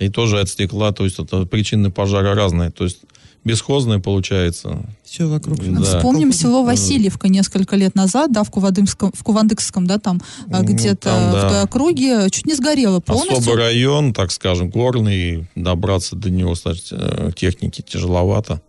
и 0.00 0.08
тоже 0.08 0.40
от 0.40 0.48
стекла, 0.48 0.92
то 0.92 1.04
есть 1.04 1.18
это 1.18 1.44
причины 1.44 1.90
пожара 1.90 2.34
разные, 2.34 2.70
то 2.70 2.84
есть 2.84 3.00
бесхозное 3.44 3.98
получается. 3.98 4.84
Все 5.04 5.26
вокруг. 5.26 5.58
Да. 5.58 5.82
Вспомним 5.82 6.32
село 6.32 6.62
Васильевка 6.64 7.28
несколько 7.28 7.76
лет 7.76 7.94
назад, 7.94 8.32
да, 8.32 8.42
в 8.42 8.50
Кувандыкском, 8.50 9.12
в 9.14 9.22
Кувандыкском 9.22 9.86
да, 9.86 9.98
там 9.98 10.20
а, 10.50 10.60
Ну, 10.60 10.64
где-то 10.64 11.10
там, 11.10 11.32
да. 11.32 11.46
в 11.46 11.50
той 11.50 11.62
округе 11.62 12.30
чуть 12.30 12.46
не 12.46 12.54
сгорело 12.54 13.00
полностью. 13.00 13.38
Особый 13.38 13.56
район, 13.56 14.12
так 14.12 14.32
скажем, 14.32 14.70
горный, 14.70 15.46
добраться 15.54 16.16
до 16.16 16.30
него, 16.30 16.54
кстати, 16.54 16.82
э, 16.92 17.30
техники 17.36 17.82
тяжеловато. 17.82 18.62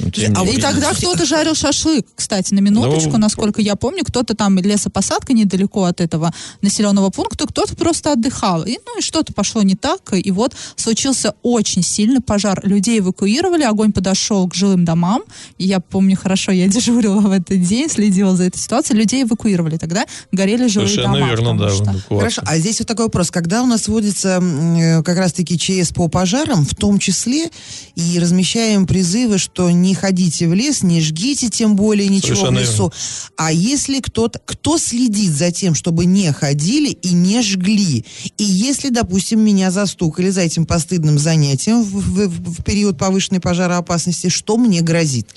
А 0.00 0.44
И 0.44 0.60
тогда 0.60 0.92
кто-то 0.92 1.24
жарил 1.24 1.54
шашлык, 1.54 2.06
кстати, 2.14 2.54
на 2.54 2.60
минуточку, 2.60 3.12
Ну, 3.12 3.18
насколько 3.18 3.60
я 3.60 3.76
помню, 3.76 4.04
кто-то 4.04 4.34
там 4.34 4.58
лесопосадка 4.58 5.32
недалеко 5.32 5.84
от 5.84 6.00
этого 6.00 6.32
населенного 6.62 7.10
пункта, 7.10 7.46
кто-то 7.46 7.74
просто 7.76 8.12
отдыхал. 8.12 8.64
И, 8.64 8.78
ну 8.86 8.98
и 8.98 9.02
что-то 9.02 9.32
пошло 9.32 9.62
не 9.62 9.74
так, 9.74 10.12
и 10.12 10.30
вот 10.30 10.54
случился 10.76 11.34
очень 11.42 11.82
сильный 11.82 12.20
пожар. 12.20 12.60
Людей 12.64 13.00
эвакуировали, 13.00 13.64
огонь 13.64 13.92
подошел 13.92 14.48
к 14.48 14.54
жилым 14.54 14.84
домам. 14.84 15.22
И 15.58 15.66
я 15.66 15.80
помню 15.80 16.16
хорошо, 16.16 16.52
я 16.52 16.68
дежурила 16.68 17.20
в 17.20 17.30
этот 17.30 17.60
день, 17.62 17.88
следила 17.88 18.36
за 18.36 18.44
этой 18.44 18.58
ситуацией. 18.58 18.98
Людей 18.98 19.24
эвакуировали 19.24 19.76
тогда, 19.76 20.06
горели 20.32 20.68
жилые 20.68 20.88
Совершенно 20.88 21.14
дома. 21.14 21.26
верно, 21.28 21.56
потому 21.56 21.84
да, 21.84 21.98
что-. 21.98 22.18
Хорошо, 22.18 22.42
а 22.44 22.58
здесь 22.58 22.78
вот 22.78 22.88
такой 22.88 23.06
вопрос. 23.06 23.30
Когда 23.30 23.62
у 23.62 23.66
нас 23.66 23.88
вводится 23.88 24.40
э, 24.40 25.02
как 25.02 25.18
раз-таки 25.18 25.58
ЧС 25.58 25.92
по 25.92 26.08
пожарам, 26.08 26.64
в 26.64 26.74
том 26.74 26.98
числе 26.98 27.50
и 27.94 28.18
размещаем 28.18 28.86
призывы, 28.86 29.38
что 29.38 29.70
не 29.70 29.87
ходите 29.94 30.48
в 30.48 30.54
лес, 30.54 30.82
не 30.82 31.00
жгите 31.00 31.48
тем 31.50 31.76
более 31.76 32.08
ничего 32.08 32.34
Совершенно 32.36 32.58
в 32.58 32.62
лесу. 32.62 32.92
А 33.36 33.52
если 33.52 34.00
кто-то, 34.00 34.40
кто 34.44 34.78
следит 34.78 35.30
за 35.32 35.50
тем, 35.50 35.74
чтобы 35.74 36.04
не 36.04 36.32
ходили 36.32 36.90
и 36.90 37.12
не 37.12 37.42
жгли? 37.42 38.04
И 38.38 38.44
если, 38.44 38.88
допустим, 38.90 39.40
меня 39.40 39.70
застукали 39.70 40.30
за 40.30 40.42
этим 40.42 40.66
постыдным 40.66 41.18
занятием 41.18 41.82
в, 41.82 41.90
в- 41.92 42.54
в 42.58 42.62
период 42.64 42.98
повышенной 42.98 43.40
пожароопасности, 43.40 44.28
что 44.28 44.56
мне 44.56 44.80
грозит? 44.80 45.28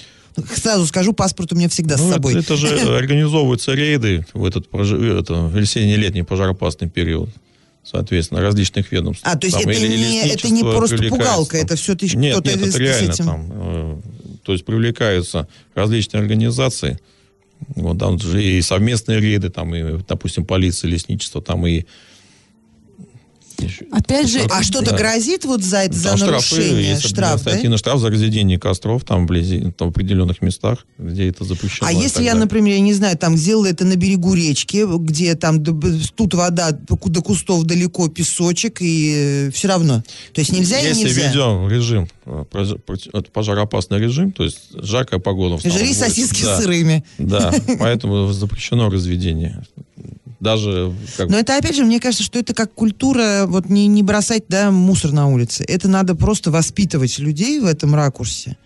Сразу 0.55 0.87
скажу, 0.87 1.11
паспорт 1.13 1.51
у 1.51 1.55
меня 1.57 1.67
всегда 1.67 1.97
с 1.97 2.01
Ну, 2.01 2.11
собой. 2.11 2.31
Это, 2.33 2.53
это 2.53 2.55
же 2.55 2.67
организовываются 2.97 3.73
рейды 3.73 4.25
в 4.33 4.45
этот 4.45 4.67
это, 4.73 5.51
весенне-летний 5.53 6.23
пожароопасный 6.23 6.89
период. 6.89 7.29
Соответственно, 7.83 8.41
различных 8.41 8.91
ведомств. 8.91 9.23
А, 9.25 9.35
то 9.35 9.47
есть 9.47 9.57
Там 9.59 9.67
это 9.67 9.79
или 9.83 9.87
не- 9.97 10.29
это 10.29 10.49
не 10.51 10.61
просто 10.61 10.97
пугалка, 11.09 11.57
это 11.57 11.75
все-таки 11.75 12.15
Нет, 12.15 12.33
кто-то 12.33 12.49
нет, 12.51 12.59
с- 12.59 12.61
это 12.67 12.71
с 12.71 12.79
реально 12.79 13.11
этим- 13.11 13.25
там. 13.25 14.01
То 14.43 14.51
есть 14.51 14.65
привлекаются 14.65 15.47
различные 15.73 16.21
организации, 16.21 16.99
вот 17.75 17.99
там 17.99 18.17
же 18.19 18.43
и 18.43 18.61
совместные 18.61 19.19
рейды, 19.19 19.49
там 19.49 19.73
и, 19.75 20.01
допустим, 20.07 20.45
полиция, 20.45 20.89
лесничество, 20.89 21.41
там 21.41 21.65
и 21.67 21.85
еще- 23.65 23.85
Опять 23.91 24.29
же, 24.29 24.39
А 24.49 24.63
что-то 24.63 24.91
Да. 24.91 24.97
грозит 24.97 25.45
вот 25.45 25.63
за 25.63 25.77
это, 25.79 25.93
за 25.95 26.09
Там 26.09 26.17
штрафы, 26.17 26.55
нарушение? 26.55 26.89
есть 26.89 27.07
Штраф, 27.07 27.43
да? 27.43 27.51
административный 27.51 27.77
штраф 27.77 27.99
за 27.99 28.09
разведение 28.09 28.59
костров 28.59 29.03
там 29.03 29.25
вблизи, 29.25 29.71
там, 29.77 29.87
в 29.89 29.91
определенных 29.91 30.41
местах, 30.41 30.85
где 30.97 31.29
это 31.29 31.43
запрещено. 31.43 31.87
А 31.87 31.91
и 31.91 31.95
если 31.97 32.23
я, 32.23 32.31
далее. 32.31 32.43
например, 32.45 32.75
я 32.75 32.81
не 32.81 32.93
знаю, 32.93 33.17
там 33.17 33.37
сделала 33.37 33.67
это 33.67 33.85
на 33.85 33.95
берегу 33.95 34.33
речки, 34.33 34.85
где 34.99 35.35
там 35.35 35.63
тут 35.63 36.33
вода, 36.33 36.71
до 36.71 37.21
кустов 37.21 37.63
далеко 37.63 38.07
песочек, 38.09 38.77
и 38.81 39.49
все 39.53 39.67
равно. 39.67 40.03
То 40.33 40.41
есть 40.41 40.51
нельзя 40.51 40.79
и 40.79 40.87
Если 40.87 41.03
нельзя. 41.07 41.29
ведем 41.29 41.67
режим, 41.69 42.07
э, 42.25 42.43
это 43.13 43.31
пожароопасный 43.31 43.99
режим, 43.99 44.31
то 44.31 44.43
есть 44.43 44.59
жаркая 44.73 45.19
погода. 45.19 45.57
Жри 45.67 45.93
сосиски 45.93 46.43
да, 46.43 46.59
сырыми. 46.59 47.03
Да, 47.17 47.53
поэтому 47.79 48.31
запрещено 48.31 48.89
разведение. 48.89 49.63
Даже 50.41 50.91
как 51.17 51.29
Но 51.29 51.37
это, 51.37 51.55
опять 51.55 51.75
же, 51.75 51.85
мне 51.85 51.99
кажется, 51.99 52.23
что 52.23 52.39
это 52.39 52.55
как 52.55 52.73
культура, 52.73 53.45
вот 53.45 53.69
не, 53.69 53.85
не 53.85 54.01
бросать, 54.01 54.45
да, 54.49 54.71
мусор 54.71 55.11
на 55.11 55.27
улице. 55.27 55.63
Это 55.67 55.87
надо 55.87 56.15
просто 56.15 56.49
воспитывать 56.49 57.19
людей 57.19 57.59
в 57.59 57.65
этом 57.65 57.93
ракурсе. 57.93 58.57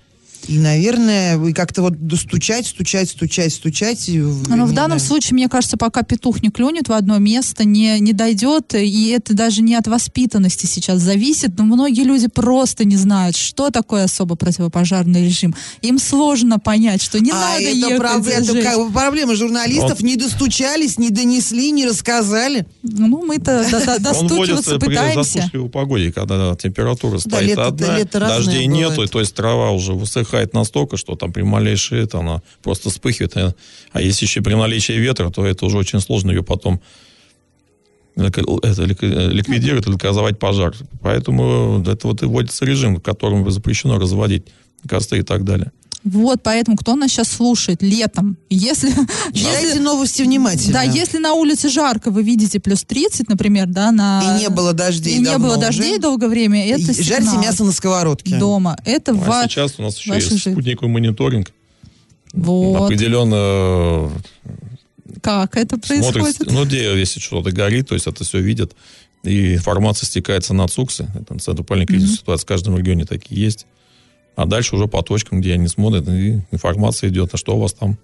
И, 0.47 0.59
наверное, 0.59 1.43
и 1.43 1.53
как-то 1.53 1.81
вот 1.81 1.93
стучать, 2.17 2.67
стучать, 2.67 3.09
стучать, 3.09 3.53
стучать. 3.53 4.05
Ну, 4.07 4.65
в 4.65 4.73
данном 4.73 4.99
знаю. 4.99 4.99
случае, 4.99 5.33
мне 5.33 5.49
кажется, 5.49 5.75
пока 5.75 6.03
петух 6.03 6.43
не 6.43 6.49
клюнет 6.49 6.87
в 6.87 6.93
одно 6.93 7.17
место, 7.17 7.63
не, 7.65 7.99
не 7.99 8.13
дойдет, 8.13 8.75
и 8.75 9.09
это 9.09 9.33
даже 9.33 9.63
не 9.63 9.73
от 9.75 9.87
воспитанности 9.87 10.67
сейчас 10.67 11.01
зависит, 11.01 11.57
но 11.57 11.63
многие 11.63 12.03
люди 12.03 12.27
просто 12.27 12.85
не 12.85 12.95
знают, 12.95 13.35
что 13.35 13.71
такое 13.71 14.03
особо 14.03 14.35
противопожарный 14.35 15.25
режим. 15.25 15.55
Им 15.81 15.97
сложно 15.97 16.59
понять, 16.59 17.01
что 17.01 17.19
не 17.19 17.31
а 17.31 17.35
надо 17.35 17.63
это, 17.63 17.75
ехать 17.75 17.99
проб- 17.99 18.29
это 18.29 18.61
как 18.61 18.77
бы 18.77 18.91
проблема 18.91 19.35
журналистов, 19.35 20.01
не 20.01 20.15
достучались, 20.15 20.99
не 20.99 21.09
донесли, 21.09 21.71
не 21.71 21.87
рассказали. 21.87 22.67
Ну, 22.83 23.25
мы-то 23.25 23.65
до- 23.71 23.79
до- 23.79 23.93
Он 23.95 24.01
достукиваться 24.03 24.35
вводится 24.35 24.79
при 24.79 24.87
пытаемся. 24.89 25.33
засушливой 25.39 25.69
погоде, 25.69 26.11
когда 26.11 26.55
температура 26.55 27.17
стоит 27.17 27.57
одна, 27.57 27.97
дождей 28.03 28.67
нету, 28.67 29.07
то 29.07 29.19
есть 29.19 29.33
трава 29.33 29.71
уже 29.71 29.93
высыхает 29.93 30.34
настолько, 30.53 30.97
что 30.97 31.15
там 31.15 31.31
при 31.33 31.43
малейшей 31.43 31.99
это 32.03 32.19
она 32.19 32.41
просто 32.63 32.89
вспыхивает. 32.89 33.35
А- 33.37 33.53
А 33.91 34.01
если 34.01 34.25
еще 34.25 34.41
при 34.41 34.53
наличии 34.55 34.93
ветра, 34.93 35.29
то 35.29 35.45
это 35.45 35.65
уже 35.65 35.77
очень 35.77 35.99
сложно 36.01 36.31
ее 36.31 36.43
потом 36.43 36.81
это, 38.15 38.41
лик- 38.85 39.01
ликвидировать, 39.01 39.87
ликвидировать 39.87 40.39
пожар. 40.39 40.73
Поэтому 41.01 41.83
это 41.85 42.07
вот 42.07 42.23
и 42.23 42.25
вводится 42.25 42.63
режим, 42.65 42.95
в 42.95 43.01
котором 43.01 43.49
запрещено 43.51 43.99
разводить 43.99 44.43
костры 44.87 45.19
и 45.19 45.21
так 45.23 45.43
далее. 45.43 45.71
Вот, 46.05 46.41
поэтому 46.43 46.77
кто 46.77 46.95
нас 46.95 47.09
сейчас 47.11 47.29
слушает 47.29 47.81
летом, 47.81 48.37
если... 48.49 48.89
Читайте 49.33 49.67
если 49.67 49.79
новости 49.79 50.21
внимательно. 50.21 50.73
да, 50.73 50.83
если 50.83 51.17
на 51.17 51.33
улице 51.33 51.67
жарко, 51.67 52.11
вы 52.11 52.21
видите 52.23 52.59
плюс 52.59 52.83
30, 52.83 53.27
например, 53.27 53.65
да, 53.67 53.91
на... 53.91 54.21
И 54.37 54.41
не 54.43 54.49
было 54.49 54.71
дождей 54.73 55.15
И 55.17 55.19
не 55.19 55.37
было 55.39 55.53
уже. 55.57 55.61
дождей 55.61 55.97
долгое 55.97 56.27
время, 56.29 56.63
это 56.67 56.91
И 56.91 57.03
Жарьте 57.03 57.37
мясо 57.37 57.63
на 57.63 57.71
сковородке. 57.71 58.37
дома. 58.37 58.77
Это 58.85 59.11
А 59.11 59.15
ва- 59.15 59.43
сейчас 59.49 59.73
у 59.79 59.81
нас 59.81 59.97
еще 59.97 60.13
есть 60.13 60.29
жизнь. 60.29 60.51
спутниковый 60.51 60.91
мониторинг. 60.91 61.51
Вот. 62.33 62.83
Определенно 62.83 64.11
Как 65.21 65.57
это 65.57 65.77
происходит? 65.77 66.35
смотрит, 66.35 66.51
ну, 66.51 66.65
где, 66.65 66.97
если 66.99 67.19
что-то 67.19 67.51
горит, 67.51 67.89
то 67.89 67.95
есть 67.95 68.07
это 68.07 68.23
все 68.23 68.39
видят. 68.41 68.73
И 69.23 69.55
информация 69.55 70.05
стекается 70.05 70.53
на 70.53 70.67
ЦУКСы. 70.67 71.07
Это 71.19 71.39
Центр 71.39 71.61
управления 71.61 71.87
кризисной 71.87 72.17
ситуации. 72.17 72.43
В 72.43 72.47
каждом 72.47 72.77
регионе 72.77 73.05
такие 73.05 73.41
есть. 73.41 73.65
А 74.35 74.45
дальше 74.45 74.75
уже 74.75 74.87
по 74.87 75.01
точкам, 75.01 75.39
где 75.41 75.53
они 75.53 75.67
смотрят, 75.67 76.07
и 76.09 76.41
информация 76.51 77.09
идет, 77.09 77.33
а 77.33 77.37
что 77.37 77.55
у 77.55 77.59
вас 77.59 77.73
там 77.73 77.97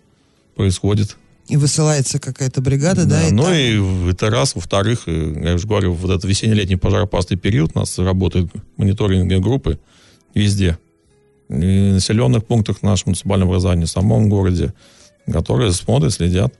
происходит. 0.56 1.18
И 1.48 1.58
высылается 1.58 2.20
какая-то 2.20 2.62
бригада, 2.62 3.06
да? 3.06 3.22
ну 3.32 3.44
там- 3.44 3.54
и 3.54 4.10
это 4.12 4.30
раз. 4.30 4.56
Во-вторых, 4.56 5.04
э, 5.08 5.42
я 5.44 5.56
уже 5.56 5.68
говорю, 5.68 5.94
вот 5.94 6.10
этот 6.10 6.24
весенне-летний 6.26 6.78
пожароопасный 6.78 7.36
период 7.36 7.72
у 7.74 7.80
нас 7.80 7.98
работают 8.00 8.52
мониторинговые 8.78 9.42
группы 9.42 9.78
везде. 10.34 10.78
И 11.50 11.54
в 11.90 11.94
населенных 11.96 12.46
пунктах 12.46 12.78
в 12.80 12.84
нашем 12.84 13.10
муниципальном 13.10 13.50
образовании, 13.50 13.84
в 13.86 13.90
самом 13.90 14.30
городе, 14.30 14.74
которые 15.30 15.74
смотрят, 15.74 16.14
следят. 16.14 16.54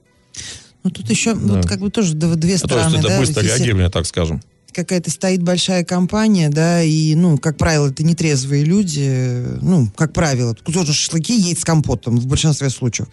Ну, 0.84 0.90
тут 0.90 1.10
еще 1.10 1.34
Да. 1.36 1.40
вот 1.56 1.66
как 1.68 1.80
бы 1.80 1.90
тоже 1.92 2.14
две 2.16 2.56
А 2.56 2.60
то 2.60 2.68
стороны, 2.68 2.90
есть 2.96 3.00
это 3.06 3.08
да? 3.08 3.20
быстрое 3.20 3.46
Если 3.46 3.58
реагирование, 3.60 3.90
так 3.90 4.06
скажем. 4.06 4.42
Какая-то 4.74 5.12
стоит 5.12 5.44
большая 5.44 5.84
компания, 5.84 6.50
да, 6.50 6.82
и, 6.84 7.16
ну, 7.16 7.38
как 7.38 7.58
правило, 7.58 7.90
это 7.90 8.04
нетрезвые 8.04 8.64
люди, 8.64 9.44
ну, 9.62 9.90
как 9.96 10.14
правило, 10.14 10.54
тоже 10.54 10.94
шашлыки 10.94 11.38
едет 11.40 11.60
с 11.60 11.64
компотом 11.64 12.18
в 12.18 12.28
большинстве 12.28 12.70
случаев. 12.70 13.08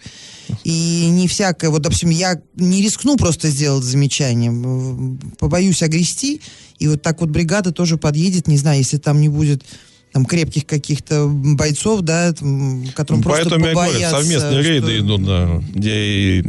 И 0.63 1.07
не 1.11 1.27
всякое, 1.27 1.69
вот, 1.69 1.81
допустим, 1.81 2.09
я 2.09 2.41
не 2.55 2.81
рискну 2.81 3.17
просто 3.17 3.49
сделать 3.49 3.83
замечание, 3.83 5.17
побоюсь 5.37 5.83
огрести, 5.83 6.41
и 6.79 6.87
вот 6.87 7.01
так 7.01 7.21
вот 7.21 7.29
бригада 7.29 7.71
тоже 7.71 7.97
подъедет, 7.97 8.47
не 8.47 8.57
знаю, 8.57 8.79
если 8.79 8.97
там 8.97 9.21
не 9.21 9.29
будет 9.29 9.63
там 10.11 10.25
крепких 10.25 10.65
каких-то 10.65 11.27
бойцов, 11.27 12.01
да, 12.01 12.33
там, 12.33 12.85
которым 12.95 13.21
просто 13.21 13.49
Поэтому 13.49 13.65
я 13.67 13.73
говорю, 13.73 13.91
побоятся, 13.93 14.17
совместные 14.17 14.61
рейды 14.63 14.87
что- 14.87 14.99
идут, 14.99 15.23
да, 15.25 15.61
где 15.73 15.95
и 15.95 16.43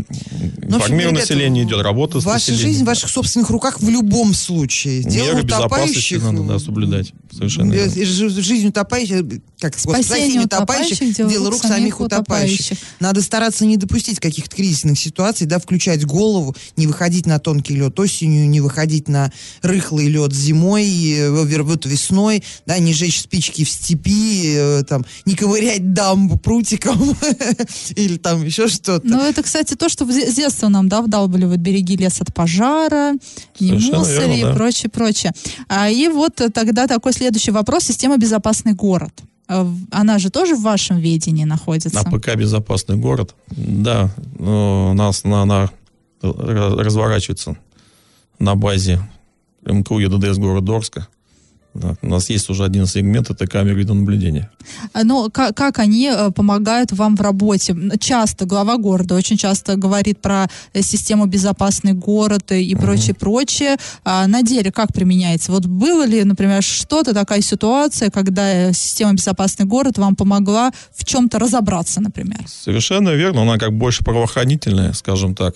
Ну, 0.63 0.77
информирование 0.77 1.21
населения 1.21 1.63
идет, 1.65 1.83
работа 1.83 2.21
с 2.21 2.25
Ваша 2.25 2.55
жизнь 2.55 2.85
в 2.85 2.87
ваших 2.87 3.11
собственных 3.11 3.51
руках 3.51 3.81
в 3.81 3.89
любом 3.89 4.33
случае. 4.35 5.03
Дело 5.03 5.35
Меры 5.35 5.43
безопасности 5.43 6.15
утопающих... 6.15 6.23
надо 6.23 6.43
да, 6.45 6.59
соблюдать. 6.59 7.13
Совершенно 7.41 7.73
э, 7.73 7.89
верно. 7.89 8.05
жи- 8.05 8.43
Жизнь 8.43 8.69
утопающих, 8.69 9.23
как 9.59 9.79
Спасение 9.79 10.43
утопающих, 10.43 11.17
дело 11.17 11.51
рук 11.51 11.63
самих 11.63 12.01
утопающих. 12.01 12.77
Надо 13.01 13.23
стараться 13.23 13.65
не 13.65 13.79
допустить 13.79 14.21
каких-то 14.21 14.55
кризисных 14.55 14.99
ситуаций, 14.99 15.47
да, 15.47 15.59
включать 15.59 16.05
голову, 16.05 16.55
не 16.77 16.87
выходить 16.87 17.25
на 17.25 17.39
тонкий 17.39 17.77
лед 17.77 17.99
осенью, 17.99 18.47
не 18.47 18.61
выходить 18.61 19.09
на 19.09 19.33
рыхлый 19.63 20.09
лед 20.09 20.35
зимой, 20.35 20.87
э, 21.13 21.31
вот 21.63 21.87
весной, 21.87 22.45
да, 22.67 22.79
не 22.79 22.93
жечь 22.93 23.21
спички 23.21 23.65
в 23.65 23.71
степи, 23.71 24.53
э, 24.55 24.83
там, 24.87 25.07
не 25.25 25.35
ковырять 25.35 25.95
дамбу 25.95 26.39
прутиком 26.39 27.17
или 27.97 28.19
там 28.19 28.45
еще 28.45 28.69
что-то. 28.69 29.07
Ну, 29.07 29.23
это, 29.23 29.43
кстати, 29.43 29.75
то, 29.77 29.89
что 29.89 30.05
с 30.05 30.35
детства 30.35 30.69
нам, 30.69 30.91
да, 30.91 31.01
вдалбливают 31.01 31.61
береги 31.61 31.97
лес 31.97 32.21
от 32.21 32.35
пожара, 32.35 33.15
не 33.59 33.73
мусори 33.73 34.41
и 34.41 34.55
прочее, 34.55 34.91
прочее. 34.91 35.33
А, 35.69 35.89
и 35.89 36.09
вот 36.09 36.41
тогда 36.53 36.87
такой 36.87 37.13
следующий 37.31 37.53
вопрос. 37.53 37.85
Система 37.85 38.17
«Безопасный 38.19 38.73
город». 38.75 39.13
Э, 39.49 39.65
Она 39.93 40.19
же 40.19 40.31
тоже 40.31 40.57
в 40.57 40.63
вашем 40.63 40.99
ведении 40.99 41.45
находится? 41.45 41.95
На 41.95 42.03
ПК 42.11 42.35
«Безопасный 42.37 42.97
город». 42.97 43.35
Да, 43.57 44.11
у 44.39 44.93
нас 44.95 45.25
она, 45.25 45.43
она 45.43 45.71
ra- 46.23 46.77
разворачивается 46.83 47.57
на 48.41 48.55
базе 48.57 49.01
МКУ 49.65 50.01
ЕДДС 50.01 50.39
города 50.39 50.73
Орска. 50.77 51.07
Да, 51.73 51.95
у 52.03 52.09
нас 52.09 52.29
есть 52.31 52.51
уже 52.51 52.65
один 52.65 52.87
сегмент, 52.87 53.31
это 53.31 53.47
камеры 53.47 53.77
видеонаблюдения. 53.77 54.51
Ну, 55.05 55.31
как, 55.31 55.57
как 55.57 55.79
они 55.79 56.11
э, 56.13 56.31
помогают 56.33 56.91
вам 56.91 57.17
в 57.17 57.21
работе? 57.21 57.77
Часто 58.01 58.45
глава 58.45 58.77
города 58.77 59.15
очень 59.15 59.37
часто 59.37 59.77
говорит 59.77 60.21
про 60.21 60.49
э, 60.73 60.83
систему 60.83 61.27
«Безопасный 61.27 61.93
город» 61.93 62.51
и 62.51 62.75
прочее, 62.75 63.15
прочее. 63.15 63.77
А 64.05 64.27
на 64.27 64.43
деле 64.43 64.73
как 64.73 64.93
применяется? 64.93 65.53
Вот 65.53 65.67
было 65.67 66.05
ли, 66.05 66.25
например, 66.25 66.61
что-то, 66.63 67.15
такая 67.15 67.41
ситуация, 67.41 68.11
когда 68.11 68.53
э, 68.53 68.73
система 68.73 69.13
«Безопасный 69.13 69.65
город» 69.65 69.97
вам 69.97 70.17
помогла 70.17 70.73
в 70.93 71.05
чем-то 71.05 71.39
разобраться, 71.39 72.01
например? 72.01 72.41
Совершенно 72.49 73.11
верно, 73.11 73.43
она 73.43 73.59
как 73.59 73.73
больше 73.73 74.03
правоохранительная, 74.03 74.93
скажем 74.93 75.37
так. 75.37 75.55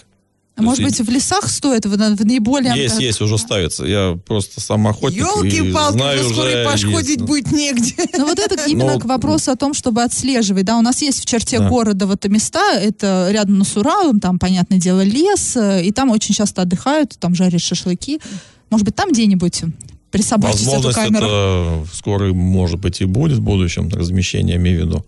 А 0.57 0.63
может 0.63 0.85
быть, 0.85 1.01
в 1.01 1.11
лесах 1.11 1.49
стоит 1.49 1.85
в, 1.85 1.99
на- 1.99 2.15
в 2.15 2.25
наиболее... 2.25 2.77
Есть, 2.77 3.01
есть, 3.01 3.21
уже 3.21 3.39
ставится. 3.39 3.85
Я 3.85 4.17
просто 4.25 4.61
сам 4.61 4.87
охотник 4.87 5.19
и 5.19 5.25
Елки-палки, 5.25 5.97
знаю 5.97 6.21
уже 6.25 6.35
скоро 6.35 6.65
паш 6.65 6.85
есть, 6.85 6.95
ходить 6.95 7.23
будет 7.23 7.51
негде. 7.51 7.95
Ну 8.17 8.27
вот 8.27 8.39
это 8.39 8.63
именно 8.71 8.95
Ну, 8.95 9.01
к 9.01 9.05
вопросу 9.05 9.51
о 9.51 9.57
том, 9.57 9.75
чтобы 9.75 10.05
отслеживать. 10.05 10.65
Да, 10.65 10.79
у 10.79 10.81
нас 10.83 11.03
есть 11.03 11.21
в 11.23 11.27
черте 11.27 11.59
Да. 11.59 11.69
города 11.69 12.07
вот 12.07 12.25
места, 12.29 12.73
это 12.79 13.31
рядом 13.33 13.65
с 13.65 13.77
Уралом, 13.77 14.21
там, 14.21 14.39
понятное 14.39 14.79
дело, 14.79 15.03
лес, 15.03 15.57
э, 15.57 15.83
и 15.85 15.91
там 15.91 16.11
очень 16.11 16.35
часто 16.35 16.63
отдыхают, 16.63 17.17
там 17.19 17.35
жарят 17.35 17.61
шашлыки. 17.61 18.21
Может 18.71 18.87
быть, 18.87 18.95
там 18.95 19.11
где-нибудь 19.11 19.63
присобачить 20.13 20.61
эту 20.63 20.71
Возможность 20.71 20.97
камеру? 20.99 21.27
это 21.27 21.87
скоро, 21.93 22.33
может 22.33 22.79
быть, 22.79 23.01
и 23.01 23.07
будет 23.07 23.39
в 23.39 23.43
будущем, 23.43 23.89
размещение, 23.89 24.55
имею 24.57 24.85
в 24.85 24.87
виду. 24.87 25.05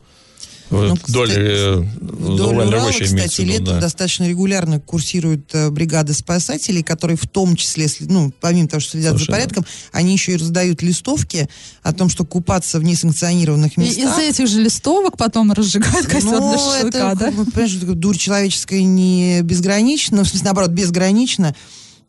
Ну, 0.71 0.95
Вдоль, 1.07 1.29
кстати, 1.29 1.47
э, 1.47 1.77
Вдоль 1.77 2.35
вдоль 2.35 2.67
Урала, 2.67 2.91
кстати, 2.91 3.41
виду, 3.43 3.53
летом 3.53 3.67
да. 3.67 3.81
достаточно 3.81 4.29
регулярно 4.29 4.81
курсируют 4.81 5.49
э, 5.53 5.71
бригады 5.71 6.13
спасателей, 6.13 6.83
которые 6.83 7.17
в 7.17 7.27
том 7.29 7.55
числе, 7.55 7.89
ну, 8.01 8.33
помимо 8.41 8.69
того, 8.69 8.81
что 8.81 8.93
следят 8.93 9.13
за 9.13 9.19
Совершенно. 9.19 9.39
порядком, 9.39 9.67
они 9.93 10.13
еще 10.13 10.33
и 10.33 10.37
раздают 10.37 10.83
листовки 10.83 11.49
о 11.83 11.93
том, 11.93 12.09
что 12.09 12.25
купаться 12.25 12.81
в 12.81 12.85
несанкционированных 12.85 13.79
И 13.79 13.81
местах... 13.81 14.05
из-за 14.05 14.23
этих 14.23 14.49
же 14.49 14.61
листовок 14.61 15.17
потом 15.17 15.53
разжигают 15.53 16.07
костер 16.07 16.31
для 16.31 16.41
Ну, 16.41 16.53
шашлыка, 16.59 16.89
это, 16.89 17.15
да? 17.17 17.33
ну, 17.37 17.45
понимаешь, 17.47 17.75
дурь 17.75 18.17
человеческая 18.17 18.83
не 18.83 19.43
безгранична, 19.43 20.25
в 20.25 20.29
смысле, 20.29 20.45
наоборот, 20.47 20.71
безгранична. 20.71 21.55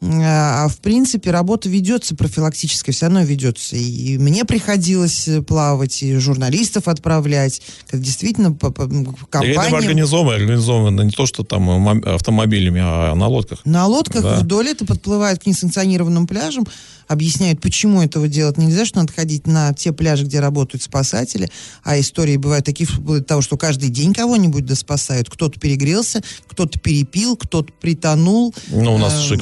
А 0.01 0.65
а 0.65 0.67
в 0.69 0.77
принципе 0.77 1.31
работа 1.31 1.69
ведется 1.69 2.15
профилактическая, 2.15 2.93
все 2.93 3.05
равно 3.05 3.21
ведется. 3.23 3.75
И 3.75 4.17
мне 4.17 4.45
приходилось 4.45 5.27
э, 5.27 5.41
плавать, 5.41 6.03
и 6.03 6.15
журналистов 6.17 6.87
отправлять. 6.87 7.61
Как 7.89 8.01
действительно 8.01 8.51
по, 8.51 8.69
по 8.69 8.87
компаниям. 9.29 9.73
организованы, 9.75 10.35
организованы 10.35 11.01
не 11.01 11.11
то, 11.11 11.25
что 11.25 11.43
там 11.43 11.69
э, 12.03 12.13
автомобилями, 12.13 12.81
а 12.83 13.15
на 13.15 13.27
лодках. 13.27 13.61
На 13.65 13.87
лодках 13.87 14.21
Да. 14.23 14.35
вдоль 14.39 14.69
это 14.69 14.85
подплывают 14.85 15.41
к 15.43 15.45
несанкционированным 15.45 16.27
пляжам, 16.27 16.65
объясняют, 17.07 17.61
почему 17.61 18.01
этого 18.01 18.27
делать 18.27 18.57
нельзя, 18.57 18.85
что 18.85 18.99
надо 18.99 19.13
ходить 19.13 19.47
на 19.47 19.73
те 19.73 19.93
пляжи, 19.93 20.25
где 20.25 20.39
работают 20.41 20.83
спасатели. 20.83 21.49
А 21.83 21.99
истории 21.99 22.35
бывают 22.37 22.65
такие, 22.65 22.85
вплоть 22.85 23.25
того, 23.25 23.41
что 23.41 23.57
каждый 23.57 23.89
день 23.89 24.13
кого-нибудь 24.13 24.65
да 24.65 24.75
спасают. 24.75 25.29
Кто-то 25.29 25.59
перегрелся, 25.59 26.21
кто-то 26.47 26.77
перепил, 26.79 27.37
кто-то 27.37 27.71
притонул. 27.79 28.53
Ну, 28.67 28.95
у 28.95 28.97
нас 28.97 29.13
Э, 29.15 29.21
же 29.21 29.37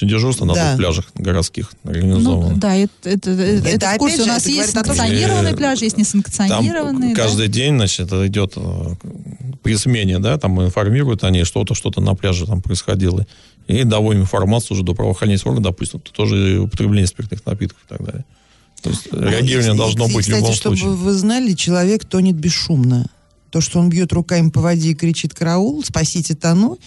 круглосуточное 0.00 0.08
дежурство 0.08 0.44
на 0.44 0.54
да. 0.54 0.66
двух 0.68 0.78
пляжах 0.78 1.06
городских 1.14 1.72
Ну, 1.84 1.90
организовано. 1.90 2.56
да, 2.56 2.74
это, 2.74 2.90
это, 3.04 3.30
это, 3.30 3.90
же, 4.10 4.22
У 4.22 4.26
нас 4.26 4.42
это 4.42 4.50
есть 4.50 4.72
санкционированные 4.72 5.56
пляжи, 5.56 5.84
есть 5.84 5.96
Там 5.96 6.02
несанкционированные. 6.02 7.14
да? 7.14 7.22
каждый 7.22 7.48
день, 7.48 7.76
значит, 7.76 8.12
идет 8.12 8.54
э, 8.56 8.94
при 9.62 9.76
смене, 9.76 10.18
да, 10.18 10.38
там 10.38 10.62
информируют 10.64 11.24
они, 11.24 11.44
что-то, 11.44 11.74
что-то 11.74 12.00
на 12.00 12.14
пляже 12.14 12.46
там 12.46 12.62
происходило. 12.62 13.26
И 13.66 13.84
доводим 13.84 14.22
информацию 14.22 14.74
уже 14.76 14.84
до 14.84 14.94
правоохранительных 14.94 15.46
органов, 15.46 15.72
допустим, 15.72 16.00
то 16.00 16.12
тоже 16.12 16.58
употребление 16.60 17.06
спиртных 17.06 17.44
напитков 17.46 17.80
и 17.84 17.88
так 17.88 18.04
далее. 18.04 18.24
То 18.82 18.90
есть 18.90 19.12
реагирование 19.12 19.74
И- 19.74 19.76
должно 19.76 20.08
и, 20.08 20.14
быть 20.14 20.24
кстати, 20.24 20.38
в 20.38 20.40
любом 20.40 20.54
чтобы 20.54 20.76
случае. 20.76 20.96
вы 20.96 21.12
знали, 21.12 21.52
человек 21.54 22.04
тонет 22.04 22.36
бесшумно. 22.36 23.06
То, 23.50 23.60
что 23.60 23.78
он 23.80 23.90
бьет 23.90 24.12
руками 24.12 24.48
по 24.50 24.60
воде 24.60 24.90
и 24.90 24.94
кричит 24.94 25.34
«караул», 25.34 25.82
«спасите, 25.84 26.34
тону», 26.34 26.78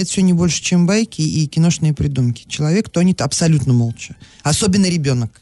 это 0.00 0.10
все 0.10 0.22
не 0.22 0.32
больше, 0.32 0.62
чем 0.62 0.86
байки 0.86 1.20
и 1.20 1.46
киношные 1.46 1.92
придумки. 1.92 2.44
Человек 2.48 2.88
тонет 2.88 3.20
абсолютно 3.20 3.72
молча. 3.72 4.16
Особенно 4.42 4.86
ребенок. 4.86 5.40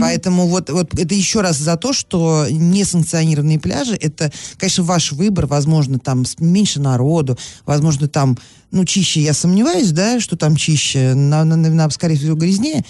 Поэтому 0.00 0.46
вот, 0.46 0.70
вот 0.70 0.98
это 0.98 1.14
еще 1.14 1.40
раз 1.42 1.58
за 1.58 1.76
то, 1.76 1.92
что 1.92 2.46
несанкционированные 2.50 3.58
пляжи, 3.58 3.94
это, 3.94 4.32
конечно, 4.56 4.84
ваш 4.84 5.12
выбор, 5.12 5.46
возможно, 5.46 5.98
там 5.98 6.24
меньше 6.38 6.80
народу, 6.80 7.38
возможно, 7.66 8.08
там, 8.08 8.38
ну, 8.70 8.84
чище, 8.84 9.20
я 9.20 9.34
сомневаюсь, 9.34 9.90
да, 9.92 10.18
что 10.20 10.36
там 10.36 10.56
чище, 10.56 11.14
на, 11.14 11.44
на- 11.44 11.56
на- 11.56 11.90
скорее 11.90 12.16
всего, 12.16 12.36
грязнее, 12.36 12.84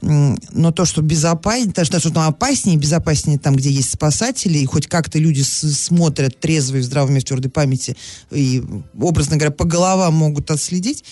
но 0.00 0.72
то, 0.72 0.84
что 0.84 1.00
безопаснее, 1.00 1.72
то, 1.72 1.84
что 1.84 2.10
там 2.10 2.28
опаснее, 2.28 2.76
безопаснее 2.76 3.38
там, 3.38 3.54
где 3.54 3.70
есть 3.70 3.92
спасатели, 3.92 4.58
и 4.58 4.66
хоть 4.66 4.88
как-то 4.88 5.18
люди 5.18 5.42
смотрят 5.42 6.38
трезвые, 6.40 6.82
в 6.82 6.84
здравом 6.84 7.14
месте, 7.14 7.28
твердой 7.28 7.50
памяти, 7.50 7.96
и, 8.30 8.62
образно 8.98 9.36
говоря, 9.36 9.52
по 9.52 9.64
головам 9.64 10.14
могут 10.14 10.50
отследить, 10.50 11.04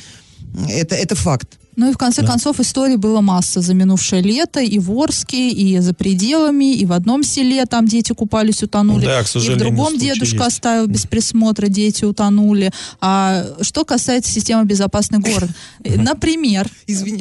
это, 0.68 0.96
это 0.96 1.14
факт. 1.14 1.59
Ну 1.80 1.88
и 1.88 1.94
в 1.94 1.96
конце 1.96 2.22
концов 2.22 2.60
историй 2.60 2.96
было 2.96 3.22
масса 3.22 3.62
за 3.62 3.72
минувшее 3.72 4.20
лето 4.20 4.60
и 4.60 4.78
в 4.78 4.92
Орске, 4.92 5.48
и 5.48 5.78
за 5.78 5.94
пределами, 5.94 6.74
и 6.74 6.84
в 6.84 6.92
одном 6.92 7.22
селе 7.22 7.64
там 7.64 7.86
дети 7.86 8.12
купались, 8.12 8.62
утонули. 8.62 9.06
Да, 9.06 9.20
к 9.20 9.22
и 9.22 9.24
в 9.24 9.28
сожалению, 9.30 9.64
другом 9.64 9.96
дедушка 9.96 10.44
есть. 10.44 10.46
оставил 10.46 10.86
без 10.88 11.06
присмотра, 11.06 11.68
дети 11.68 12.04
утонули. 12.04 12.70
А 13.00 13.46
что 13.62 13.86
касается 13.86 14.30
системы 14.30 14.66
«Безопасный 14.66 15.20
город», 15.20 15.48
например, 15.82 16.68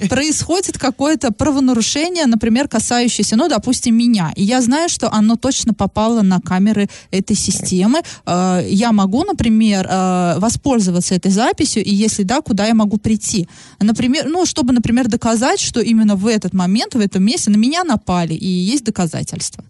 происходит 0.09 0.77
какое-то 0.77 1.31
правонарушение, 1.31 2.25
например, 2.25 2.67
касающееся, 2.67 3.37
ну, 3.37 3.47
допустим, 3.47 3.95
меня. 3.95 4.33
И 4.35 4.43
я 4.43 4.61
знаю, 4.61 4.89
что 4.89 5.09
оно 5.09 5.37
точно 5.37 5.73
попало 5.73 6.21
на 6.21 6.41
камеры 6.41 6.89
этой 7.11 7.37
системы. 7.37 8.01
Э, 8.25 8.67
Я 8.69 8.91
могу, 8.91 9.23
например, 9.23 9.87
э, 9.89 10.35
воспользоваться 10.39 11.15
этой 11.15 11.31
записью, 11.31 11.81
и 11.81 11.95
если 11.95 12.23
да, 12.23 12.41
куда 12.41 12.67
я 12.67 12.73
могу 12.73 12.97
прийти? 12.97 13.47
Например, 13.79 14.27
ну, 14.27 14.45
чтобы, 14.49 14.73
например, 14.73 15.07
доказать, 15.07 15.59
что 15.59 15.79
именно 15.79 16.15
в 16.15 16.25
этот 16.25 16.53
момент, 16.53 16.95
в 16.95 16.99
этом 16.99 17.23
месте 17.23 17.51
на 17.51 17.55
меня 17.55 17.83
напали, 17.83 18.33
и 18.33 18.47
есть 18.47 18.83
доказательства. 18.83 19.63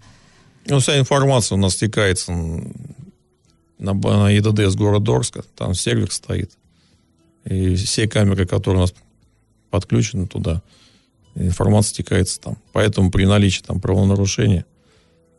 Ну, 0.66 0.80
вся 0.80 0.98
информация 0.98 1.58
у 1.58 1.60
нас 1.60 1.74
стекается 1.74 2.32
на, 2.32 3.94
на 3.94 4.30
ЕДДС 4.30 4.76
города 4.76 5.16
Орска, 5.16 5.44
там 5.56 5.74
сервер 5.74 6.12
стоит. 6.12 6.52
И 7.46 7.76
все 7.76 8.08
камеры, 8.08 8.46
которые 8.46 8.80
у 8.80 8.82
нас 8.84 8.94
подключены 9.70 10.28
туда, 10.28 10.62
информация 11.36 11.94
стекается 11.94 12.40
там. 12.40 12.58
Поэтому 12.72 13.12
при 13.12 13.26
наличии 13.26 13.62
там 13.62 13.82
правонарушения, 13.82 14.66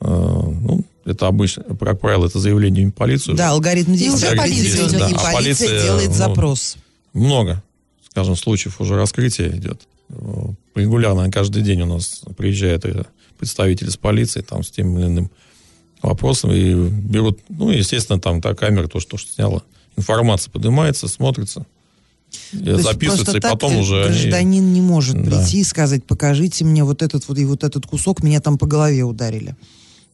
э, 0.01 0.07
ну, 0.07 0.85
это 1.05 1.29
обычно, 1.29 1.63
как 1.63 1.99
правило, 1.99 2.27
это 2.27 2.39
заявление 2.39 2.89
в 2.89 2.93
полицию. 2.93 3.37
Да, 3.37 3.51
алгоритм 3.51 3.95
действия 3.95 4.29
уже 4.29 4.37
полиция 4.37 4.89
идет. 4.89 4.93
и 4.93 4.99
Да, 4.99 5.07
а 5.07 5.33
полиция 5.33 5.69
полиция, 5.69 5.83
делает 5.83 6.09
ну, 6.09 6.15
запрос. 6.15 6.77
Много, 7.13 7.63
скажем, 8.11 8.37
случаев 8.37 8.81
уже 8.81 8.97
раскрытия 8.97 9.49
идет. 9.57 9.83
Регулярно, 10.75 11.31
каждый 11.31 11.63
день 11.63 11.83
у 11.83 11.87
нас 11.87 12.23
приезжают 12.37 12.85
э, 12.85 13.05
представители 13.39 13.89
с 13.91 13.97
полиции 13.97 14.41
там 14.41 14.63
с 14.65 14.71
тем 14.71 14.99
или 14.99 15.07
иным 15.07 15.31
вопросом 16.03 16.51
и 16.53 16.75
берут, 16.75 17.39
ну, 17.49 17.71
естественно, 17.71 18.19
там 18.21 18.41
та 18.41 18.55
камера, 18.55 18.89
то, 18.89 19.01
что, 19.01 19.17
что 19.17 19.33
сняла, 19.33 19.63
информация 19.97 20.51
поднимается, 20.51 21.07
смотрится, 21.09 21.67
То 22.53 22.79
записывается, 22.79 23.37
и 23.37 23.41
потом 23.41 23.75
э, 23.77 23.81
уже 23.81 24.05
они- 24.05 24.13
гражданин 24.21 24.73
не 24.73 24.81
может 24.81 25.17
Да. 25.23 25.23
прийти 25.31 25.61
и 25.61 25.65
сказать, 25.65 26.05
покажите 26.05 26.65
мне 26.65 26.83
вот 26.85 27.03
этот 27.03 27.29
вот 27.29 27.39
и 27.39 27.45
вот 27.45 27.63
этот 27.65 27.87
кусок, 27.87 28.23
меня 28.23 28.41
там 28.41 28.59
по 28.59 28.67
голове 28.67 29.05
ударили. 29.05 29.55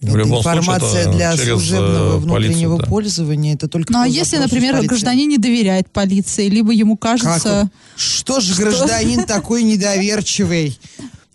В 0.01 0.09
Это 0.09 0.19
любом 0.19 0.43
случае, 0.43 0.61
информация 0.61 1.01
это 1.01 1.11
для 1.13 1.33
через, 1.37 1.47
э, 1.47 1.51
служебного 1.53 2.19
внутреннего 2.19 2.71
полицию, 2.73 2.79
да. 2.79 2.87
пользования. 2.87 3.55
Это 3.55 3.69
только 3.69 3.93
Ну, 3.93 4.01
а 4.03 4.07
если, 4.07 4.37
например, 4.37 4.83
гражданин 4.83 5.29
не 5.29 5.39
доверяет 5.39 5.91
полиции, 5.91 6.49
либо 6.49 6.71
ему 6.73 6.97
Как 6.99 7.19
кажется... 7.19 7.63
вот? 7.63 7.71
Что 7.97 8.41
же 8.41 8.55
гражданин 8.55 9.25
такой 9.25 9.63
недоверчивый? 9.63 10.79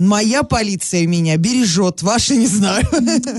Моя 0.02 0.42
полиция 0.42 1.06
меня 1.06 1.38
бережет, 1.38 2.02
ваша 2.02 2.36
не 2.36 2.48
знаю. 2.48 2.84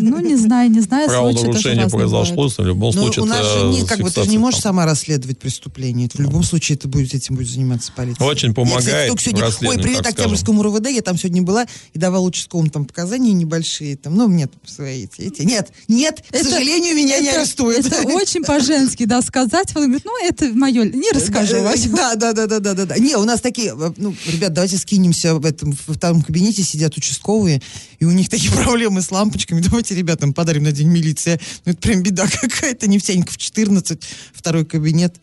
Ну, 0.01 0.21
не 0.21 0.37
знаю, 0.37 0.71
не 0.71 0.81
знаю, 0.81 1.09
Правонарушение 1.09 1.83
разные 1.85 1.89
произошло, 1.91 2.49
в 2.49 2.59
любом 2.61 2.95
Но 2.95 3.03
случае 3.03 3.23
у 3.25 3.27
нас 3.27 3.45
же 3.45 3.65
не, 3.65 3.85
как 3.85 3.99
бы, 3.99 4.11
ты 4.11 4.23
же 4.23 4.31
не 4.31 4.39
можешь 4.39 4.61
там. 4.61 4.71
сама 4.73 4.87
расследовать 4.87 5.39
преступление. 5.39 6.07
Это 6.07 6.19
в 6.19 6.21
любом 6.21 6.45
случае 6.45 6.77
это 6.77 6.87
будет, 6.87 7.15
этим 7.15 7.35
будет 7.35 7.51
заниматься 7.51 7.91
полиция. 7.97 8.25
Очень 8.25 8.51
Я, 8.51 8.55
кстати, 8.55 8.55
помогает 8.55 9.21
сегодня, 9.21 9.45
ой, 9.69 9.79
привет 9.83 10.07
Октябрьскому 10.07 10.63
РУВД, 10.63 10.89
я 10.91 11.03
там 11.03 11.19
сегодня 11.19 11.43
была 11.43 11.67
и 11.95 11.99
давала 11.99 12.25
участковым 12.25 12.71
там 12.71 12.85
показания 12.85 13.33
небольшие. 13.33 13.97
Там, 13.97 14.15
ну, 14.15 14.29
мне 14.29 14.47
там 14.47 14.61
свои 14.65 15.05
эти, 15.05 15.23
эти. 15.23 15.43
Нет, 15.43 15.73
нет, 15.89 16.23
к 16.31 16.35
Это- 16.35 16.45
сожалению, 16.45 16.95
меня 16.95 17.19
не 17.19 17.27
это- 17.27 17.41
арестуют. 17.41 17.87
Это 17.87 18.03
очень 18.09 18.45
по-женски, 18.45 19.05
да, 19.05 19.21
сказать. 19.23 19.75
Он 19.75 19.85
говорит, 19.87 20.05
ну, 20.05 20.25
это 20.25 20.49
мое, 20.55 20.85
не 20.85 21.11
расскажу. 21.13 21.55
Да, 21.55 21.63
Вася. 21.63 21.89
Да, 21.91 22.15
да, 22.15 22.33
да, 22.33 22.47
да, 22.47 22.61
да, 22.61 22.75
да, 22.75 22.85
да. 22.87 22.99
Не, 22.99 23.17
у 23.17 23.25
нас 23.25 23.41
такие, 23.41 23.75
э, 23.77 23.93
ну, 23.97 24.15
ребят, 24.27 24.53
давайте 24.53 24.79
скинемся 24.79 25.35
в 25.35 25.45
этом, 25.45 25.73
в 25.73 25.95
втором 25.97 26.23
кабинете 26.23 26.52
сидят 26.61 26.97
участковые, 26.97 27.63
и 27.99 28.05
у 28.05 28.11
них 28.11 28.29
такие 28.29 28.53
проблемы 28.65 29.01
с 29.01 29.11
лампочками. 29.11 29.61
Давайте 29.61 29.95
ребятам 29.95 30.35
подарим 30.35 30.65
на 30.65 30.73
день 30.73 30.89
милиции. 30.89 31.41
Ну, 31.65 31.73
это 31.73 31.81
прям 31.81 32.03
беда 32.03 32.27
какая-то. 32.41 32.87
Нефтяников 32.87 33.39
14, 33.39 33.99
второй 34.35 34.67
кабинет. 34.67 35.17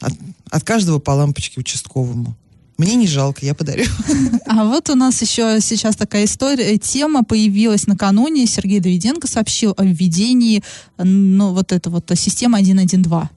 От, 0.00 0.12
от 0.50 0.64
каждого 0.64 0.98
по 0.98 1.12
лампочке 1.12 1.60
участковому. 1.60 2.36
Мне 2.78 2.96
не 2.96 3.06
жалко, 3.06 3.46
я 3.46 3.54
подарю. 3.54 3.84
А 4.46 4.64
вот 4.64 4.90
у 4.90 4.94
нас 4.94 5.22
еще 5.22 5.60
сейчас 5.60 5.96
такая 5.96 6.24
история, 6.24 6.74
э, 6.74 6.78
тема 6.78 7.22
появилась 7.24 7.86
накануне. 7.86 8.46
Сергей 8.46 8.80
Давиденко 8.80 9.28
сообщил 9.28 9.72
о 9.76 9.84
введении, 9.84 10.62
э, 10.98 11.04
ну, 11.04 11.52
вот 11.54 11.72
это 11.72 11.90
вот 11.90 12.10
э, 12.10 12.16
системы 12.16 12.58
112. 12.60 13.30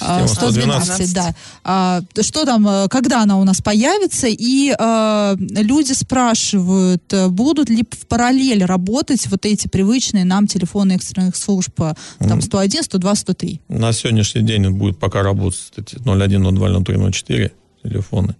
А, 0.00 0.26
Система 0.26 0.80
112, 0.80 1.14
да. 1.14 1.34
А, 1.64 2.00
что 2.20 2.44
там, 2.44 2.66
э, 2.66 2.88
когда 2.88 3.22
она 3.22 3.38
у 3.38 3.44
нас 3.44 3.60
появится? 3.60 4.26
И 4.28 4.74
э, 4.78 5.36
люди 5.38 5.92
спрашивают, 5.92 7.02
э, 7.12 7.28
будут 7.28 7.68
ли 7.70 7.84
в 7.90 8.06
параллель 8.06 8.64
работать 8.64 9.26
вот 9.28 9.46
эти 9.46 9.68
привычные 9.68 10.24
нам 10.24 10.46
телефоны 10.46 10.92
экстренных 10.92 11.36
служб, 11.36 11.78
там 12.18 12.40
101, 12.40 12.82
102, 12.84 13.14
103? 13.14 13.60
На 13.68 13.92
сегодняшний 13.92 14.42
день 14.42 14.70
будет 14.70 14.98
пока 14.98 15.22
работать 15.22 15.72
эти 15.76 15.96
01, 15.96 16.54
02, 16.54 16.84
03, 16.84 17.12
04 17.12 17.52
телефоны. 17.82 18.34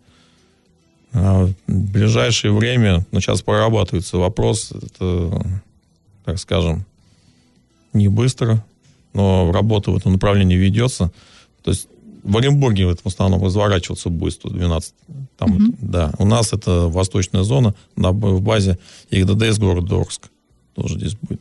А 1.13 1.47
в 1.47 1.73
ближайшее 1.73 2.53
время, 2.53 3.05
ну, 3.11 3.21
сейчас 3.21 3.43
прорабатывается 3.43 4.17
вопрос, 4.17 4.73
это, 4.73 5.45
так 6.25 6.39
скажем, 6.39 6.85
не 7.93 8.09
быстро, 8.09 8.65
но 9.13 9.51
работа 9.53 9.91
в 9.91 9.97
этом 9.97 10.13
направлении 10.13 10.57
ведется. 10.57 11.11
То 11.63 11.71
есть 11.71 11.89
в 12.23 12.37
Оренбурге 12.37 12.95
в 12.95 13.07
основном 13.07 13.43
разворачиваться 13.43 14.11
будет 14.11 14.35
112. 14.35 14.95
Там, 15.39 15.75
да. 15.81 16.13
У 16.19 16.25
нас 16.25 16.53
это 16.53 16.89
восточная 16.89 17.43
зона, 17.43 17.75
на, 17.97 18.13
в 18.13 18.43
базе 18.43 18.79
ИГДДС 19.11 19.59
города 19.59 19.97
Орск. 19.97 20.31
Тоже 20.75 20.99
здесь 20.99 21.15
будет. 21.15 21.41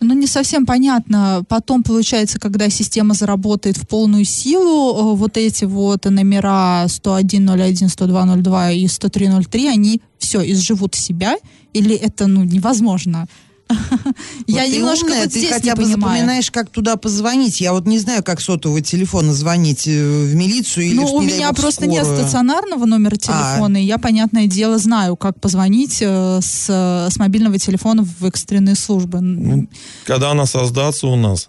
Ну, 0.00 0.14
не 0.14 0.26
совсем 0.26 0.66
понятно. 0.66 1.44
Потом, 1.48 1.82
получается, 1.82 2.40
когда 2.40 2.68
система 2.70 3.14
заработает 3.14 3.76
в 3.76 3.86
полную 3.86 4.24
силу, 4.24 5.12
э, 5.12 5.16
вот 5.16 5.36
эти 5.36 5.64
вот 5.64 6.04
номера 6.06 6.84
101.01, 6.86 7.88
102.02 7.88 8.74
и 8.74 8.86
103.03, 8.86 9.68
они 9.68 10.00
все, 10.18 10.42
изживут 10.50 10.94
себя? 10.94 11.36
Или 11.72 11.94
это, 11.94 12.26
ну, 12.26 12.42
невозможно? 12.42 13.28
Я 14.46 14.66
немножко 14.66 15.04
умная, 15.04 15.22
вот 15.24 15.32
ты 15.32 15.38
здесь 15.38 15.52
хотя 15.52 15.74
бы 15.74 15.82
понимаю. 15.82 16.00
запоминаешь, 16.00 16.50
как 16.50 16.70
туда 16.70 16.96
позвонить. 16.96 17.60
Я 17.60 17.72
вот 17.72 17.86
не 17.86 17.98
знаю, 17.98 18.22
как 18.22 18.40
сотового 18.40 18.80
телефона 18.80 19.32
звонить 19.32 19.86
э, 19.86 19.90
в 19.90 20.34
милицию 20.34 20.86
или 20.86 20.94
Ну, 20.96 21.06
в, 21.06 21.14
у 21.14 21.20
меня 21.22 21.52
просто 21.52 21.86
нет 21.86 22.04
стационарного 22.04 22.86
номера 22.86 23.16
телефона, 23.16 23.76
и 23.82 23.84
я, 23.84 23.98
понятное 23.98 24.46
дело, 24.46 24.78
знаю, 24.78 25.16
как 25.16 25.40
позвонить 25.40 25.98
э, 26.00 26.40
с, 26.42 26.68
с 27.10 27.16
мобильного 27.18 27.58
телефона 27.58 28.04
в 28.04 28.24
экстренные 28.24 28.74
службы. 28.74 29.20
Ну, 29.20 29.68
когда 30.04 30.30
она 30.30 30.46
создастся 30.46 31.06
у 31.06 31.16
нас, 31.16 31.48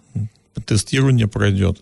тестирование 0.65 1.27
пройдет. 1.27 1.81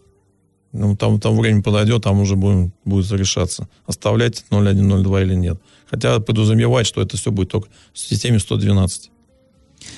Ну, 0.74 0.96
там, 0.96 1.20
там 1.20 1.38
время 1.38 1.62
подойдет, 1.62 2.04
там 2.04 2.22
уже 2.22 2.36
будем, 2.36 2.72
будет 2.86 3.12
решаться, 3.12 3.68
оставлять 3.86 4.46
0102 4.50 5.22
или 5.22 5.36
нет. 5.36 5.62
Хотя 5.90 6.20
подразумевать, 6.20 6.88
что 6.88 7.02
это 7.02 7.18
все 7.18 7.32
будет 7.32 7.50
только 7.50 7.68
в 7.94 8.00
системе 8.00 8.40
112. 8.40 9.12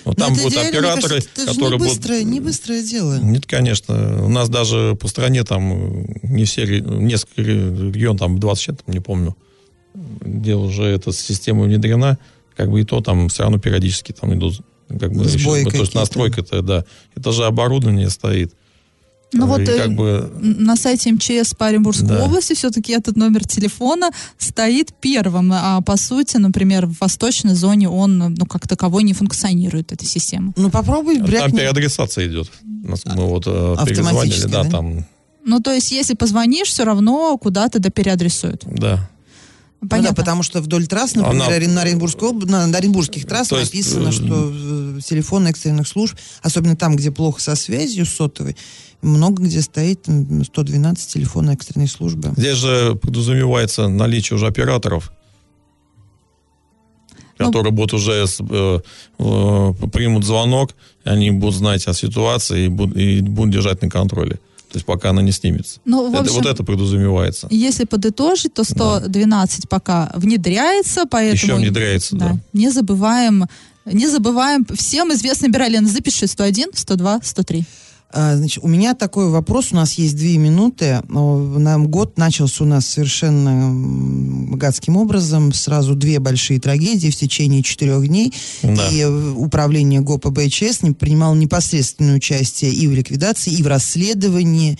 Вот 0.06 0.18
Но 0.18 0.26
там 0.26 0.34
это 0.34 0.42
будут 0.44 0.54
реально, 0.56 0.70
мне 0.70 0.80
операторы, 0.80 1.10
кажется, 1.16 1.30
это 1.36 1.46
которые 1.54 1.72
не 1.72 1.78
будут... 1.78 1.94
быстрое, 1.98 2.24
не 2.24 2.40
быстрое 2.40 2.84
дело. 2.84 3.20
Нет, 3.20 3.46
конечно. 3.46 4.26
У 4.26 4.30
нас 4.30 4.50
даже 4.50 4.98
по 5.00 5.08
стране 5.08 5.44
там 5.44 6.06
не 6.24 6.46
все, 6.46 6.66
несколько 6.82 7.42
ре- 7.42 7.70
регионов, 7.92 8.20
там 8.20 8.40
20 8.40 8.64
чем 8.66 8.78
не 8.88 9.00
помню, 9.00 9.36
где 9.94 10.56
уже 10.56 10.84
эта 10.84 11.12
система 11.14 11.64
внедрена, 11.64 12.18
как 12.56 12.70
бы 12.70 12.82
и 12.82 12.84
то 12.84 13.02
там 13.02 13.30
все 13.30 13.44
равно 13.44 13.60
периодически 13.60 14.12
там 14.12 14.34
идут 14.34 14.60
как 15.00 15.14
бы 15.14 15.24
Сбои 15.26 15.62
еще- 15.62 15.70
то 15.72 15.78
есть 15.78 15.94
настройка-то, 15.96 16.62
да. 16.62 16.86
Это 17.16 17.32
же 17.32 17.46
оборудование 17.46 18.10
стоит. 18.10 18.54
Ну 19.34 19.46
И 19.46 19.50
вот 19.50 19.60
э, 19.62 19.78
как 19.78 19.96
бы 19.96 20.32
на 20.42 20.76
сайте 20.76 21.12
МЧС 21.12 21.54
по 21.56 21.68
Оренбургской 21.68 22.08
Да. 22.08 22.24
области 22.26 22.54
все-таки 22.54 22.94
этот 22.94 23.16
номер 23.18 23.46
телефона 23.48 24.12
стоит 24.38 24.94
первым, 25.02 25.52
а 25.54 25.82
по 25.82 25.98
сути, 25.98 26.38
например, 26.38 26.86
в 26.86 26.96
восточной 27.02 27.56
зоне 27.56 27.90
он 27.90 28.18
ну, 28.18 28.46
как 28.46 28.68
таковой 28.68 29.04
не 29.04 29.14
функционирует, 29.14 29.92
эта 29.92 30.06
система. 30.06 30.54
Ну 30.56 30.70
попробуй 30.70 31.18
там 31.18 31.26
брякни. 31.26 31.58
переадресация 31.58 32.28
идет. 32.28 32.52
Нас- 32.64 33.06
Мы 33.06 33.26
вот 33.26 33.44
э, 33.48 33.76
перезвонили, 33.86 34.02
Автоматически, 34.10 34.48
да, 34.52 34.64
да? 34.64 34.70
там, 34.70 35.06
Ну, 35.46 35.60
то 35.60 35.72
есть, 35.74 35.92
если 35.92 36.14
позвонишь, 36.16 36.68
все 36.70 36.84
равно 36.86 37.38
куда-то 37.38 37.80
да 37.80 37.90
переадресуют. 37.90 38.64
да. 38.66 39.10
Ну 39.84 39.90
Понятно. 39.90 40.16
да, 40.16 40.22
потому 40.22 40.44
что 40.44 40.62
вдоль 40.62 40.88
трасс, 40.88 41.14
например, 41.16 41.48
Она- 41.50 41.68
на, 41.74 41.82
Оренбургской 41.82 42.30
об- 42.30 42.46
на, 42.50 42.66
на 42.68 42.78
оренбургских 42.78 43.26
трасс 43.28 43.50
То 43.50 43.60
есть, 43.60 43.74
написано, 43.74 44.08
э, 44.08 44.12
что 44.14 44.52
э, 44.98 45.00
телефон 45.06 45.46
экстренных 45.48 45.88
служб, 45.90 46.16
особенно 46.42 46.76
там, 46.78 46.96
где 46.96 47.12
плохо 47.12 47.42
со 47.42 47.56
связью 47.58 48.06
сотовой, 48.06 48.56
много 49.02 49.44
где 49.44 49.62
стоит 49.62 50.08
м, 50.08 50.46
112 50.46 51.10
телефона 51.14 51.52
экстренной 51.52 51.90
службы. 51.90 52.32
Здесь 52.38 52.58
же 52.58 52.96
подразумевается 52.96 53.90
наличие 53.90 54.36
уже 54.38 54.48
операторов, 54.48 55.12
Ну, 57.40 57.48
которые 57.48 57.74
будут 57.74 57.94
уже 57.94 58.26
э, 58.26 58.80
э, 59.20 59.74
примут 59.92 60.24
звонок, 60.24 60.76
и 61.04 61.10
они 61.10 61.32
будут 61.32 61.56
знать 61.56 61.86
о 61.88 61.94
ситуации 61.94 62.66
и 62.66 62.68
будут, 62.70 62.96
и 62.96 63.20
будут 63.22 63.52
держать 63.54 63.82
на 63.82 63.90
контроле. 63.90 64.40
То 64.74 64.78
есть 64.78 64.88
пока 64.88 65.12
она 65.12 65.22
не 65.22 65.32
снимется. 65.32 65.80
Ну, 65.86 66.10
Это- 66.10 66.22
общем, 66.22 66.34
вот 66.34 66.48
это 66.48 66.64
подразумевается. 66.64 67.48
Если 67.52 67.86
подытожить, 67.86 68.56
то 68.56 68.64
112 68.64 69.70
пока 69.70 70.12
внедряется, 70.16 71.04
поэтому... 71.06 71.36
Еще 71.36 71.54
внедряется, 71.54 72.16
да. 72.16 72.40
Не 72.54 72.72
забываем, 72.72 73.46
не 73.86 74.08
забываем, 74.08 74.66
всем 74.76 75.14
известно, 75.14 75.48
набирай, 75.48 75.70
Лена, 75.70 75.88
запиши 75.88 76.26
101, 76.26 76.72
102, 76.74 77.20
103. 77.22 77.66
А, 78.14 78.38
Значит, 78.38 78.64
у 78.64 78.68
меня 78.68 78.94
такой 78.94 79.30
вопрос. 79.30 79.72
У 79.72 79.76
нас 79.76 79.94
есть 79.94 80.16
две 80.16 80.38
минуты. 80.38 81.02
Нам 81.10 81.88
год 81.88 82.18
начался 82.18 82.64
у 82.64 82.68
нас 82.68 82.86
совершенно 82.86 84.56
гадским 84.56 84.98
образом. 84.98 85.52
Сразу 85.52 85.96
две 85.96 86.20
большие 86.20 86.60
трагедии 86.60 87.10
в 87.10 87.16
течение 87.16 87.64
четырех 87.64 88.08
дней. 88.08 88.32
Да. 88.62 88.88
И 88.92 89.00
э, 89.00 89.32
управление 89.32 90.02
ГОП 90.02 90.28
и 90.28 90.30
БЧС 90.30 90.84
не 90.84 90.92
принимало 90.92 91.34
непосредственное 91.34 92.16
участие 92.16 92.72
и 92.72 92.88
в 92.88 92.94
ликвидации, 92.94 93.52
и 93.52 93.64
в 93.64 93.68
расследовании. 93.68 94.78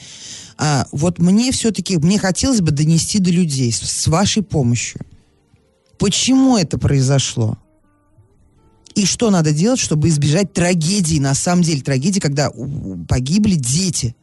А, 0.60 0.86
вот 0.92 1.18
мне 1.18 1.52
все-таки, 1.52 1.98
мне 1.98 2.20
хотелось 2.20 2.62
бы 2.62 2.70
донести 2.70 3.18
до 3.18 3.32
людей 3.32 3.72
с 3.72 4.08
вашей 4.08 4.44
помощью. 4.44 5.02
Почему 5.98 6.58
это 6.58 6.78
произошло? 6.78 7.58
И 8.96 9.06
что 9.06 9.30
надо 9.32 9.52
делать, 9.54 9.80
чтобы 9.80 10.08
избежать 10.10 10.54
трагедии, 10.54 11.20
на 11.20 11.34
самом 11.34 11.64
деле 11.64 11.82
трагедии, 11.82 12.20
когда 12.20 12.52
погибли 13.08 13.56
дети 13.56 14.16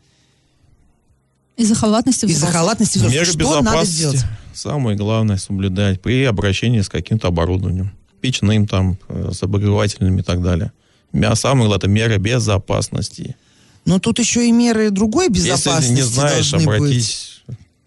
Из-за 1.57 1.75
халатности 1.75 2.25
из-за 2.27 2.37
взрослых. 2.47 2.53
халатности 2.57 2.99
взрослых. 2.99 3.21
Меры 3.21 3.33
Что 3.33 3.39
надо 3.39 3.61
безопасности 3.63 3.97
сделать? 3.99 4.25
самое 4.55 4.97
главное 4.97 5.37
соблюдать 5.39 6.01
при 6.01 6.25
обращении 6.25 6.81
с 6.81 6.89
каким-то 6.89 7.29
оборудованием. 7.29 7.93
Печным 8.21 8.67
там, 8.69 8.99
э, 9.09 9.31
с 9.33 9.43
обогревательными 9.43 10.21
и 10.21 10.25
так 10.25 10.43
далее. 10.43 10.73
А 11.15 11.35
самое 11.35 11.67
главное, 11.67 11.79
это 11.79 11.89
меры 11.89 12.19
безопасности. 12.19 13.37
Но 13.87 13.99
тут 13.99 14.19
еще 14.19 14.47
и 14.47 14.53
меры 14.53 14.91
другой 14.91 15.29
безопасности 15.31 15.91
Если 15.91 15.95
не 15.95 16.03
знаешь, 16.03 16.51
должны 16.51 16.67
быть. 16.69 16.77
обратись, 16.81 17.43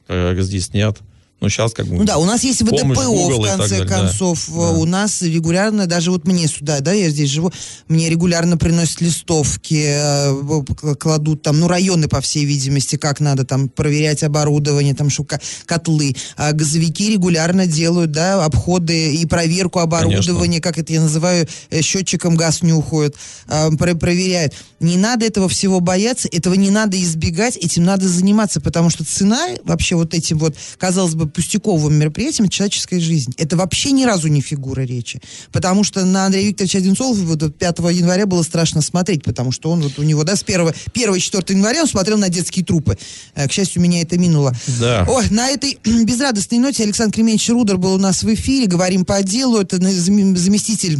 э, 0.08 0.34
разъяснят. 0.34 0.98
Ну, 1.44 1.50
сейчас 1.50 1.74
как 1.74 1.88
бы... 1.88 1.96
Ну 1.98 2.04
да, 2.06 2.18
у 2.18 2.24
нас 2.26 2.42
есть 2.44 2.60
помощь 2.60 2.98
ВДПО, 2.98 3.04
Google 3.12 3.42
в 3.44 3.58
конце 3.58 3.76
концов. 4.00 4.48
Да. 4.50 4.54
У 4.72 4.86
нас 4.86 5.22
регулярно, 5.22 5.88
даже 5.88 6.10
вот 6.10 6.26
мне 6.26 6.48
сюда, 6.48 6.80
да, 6.80 6.94
я 6.94 7.10
здесь 7.10 7.30
живу, 7.30 7.52
мне 7.90 8.10
регулярно 8.10 8.58
приносят 8.58 9.02
листовки, 9.02 9.84
э, 9.86 10.64
кладут 11.00 11.42
там, 11.42 11.60
ну, 11.60 11.68
районы, 11.68 12.08
по 12.08 12.22
всей 12.22 12.46
видимости, 12.46 12.96
как 12.96 13.20
надо 13.20 13.44
там 13.46 13.68
проверять 13.68 14.24
оборудование, 14.24 14.94
там, 14.96 15.10
ко- 15.10 15.42
котлы. 15.66 16.16
А 16.38 16.54
газовики 16.54 17.12
регулярно 17.12 17.68
делают, 17.68 18.12
да, 18.12 18.44
обходы 18.46 19.14
и 19.16 19.26
проверку 19.26 19.80
оборудования, 19.80 20.62
как 20.62 20.78
это 20.78 20.94
я 20.94 21.02
называю, 21.02 21.46
э, 21.72 21.82
счетчиком 21.82 22.36
газ 22.38 22.62
нюхают, 22.62 23.16
а, 23.48 23.70
про- 23.72 23.96
проверяют. 23.96 24.54
Не 24.80 24.96
надо 24.98 25.26
этого 25.26 25.50
всего 25.50 25.80
бояться, 25.82 26.28
этого 26.32 26.54
не 26.54 26.70
надо 26.70 27.02
избегать, 27.02 27.58
этим 27.58 27.84
надо 27.84 28.08
заниматься, 28.08 28.62
потому 28.62 28.90
что 28.90 29.04
цена 29.04 29.50
вообще 29.66 29.96
вот 29.96 30.14
этим 30.14 30.38
вот, 30.40 30.56
казалось 30.78 31.16
бы, 31.16 31.28
пустяковым 31.34 31.94
мероприятием 31.96 32.46
это 32.46 32.54
человеческая 32.54 33.00
жизнь. 33.00 33.34
Это 33.38 33.58
вообще 33.58 33.92
ни 33.92 34.06
разу 34.06 34.28
не 34.28 34.42
фигура 34.42 34.82
речи. 34.82 35.22
Потому 35.52 35.84
что 35.84 36.06
на 36.06 36.26
Андрея 36.26 36.48
Викторовича 36.48 36.80
Одинцова 36.80 37.14
вот 37.14 37.58
5 37.58 37.80
января 37.92 38.26
было 38.26 38.44
страшно 38.44 38.82
смотреть, 38.82 39.24
потому 39.24 39.52
что 39.52 39.72
он 39.72 39.82
вот 39.82 40.00
у 40.00 40.04
него, 40.04 40.24
да, 40.24 40.36
с 40.36 40.44
1, 40.44 40.74
1 40.94 41.20
4 41.20 41.44
января 41.50 41.82
он 41.82 41.88
смотрел 41.88 42.18
на 42.18 42.30
детские 42.30 42.64
трупы. 42.64 42.98
Э, 43.36 43.48
К 43.48 43.52
счастью, 43.52 43.82
меня 43.82 44.02
это 44.02 44.18
минуло. 44.18 44.56
Да. 44.80 45.06
Ой, 45.10 45.26
на 45.30 45.50
этой 45.50 45.78
безрадостной 46.06 46.60
ноте 46.60 46.84
Александр 46.84 47.16
Кременович 47.16 47.50
Рудер 47.50 47.78
был 47.78 47.94
у 47.94 47.98
нас 47.98 48.24
в 48.24 48.34
эфире. 48.34 48.68
Говорим 48.68 49.06
по 49.06 49.22
делу. 49.24 49.60
Это 49.60 49.78
заместитель 49.78 51.00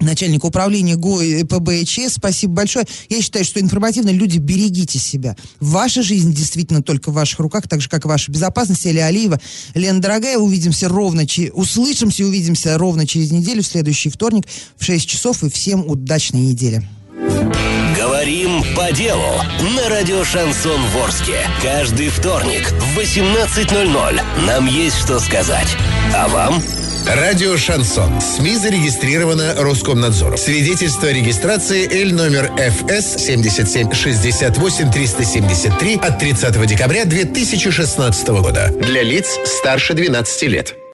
начальника 0.00 0.46
управления 0.46 0.96
ГО 0.96 1.22
и 1.22 1.44
ПБЧС. 1.44 2.14
Спасибо 2.14 2.54
большое. 2.54 2.86
Я 3.08 3.20
считаю, 3.20 3.44
что 3.44 3.60
информативно 3.60 4.10
люди, 4.10 4.38
берегите 4.38 4.98
себя. 4.98 5.36
Ваша 5.60 6.02
жизнь 6.02 6.32
действительно 6.32 6.82
только 6.82 7.10
в 7.10 7.14
ваших 7.14 7.40
руках, 7.40 7.68
так 7.68 7.80
же, 7.80 7.88
как 7.88 8.04
и 8.04 8.08
ваша 8.08 8.30
безопасность. 8.30 8.86
Эля 8.86 9.06
Алиева. 9.06 9.40
Лена, 9.74 10.00
дорогая, 10.00 10.38
увидимся 10.38 10.88
ровно, 10.88 11.26
услышимся 11.52 12.22
и 12.22 12.26
увидимся 12.26 12.78
ровно 12.78 13.06
через 13.06 13.30
неделю, 13.30 13.62
в 13.62 13.66
следующий 13.66 14.10
вторник 14.10 14.46
в 14.76 14.84
6 14.84 15.08
часов. 15.08 15.42
И 15.44 15.50
всем 15.50 15.88
удачной 15.88 16.40
недели. 16.40 16.86
Говорим 17.96 18.62
по 18.76 18.92
делу 18.92 19.42
на 19.76 19.88
радио 19.88 20.24
Шансон 20.24 20.80
Ворске. 20.94 21.38
Каждый 21.62 22.08
вторник 22.08 22.70
в 22.70 22.98
18.00 22.98 24.20
нам 24.46 24.66
есть 24.66 24.98
что 24.98 25.18
сказать. 25.18 25.76
А 26.14 26.28
вам? 26.28 26.62
Радио 27.06 27.56
«Шансон». 27.56 28.20
СМИ 28.20 28.56
зарегистрировано 28.56 29.54
Роскомнадзором. 29.56 30.36
Свидетельство 30.36 31.08
о 31.08 31.12
регистрации 31.12 31.88
Л 32.02 32.14
номер 32.14 32.52
ФС 32.56 33.24
7768 33.24 34.90
373 34.90 35.96
от 36.02 36.18
30 36.18 36.66
декабря 36.66 37.04
2016 37.06 38.28
года. 38.28 38.70
Для 38.78 39.02
лиц 39.02 39.38
старше 39.44 39.94
12 39.94 40.42
лет. 40.44 40.78